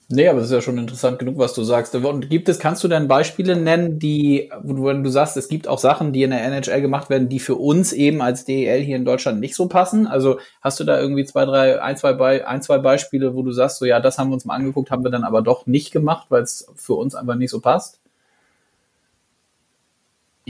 Nee, 0.08 0.26
aber 0.26 0.40
das 0.40 0.48
ist 0.48 0.54
ja 0.54 0.62
schon 0.62 0.78
interessant 0.78 1.18
genug, 1.18 1.36
was 1.36 1.52
du 1.52 1.62
sagst. 1.62 1.94
Und 1.94 2.30
gibt 2.30 2.48
es, 2.48 2.58
kannst 2.58 2.82
du 2.82 2.88
denn 2.88 3.06
Beispiele 3.06 3.54
nennen, 3.54 3.98
die, 3.98 4.50
wo 4.62 4.90
du 4.90 5.10
sagst, 5.10 5.36
es 5.36 5.48
gibt 5.48 5.68
auch 5.68 5.78
Sachen, 5.78 6.12
die 6.14 6.22
in 6.22 6.30
der 6.30 6.42
NHL 6.42 6.80
gemacht 6.80 7.10
werden, 7.10 7.28
die 7.28 7.38
für 7.38 7.56
uns 7.56 7.92
eben 7.92 8.22
als 8.22 8.46
DEL 8.46 8.80
hier 8.80 8.96
in 8.96 9.04
Deutschland 9.04 9.38
nicht 9.38 9.54
so 9.54 9.68
passen? 9.68 10.06
Also 10.06 10.40
hast 10.62 10.80
du 10.80 10.84
da 10.84 10.98
irgendwie 10.98 11.26
zwei, 11.26 11.44
drei, 11.44 11.82
ein, 11.82 11.98
zwei, 11.98 12.14
Be 12.14 12.48
ein, 12.48 12.62
zwei 12.62 12.78
Beispiele, 12.78 13.34
wo 13.34 13.42
du 13.42 13.52
sagst, 13.52 13.78
so 13.78 13.84
ja, 13.84 14.00
das 14.00 14.18
haben 14.18 14.30
wir 14.30 14.34
uns 14.34 14.46
mal 14.46 14.56
angeguckt, 14.56 14.90
haben 14.90 15.04
wir 15.04 15.10
dann 15.10 15.22
aber 15.22 15.42
doch 15.42 15.66
nicht 15.66 15.92
gemacht, 15.92 16.28
weil 16.30 16.42
es 16.42 16.66
für 16.76 16.94
uns 16.94 17.14
einfach 17.14 17.36
nicht 17.36 17.50
so 17.50 17.60
passt? 17.60 18.00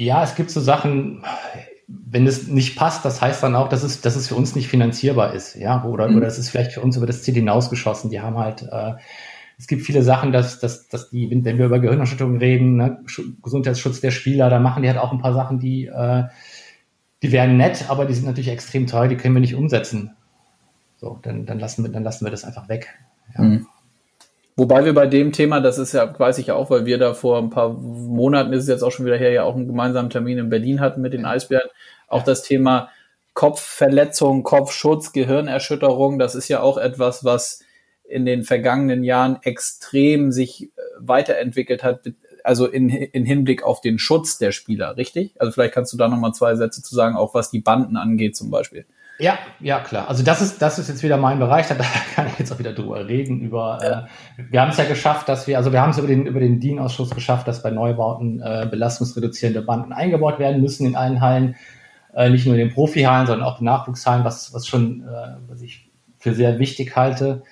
Ja, 0.01 0.25
es 0.25 0.35
gibt 0.35 0.51
so 0.51 0.61
Sachen, 0.61 1.23
wenn 1.87 2.27
es 2.27 2.49
nicht 2.49 2.75
passt, 2.75 3.05
das 3.05 3.21
heißt 3.21 3.43
dann 3.43 3.55
auch, 3.55 3.69
dass 3.69 3.83
es, 3.83 4.01
dass 4.01 4.17
es 4.17 4.29
für 4.29 4.35
uns 4.35 4.55
nicht 4.55 4.69
finanzierbar 4.69 5.35
ist, 5.35 5.57
ja, 5.57 5.85
oder, 5.85 6.09
mhm. 6.09 6.17
oder 6.17 6.27
es 6.27 6.39
ist 6.39 6.49
vielleicht 6.49 6.73
für 6.73 6.81
uns 6.81 6.97
über 6.97 7.05
das 7.05 7.23
Ziel 7.23 7.35
hinausgeschossen. 7.35 8.09
Die 8.09 8.19
haben 8.19 8.39
halt, 8.39 8.63
äh, 8.63 8.95
es 9.59 9.67
gibt 9.67 9.83
viele 9.83 10.03
Sachen, 10.03 10.33
dass, 10.33 10.59
dass, 10.59 10.89
dass 10.89 11.11
die, 11.11 11.31
wenn 11.31 11.59
wir 11.59 11.67
über 11.67 11.81
Gehirnerschütterung 11.81 12.39
reden, 12.39 12.77
ne, 12.77 13.05
Gesundheitsschutz 13.43 14.01
der 14.01 14.11
Spieler, 14.11 14.49
da 14.49 14.59
machen 14.59 14.83
die 14.83 14.89
halt 14.89 14.99
auch 14.99 15.13
ein 15.13 15.21
paar 15.21 15.35
Sachen, 15.35 15.59
die, 15.59 15.85
äh, 15.89 16.25
die 17.23 17.31
wären 17.31 17.59
nett, 17.59 17.91
aber 17.91 18.07
die 18.07 18.15
sind 18.15 18.25
natürlich 18.25 18.49
extrem 18.49 18.87
teuer, 18.87 19.09
die 19.09 19.19
können 19.19 19.35
wir 19.35 19.43
nicht 19.43 19.55
umsetzen. 19.55 20.13
So, 20.97 21.19
dann, 21.21 21.45
dann 21.45 21.59
lassen 21.59 21.85
wir, 21.85 21.91
dann 21.91 22.05
lassen 22.05 22.25
wir 22.25 22.31
das 22.31 22.45
einfach 22.45 22.71
weg. 22.71 22.89
Ja. 23.37 23.45
Mhm. 23.45 23.67
Wobei 24.61 24.85
wir 24.85 24.93
bei 24.93 25.07
dem 25.07 25.33
Thema, 25.33 25.63
das 25.63 25.79
ist 25.79 25.95
ja, 25.95 26.19
weiß 26.19 26.37
ich 26.37 26.49
ja 26.49 26.55
auch, 26.55 26.69
weil 26.69 26.85
wir 26.85 26.99
da 26.99 27.15
vor 27.15 27.39
ein 27.39 27.49
paar 27.49 27.71
Monaten, 27.71 28.53
ist 28.53 28.65
es 28.65 28.69
jetzt 28.69 28.83
auch 28.83 28.93
schon 28.93 29.07
wieder 29.07 29.17
her, 29.17 29.33
ja 29.33 29.45
auch 29.45 29.57
einen 29.57 29.67
gemeinsamen 29.67 30.11
Termin 30.11 30.37
in 30.37 30.51
Berlin 30.51 30.81
hatten 30.81 31.01
mit 31.01 31.15
den 31.15 31.25
Eisbären, 31.25 31.71
auch 32.09 32.25
das 32.25 32.43
Thema 32.43 32.91
Kopfverletzung, 33.33 34.43
Kopfschutz, 34.43 35.13
Gehirnerschütterung, 35.15 36.19
das 36.19 36.35
ist 36.35 36.49
ja 36.49 36.61
auch 36.61 36.77
etwas, 36.77 37.25
was 37.25 37.65
in 38.05 38.27
den 38.27 38.43
vergangenen 38.43 39.03
Jahren 39.03 39.39
extrem 39.45 40.31
sich 40.31 40.65
äh, 40.65 40.69
weiterentwickelt 40.99 41.83
hat, 41.83 42.03
also 42.45 42.67
in, 42.67 42.91
in 42.91 43.25
Hinblick 43.25 43.63
auf 43.63 43.81
den 43.81 43.99
Schutz 43.99 44.37
der 44.37 44.53
Spieler, 44.53 44.99
richtig? 44.99 45.33
Also 45.39 45.53
vielleicht 45.53 45.73
kannst 45.73 45.95
du 45.95 45.97
da 45.97 46.07
nochmal 46.07 46.35
zwei 46.35 46.55
Sätze 46.55 46.83
zu 46.83 46.95
sagen, 46.95 47.17
auch 47.17 47.33
was 47.33 47.51
die 47.51 47.61
Banden 47.61 47.97
angeht 47.97 48.37
zum 48.37 48.51
Beispiel. 48.51 48.85
Ja, 49.21 49.39
ja, 49.61 49.81
klar. 49.81 50.09
Also 50.09 50.23
das 50.23 50.41
ist, 50.41 50.63
das 50.63 50.79
ist 50.79 50.89
jetzt 50.89 51.03
wieder 51.03 51.17
mein 51.17 51.39
Bereich, 51.39 51.69
da 51.69 51.75
kann 52.15 52.27
ich 52.27 52.39
jetzt 52.39 52.53
auch 52.53 52.59
wieder 52.59 52.73
drüber 52.73 53.07
reden. 53.07 53.41
Über, 53.41 53.79
ja. 53.83 54.09
äh, 54.39 54.51
wir 54.51 54.61
haben 54.61 54.71
es 54.71 54.79
ja 54.79 54.85
geschafft, 54.85 55.29
dass 55.29 55.47
wir, 55.47 55.59
also 55.59 55.73
wir 55.73 55.83
haben 55.83 55.91
es 55.91 55.99
über 55.99 56.09
den, 56.09 56.27
über 56.27 56.41
den 56.41 56.59
DIN-Ausschuss 56.59 57.11
geschafft, 57.11 57.47
dass 57.47 57.63
bei 57.63 57.71
Neubauten 57.71 58.41
äh, 58.41 58.67
belastungsreduzierende 58.71 59.63
Banden 59.63 59.93
eingebaut 59.93 60.39
werden 60.39 60.63
müssen 60.63 60.87
in 60.87 60.97
allen 60.97 61.21
Hallen. 61.21 61.57
Äh, 62.15 62.31
nicht 62.31 62.47
nur 62.47 62.55
in 62.55 62.61
den 62.61 62.75
Profihallen, 62.75 63.27
sondern 63.27 63.47
auch 63.47 63.61
in 63.61 63.67
Nachwuchshallen, 63.67 64.25
was, 64.25 64.53
was 64.55 64.67
schon, 64.67 65.03
äh, 65.03 65.37
was 65.49 65.61
ich 65.61 65.91
für 66.19 66.35
sehr 66.35 66.59
wichtig 66.59 66.97
halte. 66.97 67.43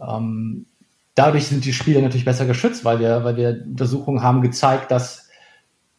Ähm, 0.00 0.66
dadurch 1.14 1.46
sind 1.46 1.64
die 1.64 1.72
Spieler 1.72 2.02
natürlich 2.02 2.24
besser 2.24 2.46
geschützt, 2.46 2.84
weil 2.84 3.00
wir, 3.00 3.24
weil 3.24 3.36
wir 3.36 3.62
Untersuchungen 3.64 4.22
haben 4.22 4.42
gezeigt, 4.42 4.90
dass 4.90 5.25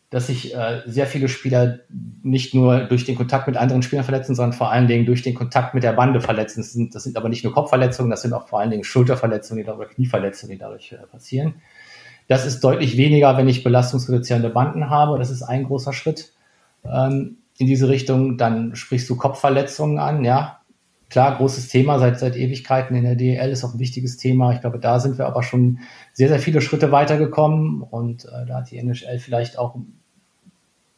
dass 0.10 0.28
sich 0.28 0.56
äh, 0.56 0.82
sehr 0.86 1.06
viele 1.06 1.28
Spieler 1.28 1.80
nicht 2.24 2.54
nur 2.54 2.86
durch 2.86 3.04
den 3.04 3.16
Kontakt 3.16 3.48
mit 3.48 3.58
anderen 3.58 3.82
Spielern 3.82 4.06
verletzen, 4.06 4.36
sondern 4.36 4.54
vor 4.54 4.72
allen 4.72 4.88
Dingen 4.88 5.06
durch 5.06 5.22
den 5.22 5.34
Kontakt 5.34 5.74
mit 5.74 5.84
der 5.84 5.94
Bande 5.94 6.22
verletzen. 6.22 6.62
Das 6.62 6.72
sind, 6.72 6.96
das 6.96 7.04
sind 7.04 7.18
aber 7.18 7.28
nicht 7.28 7.44
nur 7.44 7.54
Kopfverletzungen, 7.54 8.10
das 8.10 8.22
sind 8.22 8.34
auch 8.34 8.48
vor 8.48 8.60
allen 8.60 8.72
Dingen 8.72 8.86
Schulterverletzungen 8.86 9.68
oder 9.68 9.86
Knieverletzungen, 9.86 10.56
die 10.56 10.60
dadurch 10.60 10.94
äh, 10.94 11.06
passieren. 11.08 11.56
Das 12.28 12.46
ist 12.46 12.62
deutlich 12.62 12.98
weniger, 12.98 13.38
wenn 13.38 13.48
ich 13.48 13.64
belastungsreduzierende 13.64 14.50
Banden 14.50 14.90
habe. 14.90 15.18
Das 15.18 15.30
ist 15.30 15.44
ein 15.44 15.64
großer 15.64 15.94
Schritt 15.94 16.34
ähm, 16.86 17.38
in 17.58 17.68
diese 17.68 17.90
Richtung. 17.90 18.38
Dann 18.38 18.76
sprichst 18.76 19.10
du 19.10 19.18
Kopfverletzungen 19.18 20.00
an, 20.00 20.24
ja 20.24 20.58
klar, 21.10 21.38
großes 21.38 21.70
Thema 21.70 22.00
seit, 22.00 22.20
seit 22.20 22.36
Ewigkeiten 22.36 22.96
in 22.96 23.04
der 23.04 23.16
DEL 23.16 23.50
ist 23.50 23.64
auch 23.64 23.74
ein 23.74 23.80
wichtiges 23.80 24.18
Thema. 24.18 24.54
Ich 24.54 24.62
glaube, 24.62 24.80
da 24.80 25.00
sind 25.00 25.18
wir 25.18 25.26
aber 25.26 25.44
schon 25.44 25.80
sehr, 26.14 26.28
sehr 26.28 26.40
viele 26.40 26.62
Schritte 26.62 26.92
weitergekommen 26.92 27.82
und 27.82 28.26
äh, 28.26 28.46
da 28.46 28.58
hat 28.58 28.72
die 28.72 28.78
NHL 28.78 29.20
vielleicht 29.20 29.58
auch, 29.58 29.76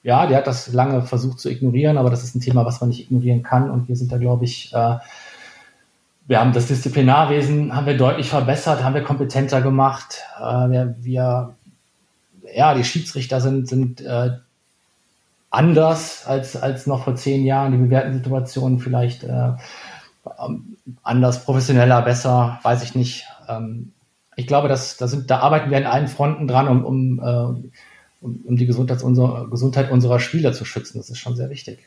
ja, 0.04 0.28
die 0.28 0.36
hat 0.36 0.48
das 0.48 0.72
lange 0.72 1.02
versucht 1.02 1.40
zu 1.40 1.50
ignorieren, 1.50 1.98
aber 1.98 2.10
das 2.10 2.24
ist 2.24 2.36
ein 2.36 2.42
Thema, 2.42 2.66
was 2.66 2.80
man 2.82 2.90
nicht 2.90 3.02
ignorieren 3.02 3.44
kann 3.44 3.70
und 3.70 3.88
wir 3.88 3.96
sind 3.96 4.12
da, 4.12 4.18
glaube 4.18 4.46
ich, 4.46 4.74
äh, 4.74 4.98
wir 6.30 6.40
haben 6.40 6.54
das 6.54 6.68
Disziplinarwesen 6.68 7.76
haben 7.76 7.88
wir 7.88 7.98
deutlich 7.98 8.30
verbessert, 8.30 8.84
haben 8.84 8.94
wir 8.94 9.02
kompetenter 9.02 9.64
gemacht. 9.64 10.22
Äh, 10.40 10.70
wir, 10.70 10.96
wir, 11.00 11.56
ja, 12.54 12.76
die 12.76 12.84
Schiedsrichter 12.84 13.42
sind, 13.42 13.68
sind 13.68 14.02
äh, 14.02 14.38
anders 15.50 16.28
als, 16.28 16.56
als 16.56 16.86
noch 16.86 17.04
vor 17.04 17.16
zehn 17.16 17.44
Jahren. 17.46 17.72
Die 17.72 17.80
bewerten 17.80 18.14
Situationen 18.14 18.78
vielleicht 18.78 19.24
äh, 19.24 19.54
ähm, 20.40 20.78
anders, 21.02 21.46
professioneller, 21.46 22.04
besser, 22.04 22.60
weiß 22.62 22.84
ich 22.84 22.94
nicht. 22.94 23.26
Ähm, 23.48 23.94
ich 24.36 24.46
glaube, 24.46 24.68
dass, 24.68 24.98
da, 24.98 25.08
sind, 25.08 25.32
da 25.32 25.40
arbeiten 25.40 25.72
wir 25.72 25.78
an 25.78 25.88
allen 25.88 26.08
Fronten 26.08 26.48
dran, 26.48 26.68
um, 26.68 26.86
um, 26.86 27.20
äh, 27.20 27.70
um, 28.22 28.42
um 28.46 28.56
die 28.58 28.66
Gesundheit 28.66 29.04
unserer, 29.04 29.50
Gesundheit 29.50 29.92
unserer 29.92 30.20
Spieler 30.20 30.54
zu 30.54 30.66
schützen. 30.66 30.98
Das 30.98 31.10
ist 31.10 31.18
schon 31.18 31.36
sehr 31.36 31.50
wichtig. 31.50 31.80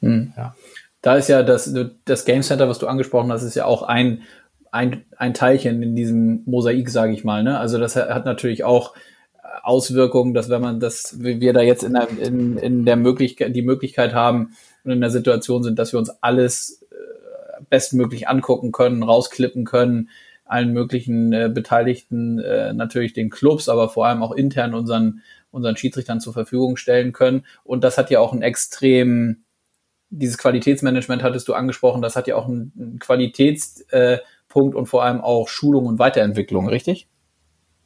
Hm. 0.00 0.32
Ja. 0.36 0.54
Da 1.02 1.16
ist 1.16 1.28
ja 1.28 1.42
das, 1.42 1.74
das 2.04 2.24
Game 2.24 2.42
Center, 2.42 2.68
was 2.68 2.78
du 2.78 2.86
angesprochen 2.86 3.30
hast, 3.30 3.42
ist 3.42 3.54
ja 3.54 3.66
auch 3.66 3.82
ein, 3.82 4.22
ein, 4.70 5.04
ein 5.16 5.34
Teilchen 5.34 5.82
in 5.82 5.94
diesem 5.94 6.42
Mosaik, 6.46 6.88
sage 6.88 7.12
ich 7.12 7.24
mal. 7.24 7.42
Ne? 7.42 7.58
Also 7.58 7.78
das 7.78 7.96
hat 7.96 8.24
natürlich 8.24 8.64
auch 8.64 8.94
Auswirkungen, 9.62 10.34
dass 10.34 10.48
wenn 10.48 10.62
man 10.62 10.80
das, 10.80 11.16
wir 11.20 11.52
da 11.52 11.60
jetzt 11.60 11.84
in 11.84 11.92
der, 11.92 12.08
in, 12.18 12.56
in 12.56 12.84
der 12.84 12.96
Möglichkeit, 12.96 13.54
die 13.54 13.62
Möglichkeit 13.62 14.14
haben 14.14 14.56
und 14.82 14.92
in 14.92 15.00
der 15.00 15.10
Situation 15.10 15.62
sind, 15.62 15.78
dass 15.78 15.92
wir 15.92 15.98
uns 15.98 16.10
alles 16.22 16.84
bestmöglich 17.70 18.28
angucken 18.28 18.72
können, 18.72 19.02
rausklippen 19.02 19.64
können, 19.64 20.10
allen 20.44 20.72
möglichen 20.72 21.32
äh, 21.32 21.50
Beteiligten, 21.52 22.38
äh, 22.38 22.72
natürlich 22.72 23.12
den 23.12 23.30
Clubs, 23.30 23.68
aber 23.68 23.88
vor 23.88 24.06
allem 24.06 24.22
auch 24.22 24.32
intern 24.32 24.74
unseren, 24.74 25.22
unseren 25.54 25.76
Schiedsrichtern 25.76 26.20
zur 26.20 26.32
Verfügung 26.32 26.76
stellen 26.76 27.12
können. 27.12 27.44
Und 27.62 27.84
das 27.84 27.96
hat 27.96 28.10
ja 28.10 28.20
auch 28.20 28.32
ein 28.32 28.42
extrem, 28.42 29.44
dieses 30.10 30.38
Qualitätsmanagement 30.38 31.22
hattest 31.22 31.48
du 31.48 31.54
angesprochen, 31.54 32.02
das 32.02 32.16
hat 32.16 32.26
ja 32.26 32.36
auch 32.36 32.46
einen, 32.46 32.98
Qualitätspunkt 33.00 34.74
äh, 34.74 34.78
und 34.78 34.86
vor 34.86 35.04
allem 35.04 35.20
auch 35.20 35.48
Schulung 35.48 35.86
und 35.86 35.98
Weiterentwicklung, 35.98 36.68
richtig? 36.68 37.08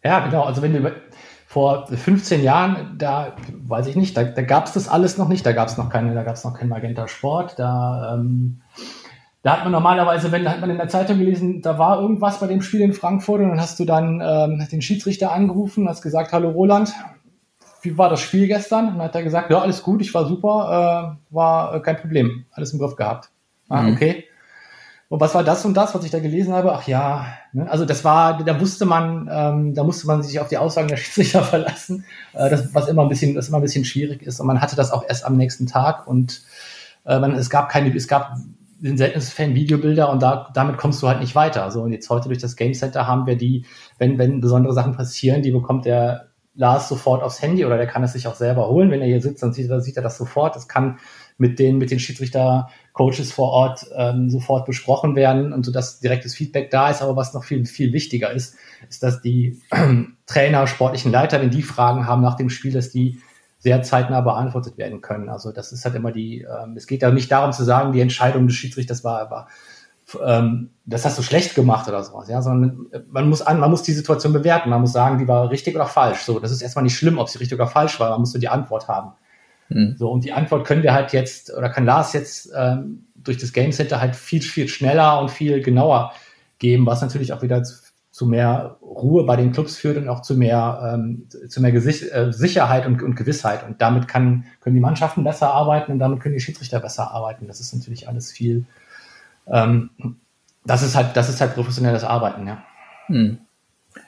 Ja, 0.02 0.24
genau. 0.26 0.42
Also 0.42 0.62
wenn 0.62 0.72
du 0.72 0.92
vor 1.46 1.86
15 1.86 2.42
Jahren, 2.42 2.96
da 2.98 3.36
weiß 3.52 3.86
ich 3.86 3.96
nicht, 3.96 4.16
da, 4.16 4.24
da 4.24 4.42
gab 4.42 4.66
es 4.66 4.72
das 4.72 4.88
alles 4.88 5.16
noch 5.16 5.28
nicht, 5.28 5.46
da 5.46 5.52
gab 5.52 5.68
es 5.68 5.78
noch 5.78 5.88
keine, 5.88 6.14
da 6.14 6.22
gab 6.22 6.34
es 6.34 6.44
noch 6.44 6.54
kein 6.54 6.68
Magenta 6.68 7.08
Sport, 7.08 7.58
da 7.58 8.14
ähm, 8.14 8.60
da 9.42 9.56
hat 9.56 9.62
man 9.62 9.72
normalerweise, 9.72 10.32
wenn 10.32 10.48
hat 10.48 10.60
man 10.60 10.68
in 10.68 10.76
der 10.76 10.88
Zeitung 10.88 11.18
gelesen, 11.18 11.62
da 11.62 11.78
war 11.78 12.00
irgendwas 12.00 12.40
bei 12.40 12.48
dem 12.48 12.60
Spiel 12.60 12.80
in 12.80 12.92
Frankfurt 12.92 13.40
und 13.40 13.48
dann 13.48 13.60
hast 13.60 13.78
du 13.78 13.84
dann 13.84 14.20
ähm, 14.22 14.66
den 14.70 14.82
Schiedsrichter 14.82 15.32
angerufen 15.32 15.88
hast 15.88 16.02
gesagt, 16.02 16.32
hallo 16.32 16.50
Roland, 16.50 16.92
wie 17.82 17.96
war 17.96 18.08
das 18.08 18.20
Spiel 18.20 18.46
gestern? 18.46 18.88
Und 18.88 18.94
dann 18.94 19.04
hat 19.04 19.14
er 19.14 19.22
gesagt, 19.22 19.50
ja, 19.50 19.60
alles 19.60 19.82
gut, 19.82 20.00
ich 20.00 20.12
war 20.14 20.26
super, 20.26 21.16
äh, 21.30 21.34
war 21.34 21.74
äh, 21.74 21.80
kein 21.80 21.96
Problem, 21.96 22.46
alles 22.52 22.72
im 22.72 22.78
Griff 22.78 22.96
gehabt. 22.96 23.30
Ah, 23.68 23.82
mhm. 23.82 23.94
okay. 23.94 24.24
Und 25.10 25.20
was 25.20 25.34
war 25.34 25.42
das 25.42 25.64
und 25.64 25.74
das, 25.74 25.94
was 25.94 26.04
ich 26.04 26.10
da 26.10 26.18
gelesen 26.18 26.52
habe? 26.52 26.72
Ach 26.72 26.86
ja, 26.86 27.26
ne? 27.52 27.70
also 27.70 27.86
das 27.86 28.04
war, 28.04 28.42
da 28.44 28.60
wusste 28.60 28.84
man, 28.84 29.28
ähm, 29.32 29.74
da 29.74 29.82
musste 29.82 30.06
man 30.06 30.22
sich 30.22 30.38
auf 30.38 30.48
die 30.48 30.58
Aussagen 30.58 30.88
der 30.88 30.96
Schiedsrichter 30.98 31.42
verlassen, 31.42 32.04
äh, 32.34 32.50
das, 32.50 32.74
was 32.74 32.88
immer 32.88 33.02
ein 33.02 33.08
bisschen, 33.08 33.34
das 33.34 33.48
immer 33.48 33.58
ein 33.58 33.62
bisschen 33.62 33.86
schwierig 33.86 34.22
ist. 34.22 34.38
Und 34.40 34.46
man 34.46 34.60
hatte 34.60 34.76
das 34.76 34.90
auch 34.90 35.04
erst 35.08 35.24
am 35.24 35.36
nächsten 35.36 35.66
Tag 35.66 36.06
und 36.06 36.42
äh, 37.06 37.18
man, 37.18 37.34
es 37.34 37.48
gab 37.48 37.70
keine, 37.70 37.94
es 37.94 38.06
gab 38.06 38.36
in 38.82 38.96
seltensten 38.96 39.34
Fällen 39.34 39.54
Videobilder 39.54 40.10
und 40.10 40.22
da, 40.22 40.50
damit 40.54 40.76
kommst 40.76 41.02
du 41.02 41.08
halt 41.08 41.20
nicht 41.20 41.34
weiter. 41.34 41.70
So, 41.70 41.82
und 41.82 41.92
jetzt 41.92 42.10
heute 42.10 42.28
durch 42.28 42.38
das 42.38 42.54
Game 42.54 42.74
Center 42.74 43.06
haben 43.06 43.26
wir 43.26 43.36
die, 43.36 43.64
wenn, 43.98 44.18
wenn 44.18 44.40
besondere 44.40 44.74
Sachen 44.74 44.94
passieren, 44.94 45.42
die 45.42 45.50
bekommt 45.50 45.84
der 45.84 46.27
Lars 46.58 46.88
sofort 46.88 47.22
aufs 47.22 47.40
Handy 47.40 47.64
oder 47.64 47.76
der 47.76 47.86
kann 47.86 48.02
es 48.02 48.14
sich 48.14 48.26
auch 48.26 48.34
selber 48.34 48.68
holen. 48.68 48.90
Wenn 48.90 49.00
er 49.00 49.06
hier 49.06 49.22
sitzt, 49.22 49.44
dann 49.44 49.52
sieht, 49.52 49.70
er, 49.70 49.80
sieht 49.80 49.96
er 49.96 50.02
das 50.02 50.18
sofort. 50.18 50.56
Das 50.56 50.66
kann 50.66 50.98
mit 51.36 51.60
den, 51.60 51.78
mit 51.78 51.92
den 51.92 52.00
Schiedsrichter-Coaches 52.00 53.30
vor 53.30 53.50
Ort 53.50 53.86
ähm, 53.94 54.28
sofort 54.28 54.66
besprochen 54.66 55.14
werden 55.14 55.52
und 55.52 55.64
so 55.64 55.70
dass 55.70 56.00
direktes 56.00 56.34
Feedback 56.34 56.70
da 56.70 56.90
ist. 56.90 57.00
Aber 57.00 57.14
was 57.14 57.32
noch 57.32 57.44
viel, 57.44 57.64
viel 57.64 57.92
wichtiger 57.92 58.32
ist, 58.32 58.56
ist, 58.88 59.04
dass 59.04 59.22
die 59.22 59.62
äh, 59.70 60.02
Trainer, 60.26 60.66
sportlichen 60.66 61.12
Leiter, 61.12 61.40
wenn 61.40 61.50
die 61.50 61.62
Fragen 61.62 62.08
haben 62.08 62.22
nach 62.22 62.36
dem 62.36 62.50
Spiel, 62.50 62.72
dass 62.72 62.90
die 62.90 63.20
sehr 63.60 63.82
zeitnah 63.84 64.20
beantwortet 64.20 64.78
werden 64.78 65.00
können. 65.00 65.28
Also 65.28 65.52
das 65.52 65.70
ist 65.70 65.84
halt 65.84 65.94
immer 65.94 66.10
die, 66.10 66.40
ähm, 66.40 66.76
es 66.76 66.88
geht 66.88 67.02
ja 67.02 67.12
nicht 67.12 67.30
darum 67.30 67.52
zu 67.52 67.62
sagen, 67.62 67.92
die 67.92 68.00
Entscheidung 68.00 68.48
des 68.48 68.56
Schiedsrichters 68.56 69.04
war, 69.04 69.30
war 69.30 69.48
ähm, 70.24 70.70
das 70.84 71.04
hast 71.04 71.18
du 71.18 71.22
schlecht 71.22 71.54
gemacht 71.54 71.88
oder 71.88 72.02
sowas, 72.02 72.28
ja, 72.28 72.40
sondern 72.40 72.86
man 73.10 73.28
muss 73.28 73.42
an, 73.42 73.60
man 73.60 73.70
muss 73.70 73.82
die 73.82 73.92
Situation 73.92 74.32
bewerten, 74.32 74.70
man 74.70 74.80
muss 74.80 74.92
sagen, 74.92 75.18
die 75.18 75.28
war 75.28 75.50
richtig 75.50 75.74
oder 75.74 75.86
falsch. 75.86 76.20
So, 76.20 76.38
das 76.38 76.50
ist 76.50 76.62
erstmal 76.62 76.84
nicht 76.84 76.96
schlimm, 76.96 77.18
ob 77.18 77.28
sie 77.28 77.38
richtig 77.38 77.58
oder 77.58 77.68
falsch 77.68 78.00
war, 78.00 78.10
man 78.10 78.20
muss 78.20 78.32
nur 78.32 78.40
die 78.40 78.48
Antwort 78.48 78.88
haben. 78.88 79.12
Mhm. 79.68 79.96
So, 79.98 80.10
und 80.10 80.24
die 80.24 80.32
Antwort 80.32 80.66
können 80.66 80.82
wir 80.82 80.94
halt 80.94 81.12
jetzt, 81.12 81.52
oder 81.54 81.68
kann 81.68 81.84
Lars 81.84 82.12
jetzt 82.12 82.50
ähm, 82.56 83.06
durch 83.14 83.36
das 83.36 83.52
Game 83.52 83.72
Center 83.72 84.00
halt 84.00 84.16
viel, 84.16 84.42
viel 84.42 84.68
schneller 84.68 85.20
und 85.20 85.30
viel 85.30 85.62
genauer 85.62 86.12
geben, 86.58 86.86
was 86.86 87.02
natürlich 87.02 87.32
auch 87.32 87.42
wieder 87.42 87.62
zu 88.18 88.26
mehr 88.26 88.78
Ruhe 88.82 89.22
bei 89.24 89.36
den 89.36 89.52
Clubs 89.52 89.76
führt 89.76 89.96
und 89.96 90.08
auch 90.08 90.22
zu 90.22 90.34
mehr, 90.34 90.92
ähm, 90.92 91.28
zu 91.48 91.60
mehr 91.60 91.70
Gesicht, 91.70 92.10
äh, 92.10 92.32
Sicherheit 92.32 92.84
und, 92.84 93.00
und 93.00 93.14
Gewissheit. 93.14 93.64
Und 93.64 93.80
damit 93.80 94.08
kann, 94.08 94.44
können 94.60 94.74
die 94.74 94.80
Mannschaften 94.80 95.22
besser 95.22 95.54
arbeiten 95.54 95.92
und 95.92 96.00
damit 96.00 96.18
können 96.18 96.34
die 96.34 96.40
Schiedsrichter 96.40 96.80
besser 96.80 97.12
arbeiten. 97.12 97.46
Das 97.46 97.60
ist 97.60 97.72
natürlich 97.72 98.08
alles 98.08 98.32
viel, 98.32 98.64
ähm, 99.52 99.90
das 100.64 100.82
ist 100.82 100.94
halt, 100.94 101.16
das 101.16 101.28
ist 101.28 101.40
halt 101.40 101.54
professionelles 101.54 102.04
Arbeiten, 102.04 102.46
ja. 102.46 102.62
Hm. 103.06 103.38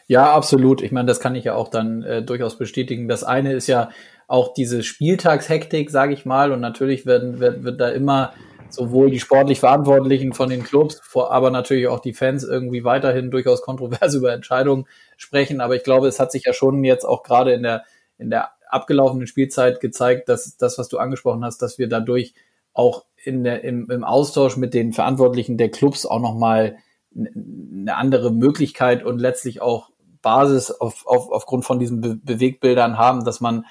Ja, 0.07 0.33
absolut. 0.35 0.83
Ich 0.83 0.92
meine, 0.92 1.07
das 1.07 1.20
kann 1.20 1.35
ich 1.35 1.44
ja 1.44 1.55
auch 1.55 1.68
dann 1.68 2.03
äh, 2.03 2.22
durchaus 2.22 2.59
bestätigen. 2.59 3.09
Das 3.09 3.24
eine 3.24 3.53
ist 3.53 3.66
ja 3.66 3.90
auch 4.29 4.55
diese 4.55 4.83
Spieltagshektik, 4.83 5.90
sage 5.90 6.12
ich 6.12 6.26
mal, 6.26 6.53
und 6.53 6.61
natürlich 6.61 7.07
werden, 7.07 7.40
wird, 7.40 7.64
wird 7.64 7.81
da 7.81 7.88
immer 7.88 8.33
sowohl 8.68 9.11
die 9.11 9.18
sportlich 9.18 9.61
Verantwortlichen 9.61 10.33
von 10.33 10.48
den 10.48 10.62
Clubs, 10.62 11.00
aber 11.14 11.50
natürlich 11.50 11.88
auch 11.88 12.00
die 12.00 12.12
Fans 12.12 12.44
irgendwie 12.44 12.85
weiterhin 12.85 13.30
durchaus 13.30 13.62
kontrovers 13.62 14.14
über 14.16 14.32
Entscheidungen 14.32 14.86
sprechen. 15.16 15.61
Aber 15.61 15.74
ich 15.74 15.82
glaube, 15.82 16.07
es 16.07 16.20
hat 16.20 16.30
sich 16.30 16.45
ja 16.45 16.53
schon 16.53 16.84
jetzt 16.84 17.05
auch 17.05 17.22
gerade 17.22 17.53
in 17.53 17.62
der, 17.62 17.84
in 18.18 18.30
der 18.30 18.51
abgelaufenen 18.68 19.26
Spielzeit 19.26 19.80
gezeigt, 19.80 20.28
dass 20.28 20.57
das, 20.57 20.78
was 20.78 20.88
du 20.88 20.99
angesprochen 20.99 21.45
hast, 21.45 21.62
dass 21.62 21.78
wir 21.78 21.88
dadurch 21.88 22.34
auch 22.72 23.05
in 23.24 23.44
der, 23.44 23.64
im, 23.64 23.90
im 23.90 24.04
Austausch 24.04 24.56
mit 24.56 24.74
den 24.74 24.92
Verantwortlichen 24.92 25.58
der 25.58 25.70
Clubs 25.70 26.06
auch 26.06 26.20
nochmal 26.20 26.76
eine 27.14 27.96
andere 27.96 28.32
Möglichkeit 28.32 29.04
und 29.04 29.18
letztlich 29.18 29.60
auch 29.60 29.90
Basis 30.22 30.70
auf, 30.70 31.06
auf, 31.06 31.30
aufgrund 31.30 31.64
von 31.64 31.78
diesen 31.78 32.00
Be 32.00 32.16
Bewegbildern 32.22 32.98
haben, 32.98 33.24
dass 33.24 33.40
man 33.40 33.64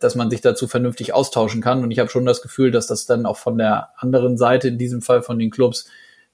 dass 0.00 0.14
man 0.14 0.30
sich 0.30 0.40
dazu 0.40 0.66
vernünftig 0.66 1.12
austauschen 1.12 1.60
kann. 1.60 1.82
Und 1.82 1.90
ich 1.90 1.98
habe 1.98 2.08
schon 2.08 2.24
das 2.24 2.40
Gefühl, 2.40 2.70
dass 2.70 2.86
das 2.86 3.04
dann 3.04 3.26
auch 3.26 3.36
von 3.36 3.58
der 3.58 3.90
anderen 3.96 4.38
Seite, 4.38 4.68
in 4.68 4.78
diesem 4.78 5.02
Fall 5.02 5.22
von 5.22 5.38
den 5.38 5.50
Clubs, 5.50 5.86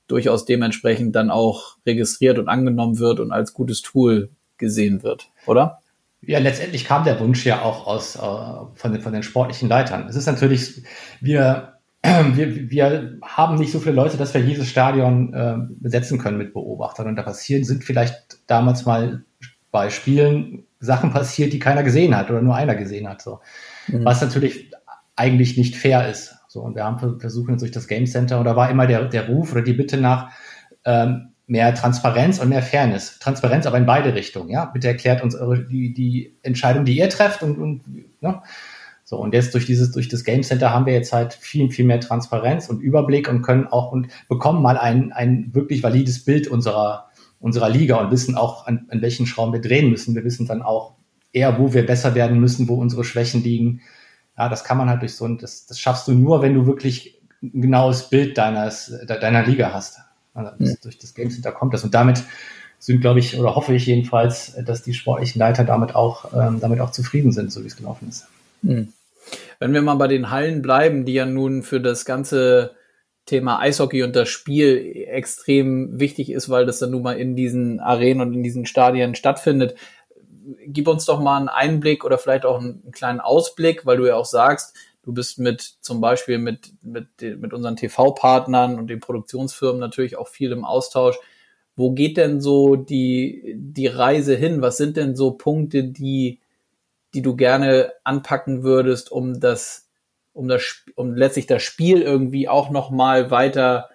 durchaus 0.07 0.45
dementsprechend 0.45 1.17
dann 1.17 1.31
auch 1.31 1.77
registriert 1.85 2.39
und 2.39 2.49
angenommen 2.49 2.99
wird 2.99 3.19
und 3.19 3.33
als 3.33 3.53
gutes 3.53 3.83
Tool 3.83 4.31
gesehen 4.59 5.03
wird, 5.03 5.29
oder? 5.47 5.81
Ja, 6.23 6.39
letztendlich 6.39 6.85
kam 6.85 7.05
der 7.05 7.21
Wunsch 7.21 7.45
ja 7.45 7.63
auch 7.63 7.87
aus 7.87 8.17
äh, 8.17 8.19
von, 8.75 8.93
den, 8.93 9.03
von 9.03 9.13
den 9.13 9.23
sportlichen 9.23 9.69
Leitern. 9.69 10.09
Es 10.09 10.17
ist 10.17 10.27
natürlich, 10.27 10.83
wir, 11.21 11.76
wir, 12.35 12.71
wir 12.71 13.19
haben 13.23 13.57
nicht 13.57 13.73
so 13.73 13.81
viele 13.81 13.95
Leute, 13.95 14.17
dass 14.17 14.35
wir 14.35 14.41
jedes 14.41 14.69
Stadion 14.69 15.35
äh, 15.35 15.57
besetzen 15.81 16.19
können 16.19 16.39
mit 16.39 16.53
Beobachtern. 16.53 17.09
Und 17.09 17.17
da 17.17 17.23
passieren, 17.23 17.65
sind 17.65 17.85
vielleicht 17.85 18.39
damals 18.47 18.87
mal 18.87 19.25
bei 19.71 19.91
Spielen 19.91 20.65
Sachen 20.79 21.11
passiert, 21.11 21.53
die 21.53 21.59
keiner 21.59 21.83
gesehen 21.83 22.17
hat 22.17 22.31
oder 22.31 22.43
nur 22.43 22.55
einer 22.55 22.75
gesehen 22.75 23.09
hat. 23.09 23.23
So. 23.23 23.41
Mhm. 23.89 24.05
Was 24.05 24.21
natürlich 24.21 24.71
eigentlich 25.17 25.57
nicht 25.57 25.77
fair 25.77 26.09
ist. 26.09 26.35
So, 26.49 26.61
und 26.63 26.75
wir 26.75 26.85
haben 26.85 27.19
versucht 27.19 27.61
durch 27.61 27.71
das 27.71 27.89
Game 27.89 28.07
Center, 28.07 28.41
oder 28.41 28.57
war 28.57 28.71
immer 28.71 28.87
der, 28.87 29.07
der 29.07 29.27
Ruf 29.29 29.53
oder 29.53 29.63
die 29.63 29.73
Bitte 29.73 29.97
nach 29.97 30.31
ähm, 30.85 31.33
mehr 31.47 31.75
Transparenz 31.75 32.39
und 32.39 32.49
mehr 32.49 32.63
Fairness. 32.63 33.19
Transparenz 33.19 33.67
aber 33.67 33.79
in 33.79 33.87
beide 33.87 34.15
Richtungen, 34.15 34.51
ja. 34.51 34.67
Bitte 34.67 34.89
erklärt 34.89 35.23
uns 35.23 35.35
eure, 35.35 35.65
die, 35.65 35.93
die 35.93 36.37
Entscheidung, 36.43 36.85
die 36.85 36.97
ihr 36.97 37.09
trefft 37.09 37.43
und, 37.43 37.59
und 37.59 37.83
ne? 38.21 38.43
So, 39.09 39.19
und 39.19 39.35
jetzt 39.35 39.55
durch 39.55 39.67
dieses, 39.67 39.93
durch 39.93 40.09
das 40.09 40.25
Game 40.25 40.43
Center 40.43 40.73
haben 40.73 40.85
wir 40.85 40.93
jetzt 40.93 41.13
halt 41.13 41.33
viel, 41.33 41.71
viel 41.71 41.85
mehr 41.85 42.01
Transparenz 42.01 42.69
und 42.69 42.81
Überblick 42.81 43.29
und 43.29 43.43
können 43.43 43.69
auch 43.69 43.93
und 43.93 44.09
bekommen 44.29 44.61
mal 44.61 44.77
ein, 44.77 45.13
ein 45.13 45.55
wirklich 45.55 45.85
valides 45.85 46.25
Bild 46.25 46.49
unserer, 46.49 47.07
unserer 47.39 47.69
Liga 47.69 47.99
und 47.99 48.11
wissen 48.11 48.35
auch, 48.35 48.67
an, 48.67 48.87
an 48.91 49.03
welchen 49.03 49.27
Schrauben 49.27 49.53
wir 49.53 49.61
drehen 49.61 49.91
müssen. 49.91 50.17
Wir 50.17 50.25
wissen 50.25 50.49
dann 50.49 50.61
auch 50.61 50.97
eher, 51.33 51.57
wo 51.57 51.73
wir 51.73 51.87
besser 51.87 52.17
werden 52.17 52.41
müssen, 52.41 52.67
wo 52.67 52.75
unsere 52.75 53.05
Schwächen 53.05 53.45
liegen. 53.45 53.81
Ja, 54.37 54.49
das 54.49 54.65
kann 54.65 54.77
man 54.77 54.91
halt 54.91 55.03
durch 55.03 55.15
so 55.15 55.25
ein, 55.25 55.39
das, 55.39 55.67
das 55.67 55.79
schaffst 55.79 56.09
du 56.09 56.13
nur, 56.13 56.43
wenn 56.43 56.55
du 56.55 56.67
wirklich 56.67 57.23
ein 57.45 57.63
genaues 57.63 58.11
Bild 58.11 58.37
deines, 58.37 58.93
deiner 59.07 59.47
Liga 59.47 59.73
hast. 59.73 60.01
Also 60.35 60.51
ja. 60.59 60.75
Durch 60.83 60.99
das 60.99 61.15
Game 61.15 61.31
Center 61.31 61.53
kommt 61.53 61.75
das. 61.75 61.85
Und 61.85 61.95
damit 61.95 62.25
sind, 62.81 63.03
glaube 63.03 63.21
ich, 63.21 63.39
oder 63.39 63.55
hoffe 63.55 63.73
ich 63.73 63.87
jedenfalls, 63.87 64.57
dass 64.67 64.83
die 64.83 64.95
sportlichen 64.95 65.39
Leiter 65.39 65.63
damit 65.63 65.95
auch, 65.95 66.33
ähm, 66.35 66.59
damit 66.59 66.81
auch 66.81 66.91
zufrieden 66.91 67.31
sind, 67.31 67.53
so 67.53 67.63
wie 67.63 67.69
es 67.69 67.77
gelaufen 67.77 68.09
ist. 68.09 68.27
Hm. 68.63 68.93
Wenn 69.59 69.73
wir 69.73 69.83
mal 69.83 69.95
bei 69.95 70.09
den 70.09 70.31
Hallen 70.31 70.63
bleiben, 70.63 71.05
die 71.05 71.15
ja 71.15 71.27
nun 71.27 71.63
für 71.63 71.81
das 71.81 72.05
ganze 72.05 72.75
Thema 73.25 73.59
Eishockey 73.59 74.03
und 74.03 74.15
das 74.15 74.29
Spiel 74.29 75.05
extrem 75.09 75.99
wichtig 75.99 76.31
ist, 76.31 76.49
weil 76.49 76.67
das 76.67 76.79
dann 76.79 76.93
nun 76.93 77.03
mal 77.03 77.19
in 77.19 77.35
diesen 77.35 77.81
Arenen 77.81 78.21
und 78.21 78.35
in 78.35 78.43
diesen 78.43 78.67
Stadien 78.67 79.15
stattfindet. 79.15 79.77
Gib 80.67 80.87
uns 80.87 81.07
doch 81.07 81.21
mal 81.21 81.39
einen 81.39 81.49
Einblick 81.49 82.05
oder 82.05 82.19
vielleicht 82.19 82.45
auch 82.45 82.61
einen 82.61 82.93
kleinen 82.93 83.21
Ausblick, 83.21 83.85
weil 83.85 83.97
du 83.97 84.07
ja 84.07 84.15
auch 84.15 84.27
sagst, 84.27 84.77
Du 85.07 85.13
bist 85.13 85.39
mit 85.39 85.61
zum 85.63 86.01
Beispiel 86.01 86.39
mit, 86.39 86.73
mit, 86.83 87.07
mit 87.21 87.53
unseren 87.55 87.77
TV-Partnern 87.77 88.77
und 88.77 88.89
den 88.89 88.99
Produktionsfirmen 88.99 89.79
natürlich 89.79 90.19
auch 90.19 90.27
viel 90.27 90.51
im 90.51 90.65
Austausch. 90.65 91.17
Wo 91.77 91.93
geht 91.93 92.17
denn 92.17 92.41
so 92.41 92.75
die, 92.75 93.55
die 93.57 93.87
Reise 93.87 94.35
hin? 94.35 94.63
Was 94.63 94.79
sind 94.79 94.97
denn 94.97 95.15
so 95.15 95.31
Punkte, 95.31 95.85
die, 95.85 96.41
die 97.17 97.23
du 97.23 97.35
gerne 97.35 97.95
anpacken 98.05 98.63
würdest, 98.63 99.11
um 99.11 99.41
das, 99.41 99.89
um 100.35 100.49
das, 100.49 100.85
um 100.97 101.15
letztlich 101.15 101.47
das 101.47 101.63
Spiel 101.63 102.03
irgendwie 102.03 102.47
auch 102.47 102.69
nochmal 102.69 103.31
weiter 103.31 103.89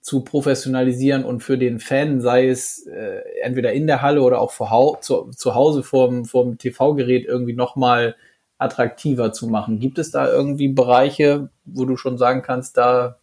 zu 0.00 0.22
professionalisieren 0.22 1.24
und 1.24 1.42
für 1.42 1.58
den 1.58 1.80
Fan, 1.80 2.20
sei 2.20 2.48
es 2.48 2.86
äh, 2.86 3.20
entweder 3.42 3.72
in 3.72 3.88
der 3.88 4.00
Halle 4.00 4.22
oder 4.22 4.40
auch 4.40 4.52
vor, 4.52 5.00
zu, 5.00 5.30
zu 5.30 5.56
Hause 5.56 5.82
vorm, 5.82 6.24
vorm 6.24 6.56
TV-Gerät 6.56 7.26
irgendwie 7.26 7.52
nochmal 7.52 8.14
attraktiver 8.58 9.32
zu 9.32 9.48
machen. 9.48 9.80
Gibt 9.80 9.98
es 9.98 10.12
da 10.12 10.30
irgendwie 10.30 10.68
Bereiche, 10.68 11.50
wo 11.64 11.84
du 11.84 11.96
schon 11.96 12.16
sagen 12.16 12.42
kannst, 12.42 12.76
da 12.76 13.18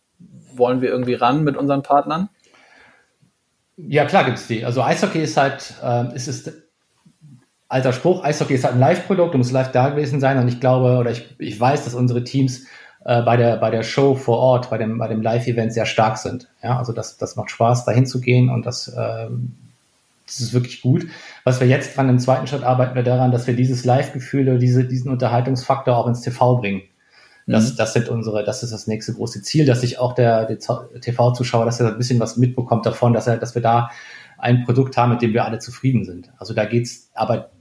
wollen 0.53 0.81
wir 0.81 0.89
irgendwie 0.89 1.13
ran 1.13 1.45
mit 1.45 1.55
unseren 1.55 1.81
Partnern? 1.81 2.27
Ja, 3.77 4.03
klar 4.03 4.25
gibt 4.25 4.37
es 4.37 4.47
die. 4.47 4.65
Also 4.65 4.81
Eishockey 4.81 5.21
ist 5.21 5.37
halt, 5.37 5.75
äh, 5.81 6.13
ist 6.13 6.27
es 6.27 6.64
alter 7.67 7.93
Spruch, 7.93 8.23
Eishockey 8.23 8.53
ist 8.53 8.63
halt 8.63 8.75
ein 8.75 8.79
Live-Produkt, 8.79 9.33
du 9.33 9.37
musst 9.37 9.51
live 9.51 9.71
da 9.71 9.89
gewesen 9.89 10.19
sein 10.19 10.37
und 10.37 10.47
ich 10.47 10.59
glaube 10.59 10.97
oder 10.97 11.11
ich, 11.11 11.35
ich 11.39 11.59
weiß, 11.59 11.83
dass 11.83 11.93
unsere 11.93 12.23
Teams 12.23 12.65
äh, 13.03 13.21
bei, 13.21 13.37
der, 13.37 13.57
bei 13.57 13.71
der 13.71 13.83
Show 13.83 14.15
vor 14.15 14.37
Ort, 14.37 14.69
bei 14.69 14.77
dem, 14.77 14.97
bei 14.97 15.07
dem 15.07 15.21
Live-Event 15.21 15.73
sehr 15.73 15.85
stark 15.85 16.17
sind. 16.17 16.47
Ja, 16.63 16.77
also 16.77 16.93
das, 16.93 17.17
das 17.17 17.35
macht 17.35 17.51
Spaß, 17.51 17.85
da 17.85 17.91
hinzugehen 17.91 18.49
und 18.49 18.65
das 18.65 18.87
äh, 18.87 19.27
das 20.25 20.39
ist 20.39 20.53
wirklich 20.53 20.81
gut. 20.81 21.07
Was 21.43 21.59
wir 21.59 21.67
jetzt 21.67 21.95
dran 21.95 22.09
im 22.09 22.19
zweiten 22.19 22.47
Schritt 22.47 22.63
arbeiten 22.63 22.95
wir 22.95 23.03
daran, 23.03 23.31
dass 23.31 23.45
wir 23.47 23.55
dieses 23.55 23.85
Live-Gefühl 23.85 24.49
oder 24.49 24.57
diese, 24.57 24.83
diesen 24.83 25.11
Unterhaltungsfaktor 25.11 25.95
auch 25.95 26.07
ins 26.07 26.21
TV 26.21 26.57
bringen. 26.57 26.81
Das, 27.47 27.73
mhm. 27.73 27.77
das 27.77 27.93
sind 27.93 28.09
unsere, 28.09 28.43
das 28.43 28.63
ist 28.63 28.73
das 28.73 28.87
nächste 28.87 29.13
große 29.13 29.43
Ziel, 29.43 29.67
dass 29.67 29.81
sich 29.81 29.99
auch 29.99 30.13
der, 30.15 30.45
der 30.45 30.57
TV-Zuschauer, 30.57 31.65
dass 31.65 31.79
er 31.79 31.89
ein 31.89 31.97
bisschen 31.97 32.19
was 32.19 32.37
mitbekommt 32.37 32.87
davon, 32.87 33.13
dass 33.13 33.27
er, 33.27 33.37
dass 33.37 33.53
wir 33.53 33.61
da 33.61 33.91
ein 34.39 34.63
Produkt 34.63 34.97
haben, 34.97 35.11
mit 35.11 35.21
dem 35.21 35.33
wir 35.33 35.45
alle 35.45 35.59
zufrieden 35.59 36.05
sind. 36.05 36.31
Also 36.39 36.55
da 36.55 36.65
geht's, 36.65 37.11
aber 37.13 37.51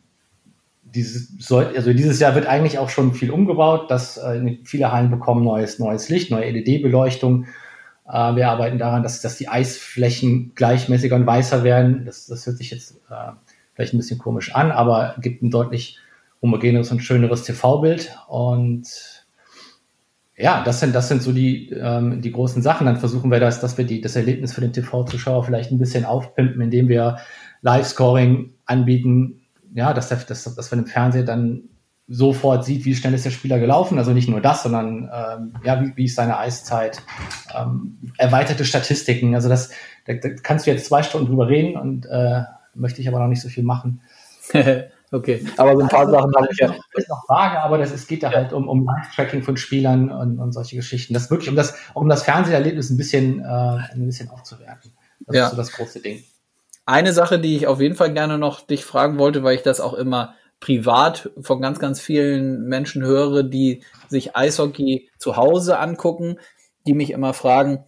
dieses, 0.94 1.50
also 1.50 1.92
dieses 1.92 2.20
Jahr 2.20 2.34
wird 2.34 2.46
eigentlich 2.46 2.78
auch 2.78 2.88
schon 2.88 3.14
viel 3.14 3.30
umgebaut, 3.30 3.90
dass 3.90 4.16
äh, 4.16 4.58
viele 4.64 4.92
Hallen 4.92 5.10
bekommen 5.10 5.44
neues, 5.44 5.78
neues 5.78 6.08
Licht, 6.08 6.30
neue 6.30 6.50
LED-Beleuchtung 6.50 7.46
äh, 8.06 8.36
wir 8.36 8.48
arbeiten 8.48 8.78
daran, 8.78 9.02
dass, 9.02 9.20
dass 9.20 9.36
die 9.36 9.48
Eisflächen 9.48 10.52
gleichmäßiger 10.54 11.16
und 11.16 11.26
weißer 11.26 11.64
werden. 11.64 12.04
Das, 12.04 12.26
das 12.26 12.46
hört 12.46 12.58
sich 12.58 12.70
jetzt 12.70 12.96
äh, 13.10 13.32
vielleicht 13.74 13.94
ein 13.94 13.98
bisschen 13.98 14.18
komisch 14.18 14.54
an, 14.54 14.70
aber 14.70 15.16
gibt 15.20 15.42
ein 15.42 15.50
deutlich 15.50 15.98
homogeneres 16.42 16.90
und 16.90 17.00
schöneres 17.00 17.44
TV-Bild. 17.44 18.16
Und 18.28 19.24
ja, 20.36 20.62
das 20.64 20.80
sind, 20.80 20.94
das 20.94 21.08
sind 21.08 21.22
so 21.22 21.32
die, 21.32 21.70
ähm, 21.70 22.20
die 22.20 22.32
großen 22.32 22.60
Sachen. 22.60 22.86
Dann 22.86 22.98
versuchen 22.98 23.30
wir 23.30 23.40
das, 23.40 23.60
dass 23.60 23.78
wir 23.78 23.86
die, 23.86 24.00
das 24.00 24.16
Erlebnis 24.16 24.52
für 24.52 24.60
den 24.60 24.72
TV-Zuschauer 24.72 25.44
vielleicht 25.44 25.70
ein 25.70 25.78
bisschen 25.78 26.04
aufpimpen, 26.04 26.60
indem 26.60 26.88
wir 26.88 27.18
Live-Scoring 27.62 28.52
anbieten. 28.66 29.43
Ja, 29.74 29.92
dass, 29.92 30.08
der, 30.08 30.18
dass, 30.18 30.44
dass 30.44 30.70
wir 30.70 30.78
im 30.78 30.86
Fernsehen 30.86 31.26
dann 31.26 31.68
sofort 32.06 32.64
sieht, 32.64 32.84
wie 32.84 32.94
schnell 32.94 33.14
ist 33.14 33.24
der 33.24 33.30
Spieler 33.30 33.58
gelaufen. 33.58 33.98
Also 33.98 34.12
nicht 34.12 34.28
nur 34.28 34.40
das, 34.40 34.62
sondern 34.62 35.10
ähm, 35.12 35.54
ja, 35.64 35.80
wie, 35.82 35.96
wie 35.96 36.04
ist 36.04 36.16
seine 36.16 36.38
Eiszeit, 36.38 37.02
ähm, 37.54 37.98
erweiterte 38.18 38.64
Statistiken. 38.64 39.34
Also 39.34 39.48
das, 39.48 39.70
da, 40.06 40.14
da 40.14 40.28
kannst 40.42 40.66
du 40.66 40.70
jetzt 40.70 40.86
zwei 40.86 41.02
Stunden 41.02 41.26
drüber 41.26 41.48
reden 41.48 41.76
und 41.76 42.06
äh, 42.06 42.42
möchte 42.74 43.00
ich 43.00 43.08
aber 43.08 43.20
noch 43.20 43.28
nicht 43.28 43.40
so 43.40 43.48
viel 43.48 43.64
machen. 43.64 44.02
okay, 45.12 45.44
aber 45.56 45.74
so 45.74 45.82
ein 45.82 45.88
paar 45.88 46.00
also, 46.00 46.12
Sachen 46.12 46.34
habe 46.34 46.48
ich 46.50 46.58
ja. 46.58 46.74
ist 46.92 47.08
noch 47.08 47.26
vage, 47.28 47.58
aber 47.60 47.78
das, 47.78 47.90
es 47.90 48.06
geht 48.06 48.22
da 48.22 48.30
halt 48.30 48.52
um, 48.52 48.68
um 48.68 48.84
Live-Tracking 48.84 49.42
von 49.42 49.56
Spielern 49.56 50.10
und, 50.10 50.38
und 50.38 50.52
solche 50.52 50.76
Geschichten. 50.76 51.14
Das 51.14 51.30
wirklich, 51.30 51.48
um 51.48 51.56
das, 51.56 51.74
um 51.94 52.08
das 52.08 52.22
Fernseherlebnis 52.22 52.90
ein 52.90 52.98
bisschen, 52.98 53.40
äh, 53.40 53.44
ein 53.46 54.04
bisschen 54.04 54.28
aufzuwerten. 54.28 54.92
Das 55.26 55.36
ja. 55.36 55.44
ist 55.44 55.50
so 55.52 55.56
das 55.56 55.72
große 55.72 56.00
Ding. 56.00 56.22
Eine 56.86 57.12
Sache, 57.12 57.38
die 57.38 57.56
ich 57.56 57.66
auf 57.66 57.80
jeden 57.80 57.94
Fall 57.94 58.12
gerne 58.12 58.38
noch 58.38 58.60
dich 58.60 58.84
fragen 58.84 59.18
wollte, 59.18 59.42
weil 59.42 59.56
ich 59.56 59.62
das 59.62 59.80
auch 59.80 59.94
immer 59.94 60.34
privat 60.60 61.30
von 61.40 61.60
ganz, 61.60 61.78
ganz 61.78 62.00
vielen 62.00 62.64
Menschen 62.64 63.02
höre, 63.02 63.42
die 63.42 63.82
sich 64.08 64.36
Eishockey 64.36 65.10
zu 65.18 65.36
Hause 65.36 65.78
angucken, 65.78 66.38
die 66.86 66.94
mich 66.94 67.10
immer 67.10 67.34
fragen, 67.34 67.84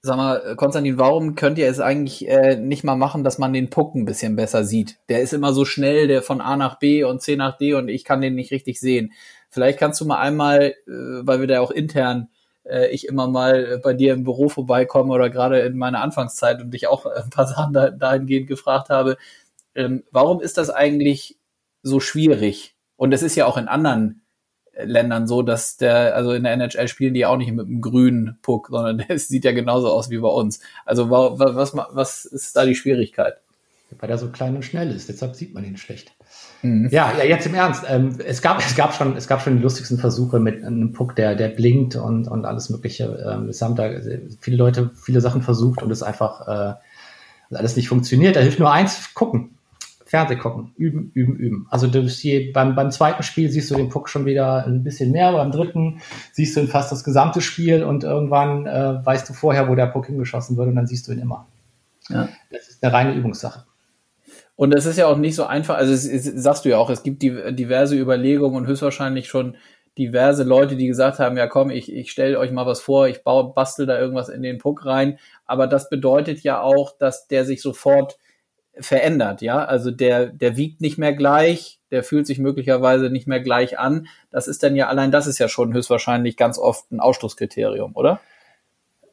sag 0.00 0.16
mal, 0.16 0.56
Konstantin, 0.56 0.98
warum 0.98 1.34
könnt 1.34 1.58
ihr 1.58 1.68
es 1.68 1.80
eigentlich 1.80 2.28
äh, 2.28 2.56
nicht 2.56 2.82
mal 2.82 2.96
machen, 2.96 3.24
dass 3.24 3.38
man 3.38 3.52
den 3.52 3.70
Puck 3.70 3.94
ein 3.94 4.04
bisschen 4.04 4.36
besser 4.36 4.64
sieht? 4.64 4.98
Der 5.08 5.20
ist 5.20 5.32
immer 5.32 5.52
so 5.52 5.64
schnell, 5.64 6.08
der 6.08 6.22
von 6.22 6.40
A 6.40 6.56
nach 6.56 6.78
B 6.78 7.04
und 7.04 7.22
C 7.22 7.36
nach 7.36 7.56
D 7.56 7.74
und 7.74 7.88
ich 7.88 8.04
kann 8.04 8.20
den 8.20 8.34
nicht 8.34 8.50
richtig 8.50 8.80
sehen. 8.80 9.12
Vielleicht 9.48 9.78
kannst 9.78 10.00
du 10.00 10.04
mal 10.04 10.18
einmal, 10.18 10.74
äh, 10.86 10.90
weil 11.22 11.40
wir 11.40 11.46
da 11.46 11.60
auch 11.60 11.70
intern 11.70 12.28
äh, 12.64 12.88
ich 12.88 13.06
immer 13.06 13.28
mal 13.28 13.80
bei 13.82 13.94
dir 13.94 14.12
im 14.12 14.24
Büro 14.24 14.48
vorbeikomme 14.48 15.12
oder 15.12 15.30
gerade 15.30 15.60
in 15.60 15.76
meiner 15.76 16.02
Anfangszeit 16.02 16.60
und 16.60 16.72
dich 16.72 16.86
auch 16.86 17.06
ein 17.06 17.30
paar 17.30 17.46
Sachen 17.48 17.72
da, 17.72 17.90
dahingehend 17.90 18.48
gefragt 18.48 18.90
habe, 18.90 19.16
ähm, 19.74 20.04
warum 20.10 20.40
ist 20.40 20.58
das 20.58 20.70
eigentlich 20.70 21.38
so 21.82 22.00
schwierig. 22.00 22.74
Und 22.96 23.12
es 23.12 23.22
ist 23.22 23.36
ja 23.36 23.46
auch 23.46 23.56
in 23.56 23.68
anderen 23.68 24.22
äh, 24.72 24.84
Ländern 24.84 25.26
so, 25.26 25.42
dass 25.42 25.76
der, 25.76 26.14
also 26.14 26.32
in 26.32 26.44
der 26.44 26.52
NHL 26.52 26.88
spielen 26.88 27.14
die 27.14 27.26
auch 27.26 27.36
nicht 27.36 27.52
mit 27.52 27.66
einem 27.66 27.80
grünen 27.80 28.38
Puck, 28.42 28.68
sondern 28.70 28.98
der 29.08 29.18
sieht 29.18 29.44
ja 29.44 29.52
genauso 29.52 29.88
aus 29.88 30.10
wie 30.10 30.18
bei 30.18 30.28
uns. 30.28 30.60
Also 30.84 31.10
was, 31.10 31.74
was 31.74 32.24
ist 32.24 32.56
da 32.56 32.64
die 32.64 32.74
Schwierigkeit? 32.74 33.38
Weil 33.98 34.10
er 34.10 34.18
so 34.18 34.30
klein 34.30 34.56
und 34.56 34.64
schnell 34.64 34.90
ist, 34.90 35.08
deshalb 35.08 35.34
sieht 35.36 35.52
man 35.52 35.64
ihn 35.64 35.76
schlecht. 35.76 36.12
Mhm. 36.62 36.88
Ja, 36.90 37.12
ja, 37.18 37.24
jetzt 37.24 37.46
im 37.46 37.54
Ernst. 37.54 37.84
Ähm, 37.88 38.16
es 38.24 38.40
gab, 38.40 38.58
es 38.60 38.74
gab 38.76 38.94
schon, 38.94 39.16
es 39.16 39.26
gab 39.26 39.42
schon 39.42 39.56
die 39.56 39.62
lustigsten 39.62 39.98
Versuche 39.98 40.38
mit 40.38 40.64
einem 40.64 40.92
Puck, 40.92 41.16
der, 41.16 41.34
der 41.34 41.48
blinkt 41.48 41.96
und, 41.96 42.28
und 42.28 42.44
alles 42.44 42.70
Mögliche. 42.70 43.04
Ähm, 43.28 43.48
es 43.48 43.60
haben 43.60 43.74
da 43.74 43.90
viele 44.40 44.56
Leute 44.56 44.90
viele 44.94 45.20
Sachen 45.20 45.42
versucht 45.42 45.82
und 45.82 45.90
es 45.90 46.02
einfach 46.02 46.46
äh, 46.46 46.74
alles 47.54 47.76
nicht 47.76 47.88
funktioniert. 47.88 48.36
Da 48.36 48.40
hilft 48.40 48.60
nur 48.60 48.72
eins, 48.72 49.12
gucken. 49.14 49.50
Fernseh 50.12 50.36
gucken, 50.36 50.72
üben, 50.76 51.10
üben, 51.14 51.36
üben. 51.36 51.66
Also 51.70 51.86
je, 51.86 52.52
beim, 52.52 52.74
beim 52.74 52.90
zweiten 52.90 53.22
Spiel 53.22 53.50
siehst 53.50 53.70
du 53.70 53.76
den 53.76 53.88
Puck 53.88 54.10
schon 54.10 54.26
wieder 54.26 54.66
ein 54.66 54.84
bisschen 54.84 55.10
mehr, 55.10 55.32
beim 55.32 55.50
dritten 55.50 56.02
siehst 56.32 56.54
du 56.54 56.60
ihn 56.60 56.68
fast 56.68 56.92
das 56.92 57.02
gesamte 57.02 57.40
Spiel 57.40 57.82
und 57.82 58.04
irgendwann 58.04 58.66
äh, 58.66 59.06
weißt 59.06 59.30
du 59.30 59.32
vorher, 59.32 59.70
wo 59.70 59.74
der 59.74 59.86
Puck 59.86 60.08
hingeschossen 60.08 60.58
wird 60.58 60.68
und 60.68 60.76
dann 60.76 60.86
siehst 60.86 61.08
du 61.08 61.12
ihn 61.12 61.18
immer. 61.18 61.46
Ja. 62.10 62.28
Das 62.50 62.68
ist 62.68 62.84
eine 62.84 62.92
reine 62.92 63.14
Übungssache. 63.14 63.64
Und 64.62 64.70
das 64.72 64.86
ist 64.86 64.96
ja 64.96 65.08
auch 65.08 65.16
nicht 65.16 65.34
so 65.34 65.42
einfach, 65.42 65.74
also 65.74 65.92
es, 65.92 66.06
es, 66.06 66.22
sagst 66.24 66.64
du 66.64 66.68
ja 66.68 66.78
auch, 66.78 66.88
es 66.88 67.02
gibt 67.02 67.20
die, 67.22 67.52
diverse 67.52 67.98
Überlegungen 67.98 68.54
und 68.54 68.68
höchstwahrscheinlich 68.68 69.26
schon 69.26 69.56
diverse 69.98 70.44
Leute, 70.44 70.76
die 70.76 70.86
gesagt 70.86 71.18
haben, 71.18 71.36
ja 71.36 71.48
komm, 71.48 71.70
ich, 71.70 71.92
ich 71.92 72.12
stelle 72.12 72.38
euch 72.38 72.52
mal 72.52 72.64
was 72.64 72.80
vor, 72.80 73.08
ich 73.08 73.24
baue, 73.24 73.52
bastel 73.54 73.86
da 73.86 73.98
irgendwas 73.98 74.28
in 74.28 74.40
den 74.40 74.58
Puck 74.58 74.86
rein. 74.86 75.18
Aber 75.46 75.66
das 75.66 75.90
bedeutet 75.90 76.44
ja 76.44 76.60
auch, 76.60 76.96
dass 76.96 77.26
der 77.26 77.44
sich 77.44 77.60
sofort 77.60 78.18
verändert, 78.78 79.42
ja. 79.42 79.64
Also 79.64 79.90
der, 79.90 80.26
der 80.26 80.56
wiegt 80.56 80.80
nicht 80.80 80.96
mehr 80.96 81.12
gleich, 81.12 81.80
der 81.90 82.04
fühlt 82.04 82.28
sich 82.28 82.38
möglicherweise 82.38 83.10
nicht 83.10 83.26
mehr 83.26 83.40
gleich 83.40 83.80
an. 83.80 84.06
Das 84.30 84.46
ist 84.46 84.62
dann 84.62 84.76
ja 84.76 84.86
allein, 84.86 85.10
das 85.10 85.26
ist 85.26 85.40
ja 85.40 85.48
schon 85.48 85.74
höchstwahrscheinlich 85.74 86.36
ganz 86.36 86.56
oft 86.56 86.92
ein 86.92 87.00
Ausschlusskriterium, 87.00 87.96
oder? 87.96 88.20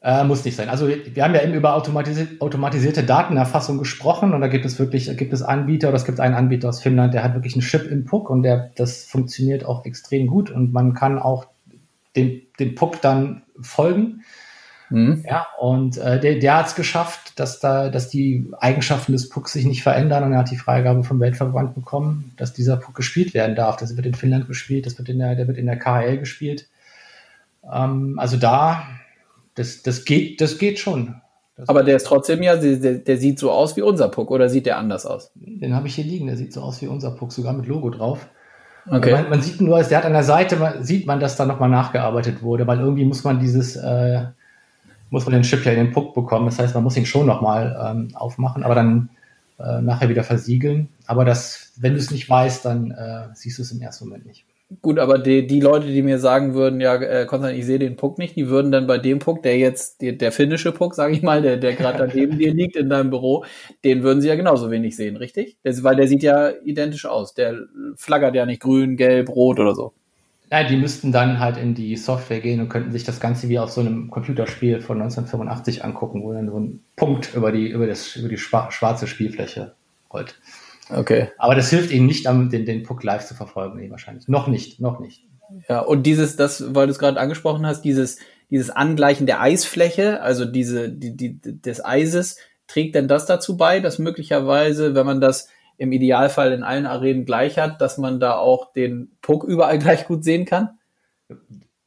Äh, 0.02 0.24
muss 0.24 0.46
nicht 0.46 0.56
sein. 0.56 0.70
Also 0.70 0.88
wir 0.88 1.24
haben 1.24 1.34
ja 1.34 1.42
eben 1.42 1.52
über 1.52 1.74
automatisierte, 1.74 2.40
automatisierte 2.40 3.02
Datenerfassung 3.02 3.76
gesprochen 3.76 4.32
und 4.32 4.40
da 4.40 4.48
gibt 4.48 4.64
es 4.64 4.78
wirklich, 4.78 5.14
gibt 5.18 5.34
es 5.34 5.42
Anbieter 5.42 5.88
oder 5.88 5.98
es 5.98 6.06
gibt 6.06 6.20
einen 6.20 6.34
Anbieter 6.34 6.70
aus 6.70 6.80
Finnland, 6.80 7.12
der 7.12 7.22
hat 7.22 7.34
wirklich 7.34 7.52
einen 7.52 7.62
Chip 7.62 7.90
im 7.90 8.06
Puck 8.06 8.30
und 8.30 8.42
der, 8.42 8.70
das 8.76 9.04
funktioniert 9.04 9.66
auch 9.66 9.84
extrem 9.84 10.26
gut 10.26 10.50
und 10.50 10.72
man 10.72 10.94
kann 10.94 11.18
auch 11.18 11.48
dem, 12.16 12.40
dem 12.58 12.74
Puck 12.74 13.02
dann 13.02 13.42
folgen. 13.60 14.22
Mhm. 14.88 15.22
Ja, 15.28 15.46
und 15.58 15.98
äh, 15.98 16.18
der, 16.18 16.36
der 16.36 16.56
hat 16.56 16.68
es 16.68 16.74
geschafft, 16.74 17.38
dass 17.38 17.60
da, 17.60 17.90
dass 17.90 18.08
die 18.08 18.50
Eigenschaften 18.58 19.12
des 19.12 19.28
Pucks 19.28 19.52
sich 19.52 19.66
nicht 19.66 19.82
verändern 19.82 20.24
und 20.24 20.32
er 20.32 20.38
hat 20.38 20.50
die 20.50 20.56
Freigabe 20.56 21.04
vom 21.04 21.20
Weltverband 21.20 21.74
bekommen, 21.74 22.32
dass 22.38 22.54
dieser 22.54 22.78
Puck 22.78 22.94
gespielt 22.94 23.34
werden 23.34 23.54
darf. 23.54 23.76
Das 23.76 23.94
wird 23.96 24.06
in 24.06 24.14
Finnland 24.14 24.48
gespielt, 24.48 24.86
das 24.86 24.96
wird 24.96 25.10
in 25.10 25.18
der, 25.18 25.36
der 25.36 25.46
wird 25.46 25.58
in 25.58 25.66
der 25.66 25.78
KHL 25.78 26.16
gespielt. 26.16 26.68
Ähm, 27.70 28.18
also 28.18 28.38
da 28.38 28.86
das, 29.60 29.82
das, 29.82 30.04
geht, 30.04 30.40
das 30.40 30.58
geht 30.58 30.78
schon. 30.78 31.20
Das 31.56 31.68
Aber 31.68 31.84
der 31.84 31.96
ist 31.96 32.06
trotzdem 32.06 32.42
ja, 32.42 32.56
der, 32.56 32.94
der, 32.94 33.16
sieht 33.18 33.38
so 33.38 33.50
aus 33.50 33.76
wie 33.76 33.82
unser 33.82 34.08
Puck 34.08 34.30
oder 34.30 34.48
sieht 34.48 34.64
der 34.64 34.78
anders 34.78 35.04
aus? 35.04 35.32
Den 35.34 35.74
habe 35.74 35.86
ich 35.88 35.94
hier 35.94 36.04
liegen, 36.04 36.26
der 36.26 36.36
sieht 36.36 36.54
so 36.54 36.62
aus 36.62 36.80
wie 36.80 36.86
unser 36.86 37.10
Puck, 37.10 37.32
sogar 37.32 37.52
mit 37.52 37.66
Logo 37.66 37.90
drauf. 37.90 38.26
Okay. 38.88 39.12
Man, 39.12 39.28
man, 39.28 39.42
sieht 39.42 39.60
nur, 39.60 39.82
der 39.82 39.98
hat 39.98 40.06
an 40.06 40.14
der 40.14 40.24
Seite, 40.24 40.56
man, 40.56 40.82
sieht 40.82 41.06
man, 41.06 41.20
dass 41.20 41.36
da 41.36 41.44
nochmal 41.44 41.68
nachgearbeitet 41.68 42.42
wurde, 42.42 42.66
weil 42.66 42.80
irgendwie 42.80 43.04
muss 43.04 43.22
man 43.24 43.38
dieses, 43.38 43.76
äh, 43.76 44.24
muss 45.10 45.26
man 45.26 45.34
den 45.34 45.42
Chip 45.42 45.64
ja 45.66 45.72
in 45.72 45.84
den 45.84 45.92
Puck 45.92 46.14
bekommen. 46.14 46.46
Das 46.46 46.58
heißt, 46.58 46.74
man 46.74 46.84
muss 46.84 46.96
ihn 46.96 47.04
schon 47.04 47.26
nochmal 47.26 47.78
ähm, 47.84 48.08
aufmachen, 48.14 48.62
aber 48.62 48.74
dann 48.74 49.10
äh, 49.58 49.82
nachher 49.82 50.08
wieder 50.08 50.24
versiegeln. 50.24 50.88
Aber 51.06 51.26
das, 51.26 51.72
wenn 51.76 51.92
du 51.92 51.98
es 51.98 52.10
nicht 52.10 52.30
weißt, 52.30 52.64
dann 52.64 52.92
äh, 52.92 53.28
siehst 53.34 53.58
du 53.58 53.62
es 53.62 53.72
im 53.72 53.82
ersten 53.82 54.06
Moment 54.06 54.24
nicht. 54.24 54.46
Gut, 54.82 55.00
aber 55.00 55.18
die, 55.18 55.48
die 55.48 55.58
Leute, 55.58 55.88
die 55.88 56.00
mir 56.00 56.20
sagen 56.20 56.54
würden, 56.54 56.80
ja, 56.80 56.94
äh, 56.94 57.26
Konstantin, 57.26 57.58
ich 57.58 57.66
sehe 57.66 57.80
den 57.80 57.96
Puck 57.96 58.18
nicht, 58.18 58.36
die 58.36 58.48
würden 58.48 58.70
dann 58.70 58.86
bei 58.86 58.98
dem 58.98 59.18
Puck, 59.18 59.42
der 59.42 59.58
jetzt, 59.58 60.00
der, 60.00 60.12
der 60.12 60.30
finnische 60.30 60.70
Puck, 60.70 60.94
sage 60.94 61.12
ich 61.12 61.22
mal, 61.22 61.42
der, 61.42 61.56
der 61.56 61.72
gerade 61.72 61.98
daneben 62.06 62.38
dir 62.38 62.54
liegt 62.54 62.76
in 62.76 62.88
deinem 62.88 63.10
Büro, 63.10 63.44
den 63.84 64.04
würden 64.04 64.20
sie 64.20 64.28
ja 64.28 64.36
genauso 64.36 64.70
wenig 64.70 64.94
sehen, 64.94 65.16
richtig? 65.16 65.56
Das, 65.64 65.82
weil 65.82 65.96
der 65.96 66.06
sieht 66.06 66.22
ja 66.22 66.50
identisch 66.64 67.04
aus. 67.04 67.34
Der 67.34 67.56
flaggert 67.96 68.36
ja 68.36 68.46
nicht 68.46 68.62
grün, 68.62 68.96
gelb, 68.96 69.30
rot 69.30 69.58
oder 69.58 69.74
so. 69.74 69.92
Nein, 70.50 70.66
die 70.68 70.76
müssten 70.76 71.10
dann 71.10 71.40
halt 71.40 71.56
in 71.56 71.74
die 71.74 71.96
Software 71.96 72.40
gehen 72.40 72.60
und 72.60 72.68
könnten 72.68 72.92
sich 72.92 73.02
das 73.02 73.18
Ganze 73.18 73.48
wie 73.48 73.58
auf 73.58 73.70
so 73.70 73.80
einem 73.80 74.08
Computerspiel 74.08 74.80
von 74.80 75.00
1985 75.00 75.84
angucken, 75.84 76.22
wo 76.22 76.32
dann 76.32 76.48
so 76.48 76.58
ein 76.58 76.80
Punkt 76.94 77.34
über 77.34 77.50
die, 77.50 77.68
über 77.68 77.88
das, 77.88 78.14
über 78.14 78.28
die 78.28 78.38
schwarze 78.38 79.08
Spielfläche 79.08 79.74
rollt. 80.12 80.36
Okay. 80.92 81.28
Aber 81.38 81.54
das 81.54 81.70
hilft 81.70 81.90
ihnen 81.90 82.06
nicht, 82.06 82.26
den, 82.26 82.50
den 82.50 82.82
Puck 82.82 83.02
live 83.02 83.26
zu 83.26 83.34
verfolgen, 83.34 83.78
nee, 83.78 83.90
wahrscheinlich. 83.90 84.28
Noch 84.28 84.46
nicht, 84.46 84.80
noch 84.80 85.00
nicht. 85.00 85.26
Ja, 85.68 85.80
und 85.80 86.04
dieses, 86.04 86.36
das, 86.36 86.74
weil 86.74 86.86
du 86.86 86.92
es 86.92 86.98
gerade 86.98 87.20
angesprochen 87.20 87.66
hast, 87.66 87.82
dieses, 87.82 88.18
dieses 88.50 88.70
Angleichen 88.70 89.26
der 89.26 89.40
Eisfläche, 89.40 90.20
also 90.22 90.44
diese, 90.44 90.90
die, 90.90 91.16
die, 91.16 91.40
des 91.40 91.84
Eises, 91.84 92.36
trägt 92.66 92.94
denn 92.94 93.08
das 93.08 93.26
dazu 93.26 93.56
bei, 93.56 93.80
dass 93.80 93.98
möglicherweise, 93.98 94.94
wenn 94.94 95.06
man 95.06 95.20
das 95.20 95.48
im 95.76 95.92
Idealfall 95.92 96.52
in 96.52 96.62
allen 96.62 96.86
Arenen 96.86 97.24
gleich 97.24 97.58
hat, 97.58 97.80
dass 97.80 97.98
man 97.98 98.20
da 98.20 98.36
auch 98.36 98.72
den 98.72 99.16
Puck 99.22 99.44
überall 99.44 99.78
gleich 99.80 100.06
gut 100.06 100.24
sehen 100.24 100.44
kann? 100.44 100.78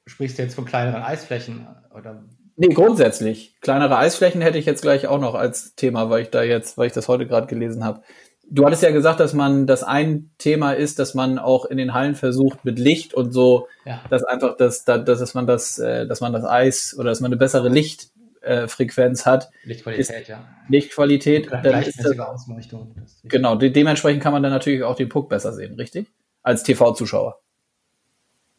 Sprichst 0.06 0.38
du 0.38 0.44
jetzt 0.44 0.56
von 0.56 0.66
kleineren 0.66 1.04
Eisflächen 1.04 1.68
oder? 1.96 2.24
Nee, 2.56 2.70
grundsätzlich. 2.70 3.56
Kleinere 3.62 3.98
Eisflächen 3.98 4.42
hätte 4.42 4.58
ich 4.58 4.66
jetzt 4.66 4.82
gleich 4.82 5.08
auch 5.08 5.20
noch 5.20 5.34
als 5.34 5.76
Thema, 5.76 6.10
weil 6.10 6.24
ich 6.24 6.30
da 6.30 6.44
jetzt, 6.44 6.78
weil 6.78 6.88
ich 6.88 6.94
das 6.94 7.08
heute 7.08 7.26
gerade 7.26 7.48
gelesen 7.48 7.84
habe. 7.84 8.04
Du 8.50 8.66
hattest 8.66 8.84
ja 8.84 8.92
gesagt, 8.92 9.20
dass 9.20 9.34
man 9.34 9.66
das 9.66 9.84
ein 9.84 10.32
Thema 10.38 10.74
ist, 10.74 11.00
dass 11.00 11.14
man 11.14 11.40
auch 11.40 11.66
in 11.66 11.78
den 11.78 11.94
Hallen 11.94 12.16
versucht 12.16 12.66
mit 12.66 12.78
Licht 12.78 13.14
und 13.14 13.32
so, 13.32 13.68
ja. 13.86 14.02
dass 14.10 14.24
einfach 14.24 14.58
das, 14.58 14.86
dass, 14.86 15.06
dass 15.06 15.34
man 15.34 15.48
das, 15.48 15.80
äh, 15.80 16.06
dass 16.06 16.22
man 16.22 16.34
das 16.34 16.44
Eis 16.44 16.96
oder 16.98 17.10
dass 17.10 17.20
man 17.20 17.30
eine 17.30 17.38
bessere 17.38 17.70
Lichtfrequenz 17.70 19.26
hat. 19.26 19.50
Lichtqualität, 19.64 20.28
ja. 20.28 20.48
Lichtqualität. 20.68 21.52
Dann 21.52 21.82
ist 21.82 22.04
das, 22.04 22.20
Ausleuchtung. 22.20 22.94
Genau, 23.24 23.56
de 23.56 23.70
dementsprechend 23.70 24.22
kann 24.22 24.34
man 24.34 24.44
dann 24.44 24.52
natürlich 24.52 24.84
auch 24.84 24.96
den 24.96 25.10
Puck 25.10 25.30
besser 25.30 25.54
sehen, 25.54 25.76
richtig? 25.76 26.08
Als 26.44 26.64
TV-Zuschauer. 26.64 27.40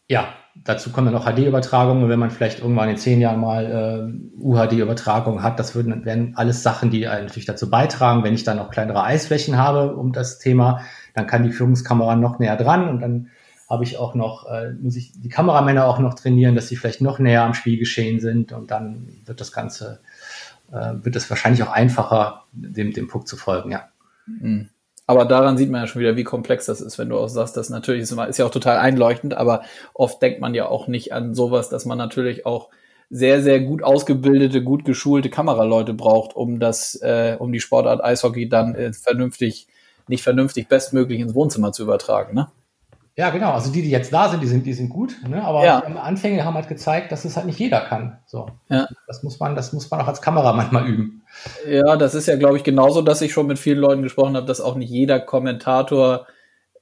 Ja, 0.09 0.35
dazu 0.55 0.91
kommen 0.91 1.07
dann 1.07 1.15
noch 1.15 1.27
HD-Übertragungen. 1.27 2.09
Wenn 2.09 2.19
man 2.19 2.31
vielleicht 2.31 2.61
irgendwann 2.61 2.89
in 2.89 2.97
zehn 2.97 3.21
Jahren 3.21 3.41
mal 3.41 4.13
äh, 4.15 4.41
UHD-Übertragung 4.41 5.43
hat, 5.43 5.59
das 5.59 5.75
würden, 5.75 6.05
wären 6.05 6.35
alles 6.37 6.63
Sachen, 6.63 6.91
die 6.91 7.05
natürlich 7.05 7.47
dazu 7.47 7.69
beitragen. 7.69 8.23
Wenn 8.23 8.35
ich 8.35 8.45
dann 8.45 8.59
noch 8.59 8.71
kleinere 8.71 9.03
Eisflächen 9.03 9.59
habe 9.59 9.97
um 9.97 10.13
das 10.13 10.39
Thema, 10.39 10.81
dann 11.15 11.27
kann 11.27 11.43
die 11.43 11.53
Führungskamera 11.53 12.17
noch 12.17 12.39
näher 12.39 12.57
dran 12.57 12.89
und 12.89 13.01
dann 13.01 13.31
habe 13.69 13.85
ich 13.85 13.99
auch 13.99 14.15
noch, 14.15 14.47
äh, 14.47 14.73
muss 14.75 14.97
ich 14.97 15.13
die 15.21 15.29
Kameramänner 15.29 15.87
auch 15.87 15.99
noch 15.99 16.15
trainieren, 16.15 16.55
dass 16.55 16.69
sie 16.69 16.77
vielleicht 16.77 17.01
noch 17.01 17.19
näher 17.19 17.43
am 17.43 17.55
Spielgeschehen 17.55 18.21
sind 18.21 18.53
und 18.53 18.71
dann 18.71 19.09
wird 19.25 19.41
das 19.41 19.53
Ganze, 19.53 20.01
äh, 20.71 20.93
wird 21.03 21.17
es 21.17 21.31
wahrscheinlich 21.31 21.63
auch 21.63 21.73
einfacher, 21.73 22.45
dem, 22.53 22.93
dem 22.93 23.09
Puck 23.09 23.27
zu 23.27 23.37
folgen, 23.37 23.71
ja. 23.71 23.89
Mhm. 24.27 24.69
Aber 25.07 25.27
daran 25.27 25.59
sieht 25.59 25.71
man 25.71 25.83
ja 25.83 25.87
schon 25.87 26.01
wieder, 26.01 26.17
wie 26.17 26.25
komplex 26.25 26.67
das 26.67 26.81
ist, 26.81 26.99
wenn 26.99 27.11
du 27.11 27.19
auch 27.19 27.29
sagst, 27.29 27.57
das 27.57 27.69
natürlich 27.69 28.03
ist, 28.03 28.13
ist 28.13 28.39
ja 28.39 28.47
auch 28.47 28.51
total 28.51 28.79
einleuchtend, 28.79 29.35
aber 29.35 29.63
oft 29.93 30.21
denkt 30.23 30.41
man 30.41 30.55
ja 30.55 30.67
auch 30.67 30.87
nicht 30.87 31.13
an 31.13 31.35
sowas, 31.35 31.69
dass 31.69 31.85
man 31.85 31.99
natürlich 31.99 32.47
auch 32.47 32.71
sehr, 33.11 33.43
sehr 33.43 33.61
gut 33.61 33.83
ausgebildete, 33.83 34.63
gut 34.63 34.85
geschulte 34.85 35.29
Kameraleute 35.29 35.93
braucht, 35.93 36.35
um 36.35 36.59
das, 36.59 36.95
äh, 37.03 37.37
um 37.39 37.53
die 37.53 37.61
Sportart 37.61 38.03
Eishockey 38.03 38.49
dann 38.49 38.75
äh, 38.75 38.93
vernünftig, 38.95 39.69
nicht 40.09 40.23
vernünftig, 40.23 40.69
bestmöglich 40.69 41.21
ins 41.21 41.35
Wohnzimmer 41.35 41.73
zu 41.73 41.83
übertragen, 41.83 42.35
ne? 42.35 42.51
Ja, 43.17 43.31
genau. 43.31 43.53
Also 43.53 43.71
die, 43.71 43.83
die 43.83 43.91
jetzt 43.91 44.13
da 44.13 44.29
sind, 44.29 44.43
die 44.43 44.47
sind, 44.49 44.67
die 44.67 44.73
sind 44.73 44.89
gut. 44.89 45.17
Ne? 45.29 45.43
Aber 45.43 45.65
ja. 45.65 45.83
die 45.87 45.97
Anfänge 45.97 46.45
haben 46.45 46.55
halt 46.55 46.69
gezeigt, 46.69 47.13
dass 47.13 47.25
es 47.25 47.37
halt 47.37 47.47
nicht 47.47 47.61
jeder 47.61 47.81
kann. 47.81 48.19
So. 48.27 48.49
Ja. 48.69 48.89
Das 49.07 49.23
muss 49.23 49.39
man, 49.39 49.55
das 49.55 49.73
muss 49.73 49.89
man 49.91 50.01
auch 50.01 50.09
als 50.09 50.21
Kamera 50.21 50.53
manchmal 50.53 50.89
üben. 50.89 51.23
Ja, 51.69 51.97
das 51.97 52.15
ist 52.15 52.27
ja, 52.27 52.37
glaube 52.37 52.57
ich, 52.57 52.65
genauso, 52.65 53.03
dass 53.03 53.23
ich 53.23 53.33
schon 53.33 53.47
mit 53.47 53.59
vielen 53.59 53.79
Leuten 53.79 54.03
gesprochen 54.03 54.37
habe, 54.37 54.47
dass 54.47 54.61
auch 54.61 54.75
nicht 54.75 54.91
jeder 54.91 55.21
Kommentator 55.21 56.27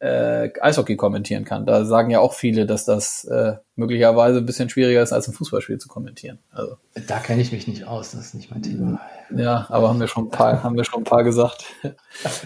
äh, 0.03 0.51
Eishockey 0.61 0.97
kommentieren 0.97 1.45
kann. 1.45 1.65
Da 1.65 1.85
sagen 1.85 2.11
ja 2.11 2.19
auch 2.19 2.33
viele, 2.33 2.67
dass 2.67 2.85
das 2.85 3.25
äh, 3.25 3.55
möglicherweise 3.77 4.39
ein 4.39 4.47
bisschen 4.47 4.69
schwieriger 4.69 5.01
ist, 5.01 5.13
als 5.13 5.29
ein 5.29 5.35
Fußballspiel 5.35 5.79
zu 5.79 5.89
kommentieren. 5.89 6.41
Also. 6.51 6.77
Da 7.07 7.21
kenne 7.21 7.41
ich 7.41 7.53
mich 7.53 7.69
nicht 7.69 7.87
aus, 7.87 8.11
das 8.11 8.21
ist 8.27 8.35
nicht 8.35 8.51
mein 8.51 8.63
Thema. 8.63 9.01
Ja, 9.31 9.67
aber 9.69 9.89
haben 9.89 10.01
wir 10.01 10.09
schon 10.09 10.27
ein 10.27 10.31
paar, 10.31 10.63
haben 10.65 10.77
wir 10.77 10.85
schon 10.85 11.03
ein 11.03 11.05
paar 11.05 11.23
gesagt. 11.23 11.67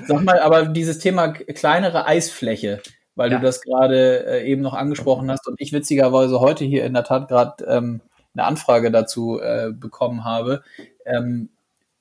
Sag 0.06 0.22
mal, 0.22 0.40
aber 0.40 0.66
dieses 0.66 0.98
Thema 0.98 1.28
kleinere 1.28 2.06
Eisfläche, 2.06 2.82
weil 3.16 3.32
ja. 3.32 3.38
du 3.38 3.44
das 3.44 3.62
gerade 3.62 4.26
äh, 4.26 4.46
eben 4.46 4.62
noch 4.62 4.74
angesprochen 4.74 5.30
hast 5.30 5.48
und 5.48 5.60
ich 5.60 5.72
witzigerweise 5.72 6.38
heute 6.38 6.64
hier 6.64 6.84
in 6.84 6.94
der 6.94 7.04
Tat 7.04 7.28
gerade 7.28 7.64
ähm, 7.64 8.00
eine 8.34 8.44
Anfrage 8.44 8.90
dazu 8.90 9.40
äh, 9.40 9.72
bekommen 9.72 10.24
habe. 10.24 10.62
Ähm, 11.04 11.48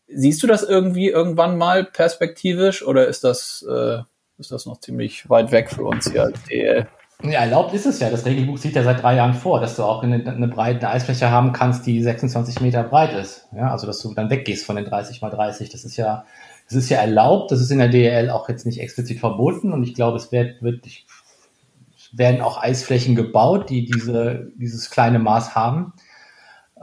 siehst 0.08 0.44
du 0.44 0.48
das 0.48 0.64
irgendwie 0.64 1.08
irgendwann 1.08 1.58
mal 1.58 1.86
perspektivisch 1.86 2.86
oder 2.86 3.08
ist 3.08 3.24
das, 3.24 3.66
äh, 3.68 4.00
ist 4.38 4.52
das 4.52 4.66
noch 4.66 4.80
ziemlich 4.80 5.30
weit 5.30 5.52
weg 5.52 5.72
für 5.72 5.84
uns 5.84 6.12
hier 6.12 6.24
als 6.24 6.44
DL? 6.44 6.88
Ja, 7.24 7.40
erlaubt 7.40 7.74
ist 7.74 7.86
es 7.86 8.00
ja. 8.02 8.10
Das 8.10 8.26
Regelbuch 8.26 8.58
sieht 8.58 8.76
ja 8.76 8.84
seit 8.84 9.02
drei 9.02 9.16
Jahren 9.16 9.34
vor, 9.34 9.62
dass 9.62 9.78
du 9.78 9.84
auch 9.84 10.04
eine, 10.04 10.16
eine 10.16 10.50
breite 10.50 10.90
Eisfläche 10.90 11.32
haben 11.32 11.54
kannst, 11.54 11.86
die 11.86 12.04
26 12.04 12.60
Meter 12.60 12.84
breit 12.84 13.14
ist. 13.14 13.48
Ja, 13.56 13.72
also 13.72 13.88
dass 13.88 14.02
du 14.02 14.14
dann 14.14 14.30
weggehst 14.30 14.66
von 14.66 14.76
den 14.76 14.86
30 14.86 15.22
mal 15.22 15.30
30. 15.30 15.70
Das 15.70 15.86
ist 15.86 15.96
ja 15.96 16.26
es 16.68 16.76
ist 16.76 16.90
ja 16.90 16.98
erlaubt, 16.98 17.52
das 17.52 17.62
ist 17.62 17.72
in 17.72 17.78
der 17.78 17.90
DL 17.90 18.30
auch 18.30 18.50
jetzt 18.50 18.66
nicht 18.66 18.80
explizit 18.80 19.20
verboten 19.20 19.72
und 19.72 19.84
ich 19.84 19.94
glaube, 19.94 20.18
es 20.18 20.32
wird, 20.32 20.62
wird 20.62 20.86
es 20.86 22.18
werden 22.18 22.42
auch 22.42 22.62
Eisflächen 22.62 23.16
gebaut, 23.16 23.70
die 23.70 23.86
diese, 23.86 24.52
dieses 24.56 24.90
kleine 24.90 25.20
Maß 25.20 25.54
haben. 25.54 25.94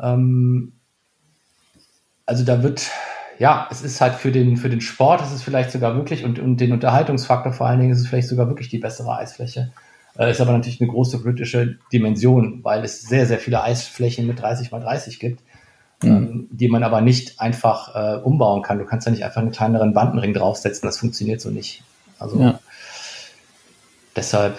Ähm, 0.01 0.74
also 2.26 2.45
da 2.45 2.62
wird, 2.62 2.91
ja, 3.39 3.66
es 3.70 3.83
ist 3.83 4.01
halt 4.01 4.14
für 4.14 4.30
den, 4.30 4.57
für 4.57 4.68
den 4.70 4.80
Sport, 4.80 5.22
es 5.22 5.33
ist 5.33 5.43
vielleicht 5.43 5.70
sogar 5.70 5.97
wirklich 5.97 6.24
und, 6.24 6.39
und 6.39 6.59
den 6.59 6.72
Unterhaltungsfaktor 6.72 7.53
vor 7.53 7.66
allen 7.66 7.80
Dingen 7.80 7.93
ist 7.93 8.01
es 8.01 8.07
vielleicht 8.07 8.28
sogar 8.28 8.49
wirklich 8.49 8.68
die 8.68 8.78
bessere 8.78 9.16
Eisfläche. 9.16 9.72
Äh, 10.16 10.30
ist 10.30 10.41
aber 10.41 10.53
natürlich 10.53 10.80
eine 10.80 10.91
große 10.91 11.22
politische 11.22 11.78
Dimension, 11.93 12.62
weil 12.62 12.85
es 12.85 13.03
sehr, 13.03 13.26
sehr 13.26 13.39
viele 13.39 13.62
Eisflächen 13.62 14.26
mit 14.26 14.41
30 14.41 14.70
mal 14.70 14.80
30 14.80 15.18
gibt 15.18 15.43
mhm. 16.03 16.48
die 16.50 16.68
man 16.68 16.82
aber 16.82 17.00
nicht 17.00 17.40
einfach 17.40 17.94
äh, 17.94 18.20
umbauen 18.20 18.62
kann. 18.62 18.78
Du 18.78 18.84
kannst 18.84 19.07
ja 19.07 19.12
nicht 19.12 19.24
einfach 19.24 19.40
einen 19.40 19.53
kleineren 19.53 19.94
Bandenring 19.94 20.34
draufsetzen, 20.34 20.86
das 20.86 20.98
funktioniert 20.98 21.40
so 21.40 21.50
nicht. 21.50 21.82
Also 22.18 22.40
ja. 22.40 22.61
deshalb 24.16 24.57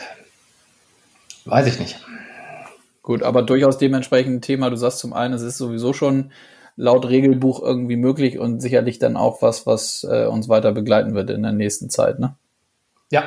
weiß 1.45 1.67
ich 1.67 1.79
nicht. 1.79 1.99
Gut, 3.01 3.21
aber 3.21 3.41
durchaus 3.41 3.77
dementsprechend 3.77 4.35
ein 4.35 4.41
Thema. 4.41 4.69
Du 4.69 4.77
sagst 4.77 4.99
zum 4.99 5.13
einen, 5.13 5.33
es 5.33 5.41
ist 5.41 5.57
sowieso 5.57 5.93
schon 5.93 6.31
laut 6.75 7.07
Regelbuch 7.07 7.61
irgendwie 7.61 7.97
möglich 7.97 8.39
und 8.39 8.61
sicherlich 8.61 8.97
dann 8.97 9.17
auch 9.17 9.41
was, 9.41 9.67
was 9.67 10.07
äh, 10.09 10.25
uns 10.25 10.49
weiter 10.49 10.71
begleiten 10.71 11.13
wird 11.13 11.29
in 11.29 11.43
der 11.43 11.51
nächsten 11.51 11.89
Zeit, 11.89 12.19
ne? 12.19 12.35
Ja, 13.11 13.25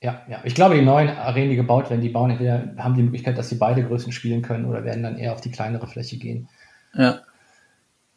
Ja, 0.00 0.22
ja. 0.28 0.40
Ich 0.44 0.54
glaube, 0.54 0.74
die 0.74 0.82
neuen 0.82 1.08
Arenen, 1.08 1.48
die 1.48 1.56
gebaut 1.56 1.88
werden, 1.88 2.02
die 2.02 2.10
bauen 2.10 2.30
entweder, 2.30 2.74
haben 2.76 2.94
die 2.94 3.02
Möglichkeit, 3.02 3.38
dass 3.38 3.48
sie 3.48 3.54
beide 3.54 3.82
Größen 3.82 4.12
spielen 4.12 4.42
können 4.42 4.66
oder 4.66 4.84
werden 4.84 5.02
dann 5.02 5.16
eher 5.16 5.32
auf 5.32 5.40
die 5.40 5.50
kleinere 5.50 5.86
Fläche 5.86 6.18
gehen. 6.18 6.48
Ja. 6.94 7.22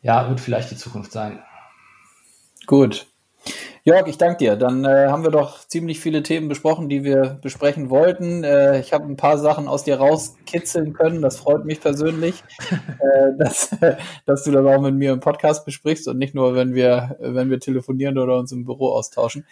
Ja, 0.02 0.30
wird 0.30 0.40
vielleicht 0.40 0.72
die 0.72 0.78
Zukunft 0.78 1.12
sein. 1.12 1.44
Gut. 2.66 3.08
Jörg, 3.88 4.06
ich 4.08 4.18
danke 4.18 4.40
dir. 4.40 4.58
Dann 4.58 4.84
äh, 4.84 5.08
haben 5.08 5.24
wir 5.24 5.32
doch 5.32 5.66
ziemlich 5.66 6.02
viele 6.02 6.22
Themen 6.22 6.50
besprochen, 6.50 6.90
die 6.90 7.06
wir 7.06 7.40
besprechen 7.42 7.90
wollten. 7.90 8.44
Äh, 8.44 8.82
ich 8.82 8.92
habe 8.92 9.06
ein 9.06 9.16
paar 9.16 9.38
Sachen 9.38 9.70
aus 9.70 9.86
dir 9.86 9.96
rauskitzeln 9.96 10.92
können. 10.92 11.22
Das 11.22 11.38
freut 11.38 11.64
mich 11.64 11.80
persönlich, 11.80 12.44
äh, 12.70 13.38
dass, 13.38 13.74
dass 14.26 14.44
du 14.44 14.52
das 14.52 14.66
auch 14.66 14.82
mit 14.82 14.96
mir 14.96 15.14
im 15.14 15.22
Podcast 15.22 15.64
besprichst 15.64 16.10
und 16.10 16.18
nicht 16.18 16.36
nur, 16.36 16.54
wenn 16.54 16.76
wir, 16.76 17.16
wenn 17.22 17.50
wir 17.50 17.62
telefonieren 17.62 18.18
oder 18.18 18.38
uns 18.38 18.52
im 18.52 18.66
Büro 18.66 18.92
austauschen. 18.92 19.46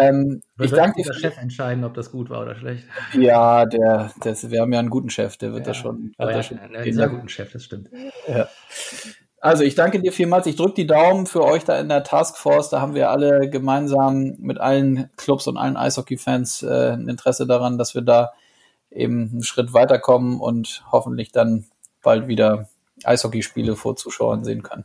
Ähm, 0.00 0.40
ich 0.58 0.70
danke 0.70 1.02
dir. 1.02 1.10
der 1.10 1.18
Chef 1.18 1.36
entscheiden, 1.36 1.84
ob 1.84 1.92
das 1.92 2.10
gut 2.10 2.30
war 2.30 2.40
oder 2.40 2.56
schlecht. 2.56 2.84
Ja, 3.12 3.66
der, 3.66 4.10
das, 4.22 4.50
wir 4.50 4.62
haben 4.62 4.72
ja 4.72 4.78
einen 4.78 4.88
guten 4.88 5.10
Chef, 5.10 5.36
der 5.36 5.52
wird 5.52 5.66
ja, 5.66 5.72
das 5.72 5.76
schon. 5.76 6.14
Wird 6.16 6.30
ja, 6.30 6.36
das 6.38 6.46
schon 6.46 6.58
einen 6.60 6.94
sehr 6.94 7.08
guten 7.10 7.28
Chef, 7.28 7.52
das 7.52 7.64
stimmt. 7.64 7.90
Ja. 8.26 8.48
Also 9.46 9.64
ich 9.64 9.74
danke 9.74 10.00
dir 10.00 10.12
vielmals. 10.12 10.46
Ich 10.46 10.56
drücke 10.56 10.74
die 10.74 10.86
Daumen 10.86 11.26
für 11.26 11.44
euch 11.44 11.64
da 11.64 11.78
in 11.78 11.88
der 11.88 12.04
Taskforce. 12.04 12.70
Da 12.70 12.80
haben 12.80 12.94
wir 12.94 13.10
alle 13.10 13.48
gemeinsam 13.48 14.34
mit 14.38 14.58
allen 14.58 15.10
Clubs 15.16 15.46
und 15.46 15.56
allen 15.56 15.76
Eishockey-Fans 15.76 16.62
äh, 16.62 16.92
ein 16.92 17.08
Interesse 17.08 17.46
daran, 17.46 17.78
dass 17.78 17.94
wir 17.94 18.02
da 18.02 18.32
eben 18.90 19.30
einen 19.32 19.42
Schritt 19.42 19.72
weiterkommen 19.72 20.40
und 20.40 20.84
hoffentlich 20.90 21.32
dann 21.32 21.66
bald 22.02 22.28
wieder 22.28 22.68
Eishockeyspiele 23.04 23.76
vor 23.76 23.96
Zuschauern 23.96 24.44
sehen 24.44 24.62
können. 24.62 24.84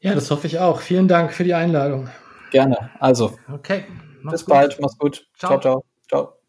Ja, 0.00 0.14
das 0.14 0.30
hoffe 0.30 0.46
ich 0.46 0.58
auch. 0.58 0.80
Vielen 0.80 1.06
Dank 1.08 1.32
für 1.32 1.44
die 1.44 1.54
Einladung. 1.54 2.08
Gerne. 2.50 2.90
Also. 2.98 3.38
Okay. 3.52 3.84
Bis 4.24 4.44
gut. 4.44 4.54
bald. 4.54 4.78
Mach's 4.80 4.98
gut. 4.98 5.26
ciao. 5.38 5.60
ciao. 5.60 5.84
ciao. 6.08 6.41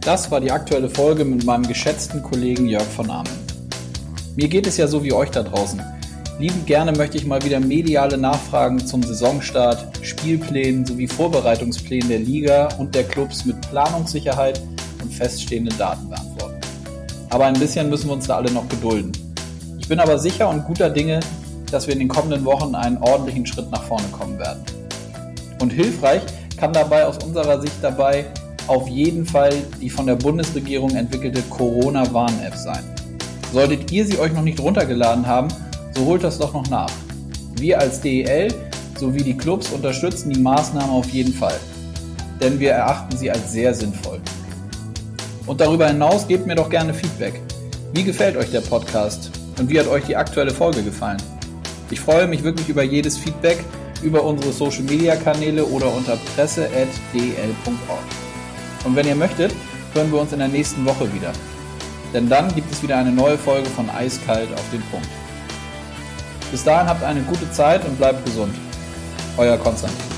Das 0.00 0.30
war 0.30 0.40
die 0.40 0.50
aktuelle 0.50 0.88
Folge 0.88 1.24
mit 1.24 1.44
meinem 1.44 1.66
geschätzten 1.66 2.22
Kollegen 2.22 2.66
Jörg 2.66 2.84
von 2.84 3.10
Amen. 3.10 3.32
Mir 4.36 4.48
geht 4.48 4.66
es 4.66 4.76
ja 4.76 4.86
so 4.86 5.02
wie 5.02 5.12
euch 5.12 5.30
da 5.30 5.42
draußen. 5.42 5.82
Liebend 6.38 6.66
gerne 6.66 6.92
möchte 6.92 7.16
ich 7.18 7.26
mal 7.26 7.42
wieder 7.42 7.58
mediale 7.58 8.16
Nachfragen 8.16 8.78
zum 8.78 9.02
Saisonstart, 9.02 9.98
Spielplänen 10.02 10.86
sowie 10.86 11.08
Vorbereitungsplänen 11.08 12.08
der 12.08 12.20
Liga 12.20 12.68
und 12.78 12.94
der 12.94 13.04
Clubs 13.04 13.44
mit 13.44 13.60
Planungssicherheit 13.70 14.62
und 15.02 15.12
feststehenden 15.12 15.76
Daten 15.76 16.08
beantworten. 16.08 16.60
Aber 17.30 17.46
ein 17.46 17.58
bisschen 17.58 17.90
müssen 17.90 18.08
wir 18.08 18.14
uns 18.14 18.28
da 18.28 18.36
alle 18.36 18.52
noch 18.52 18.68
gedulden. 18.68 19.10
Ich 19.80 19.88
bin 19.88 19.98
aber 19.98 20.18
sicher 20.18 20.48
und 20.48 20.64
guter 20.64 20.90
Dinge, 20.90 21.18
dass 21.72 21.86
wir 21.86 21.94
in 21.94 21.98
den 21.98 22.08
kommenden 22.08 22.44
Wochen 22.44 22.74
einen 22.76 22.98
ordentlichen 22.98 23.44
Schritt 23.44 23.70
nach 23.72 23.82
vorne 23.82 24.06
kommen 24.12 24.38
werden. 24.38 24.62
Und 25.60 25.70
hilfreich 25.70 26.22
kann 26.56 26.72
dabei 26.72 27.04
aus 27.04 27.18
unserer 27.24 27.60
Sicht 27.60 27.76
dabei 27.82 28.26
auf 28.68 28.88
jeden 28.88 29.26
Fall 29.26 29.52
die 29.80 29.90
von 29.90 30.06
der 30.06 30.16
Bundesregierung 30.16 30.90
entwickelte 30.94 31.42
Corona-Warn-App 31.50 32.54
sein. 32.54 32.84
Solltet 33.52 33.90
ihr 33.90 34.04
sie 34.06 34.18
euch 34.18 34.32
noch 34.32 34.42
nicht 34.42 34.60
runtergeladen 34.60 35.26
haben, 35.26 35.48
so 35.96 36.04
holt 36.04 36.22
das 36.22 36.38
doch 36.38 36.52
noch 36.52 36.68
nach. 36.68 36.90
Wir 37.58 37.80
als 37.80 38.00
DEL 38.00 38.52
sowie 38.98 39.22
die 39.22 39.36
Clubs 39.36 39.70
unterstützen 39.72 40.30
die 40.30 40.40
Maßnahme 40.40 40.92
auf 40.92 41.08
jeden 41.10 41.32
Fall, 41.32 41.58
denn 42.40 42.60
wir 42.60 42.72
erachten 42.72 43.16
sie 43.16 43.30
als 43.30 43.52
sehr 43.52 43.74
sinnvoll. 43.74 44.20
Und 45.46 45.60
darüber 45.60 45.88
hinaus 45.88 46.28
gebt 46.28 46.46
mir 46.46 46.54
doch 46.54 46.68
gerne 46.68 46.92
Feedback. 46.92 47.40
Wie 47.94 48.04
gefällt 48.04 48.36
euch 48.36 48.50
der 48.50 48.60
Podcast 48.60 49.30
und 49.58 49.70
wie 49.70 49.80
hat 49.80 49.88
euch 49.88 50.04
die 50.04 50.16
aktuelle 50.16 50.52
Folge 50.52 50.82
gefallen? 50.82 51.22
Ich 51.90 52.00
freue 52.00 52.26
mich 52.26 52.42
wirklich 52.42 52.68
über 52.68 52.82
jedes 52.82 53.16
Feedback 53.16 53.64
über 54.02 54.22
unsere 54.22 54.52
Social 54.52 54.82
Media 54.82 55.16
Kanäle 55.16 55.64
oder 55.64 55.92
unter 55.92 56.16
presse.del.org. 56.36 58.27
Und 58.84 58.96
wenn 58.96 59.06
ihr 59.06 59.16
möchtet, 59.16 59.52
hören 59.94 60.10
wir 60.12 60.20
uns 60.20 60.32
in 60.32 60.38
der 60.38 60.48
nächsten 60.48 60.84
Woche 60.84 61.12
wieder. 61.12 61.32
Denn 62.12 62.28
dann 62.28 62.54
gibt 62.54 62.72
es 62.72 62.82
wieder 62.82 62.96
eine 62.96 63.12
neue 63.12 63.36
Folge 63.36 63.68
von 63.68 63.88
Eiskalt 63.90 64.48
auf 64.54 64.64
den 64.72 64.82
Punkt. 64.90 65.08
Bis 66.50 66.64
dahin 66.64 66.88
habt 66.88 67.02
eine 67.02 67.20
gute 67.22 67.50
Zeit 67.52 67.84
und 67.84 67.98
bleibt 67.98 68.24
gesund. 68.24 68.54
Euer 69.36 69.58
Konstantin. 69.58 70.17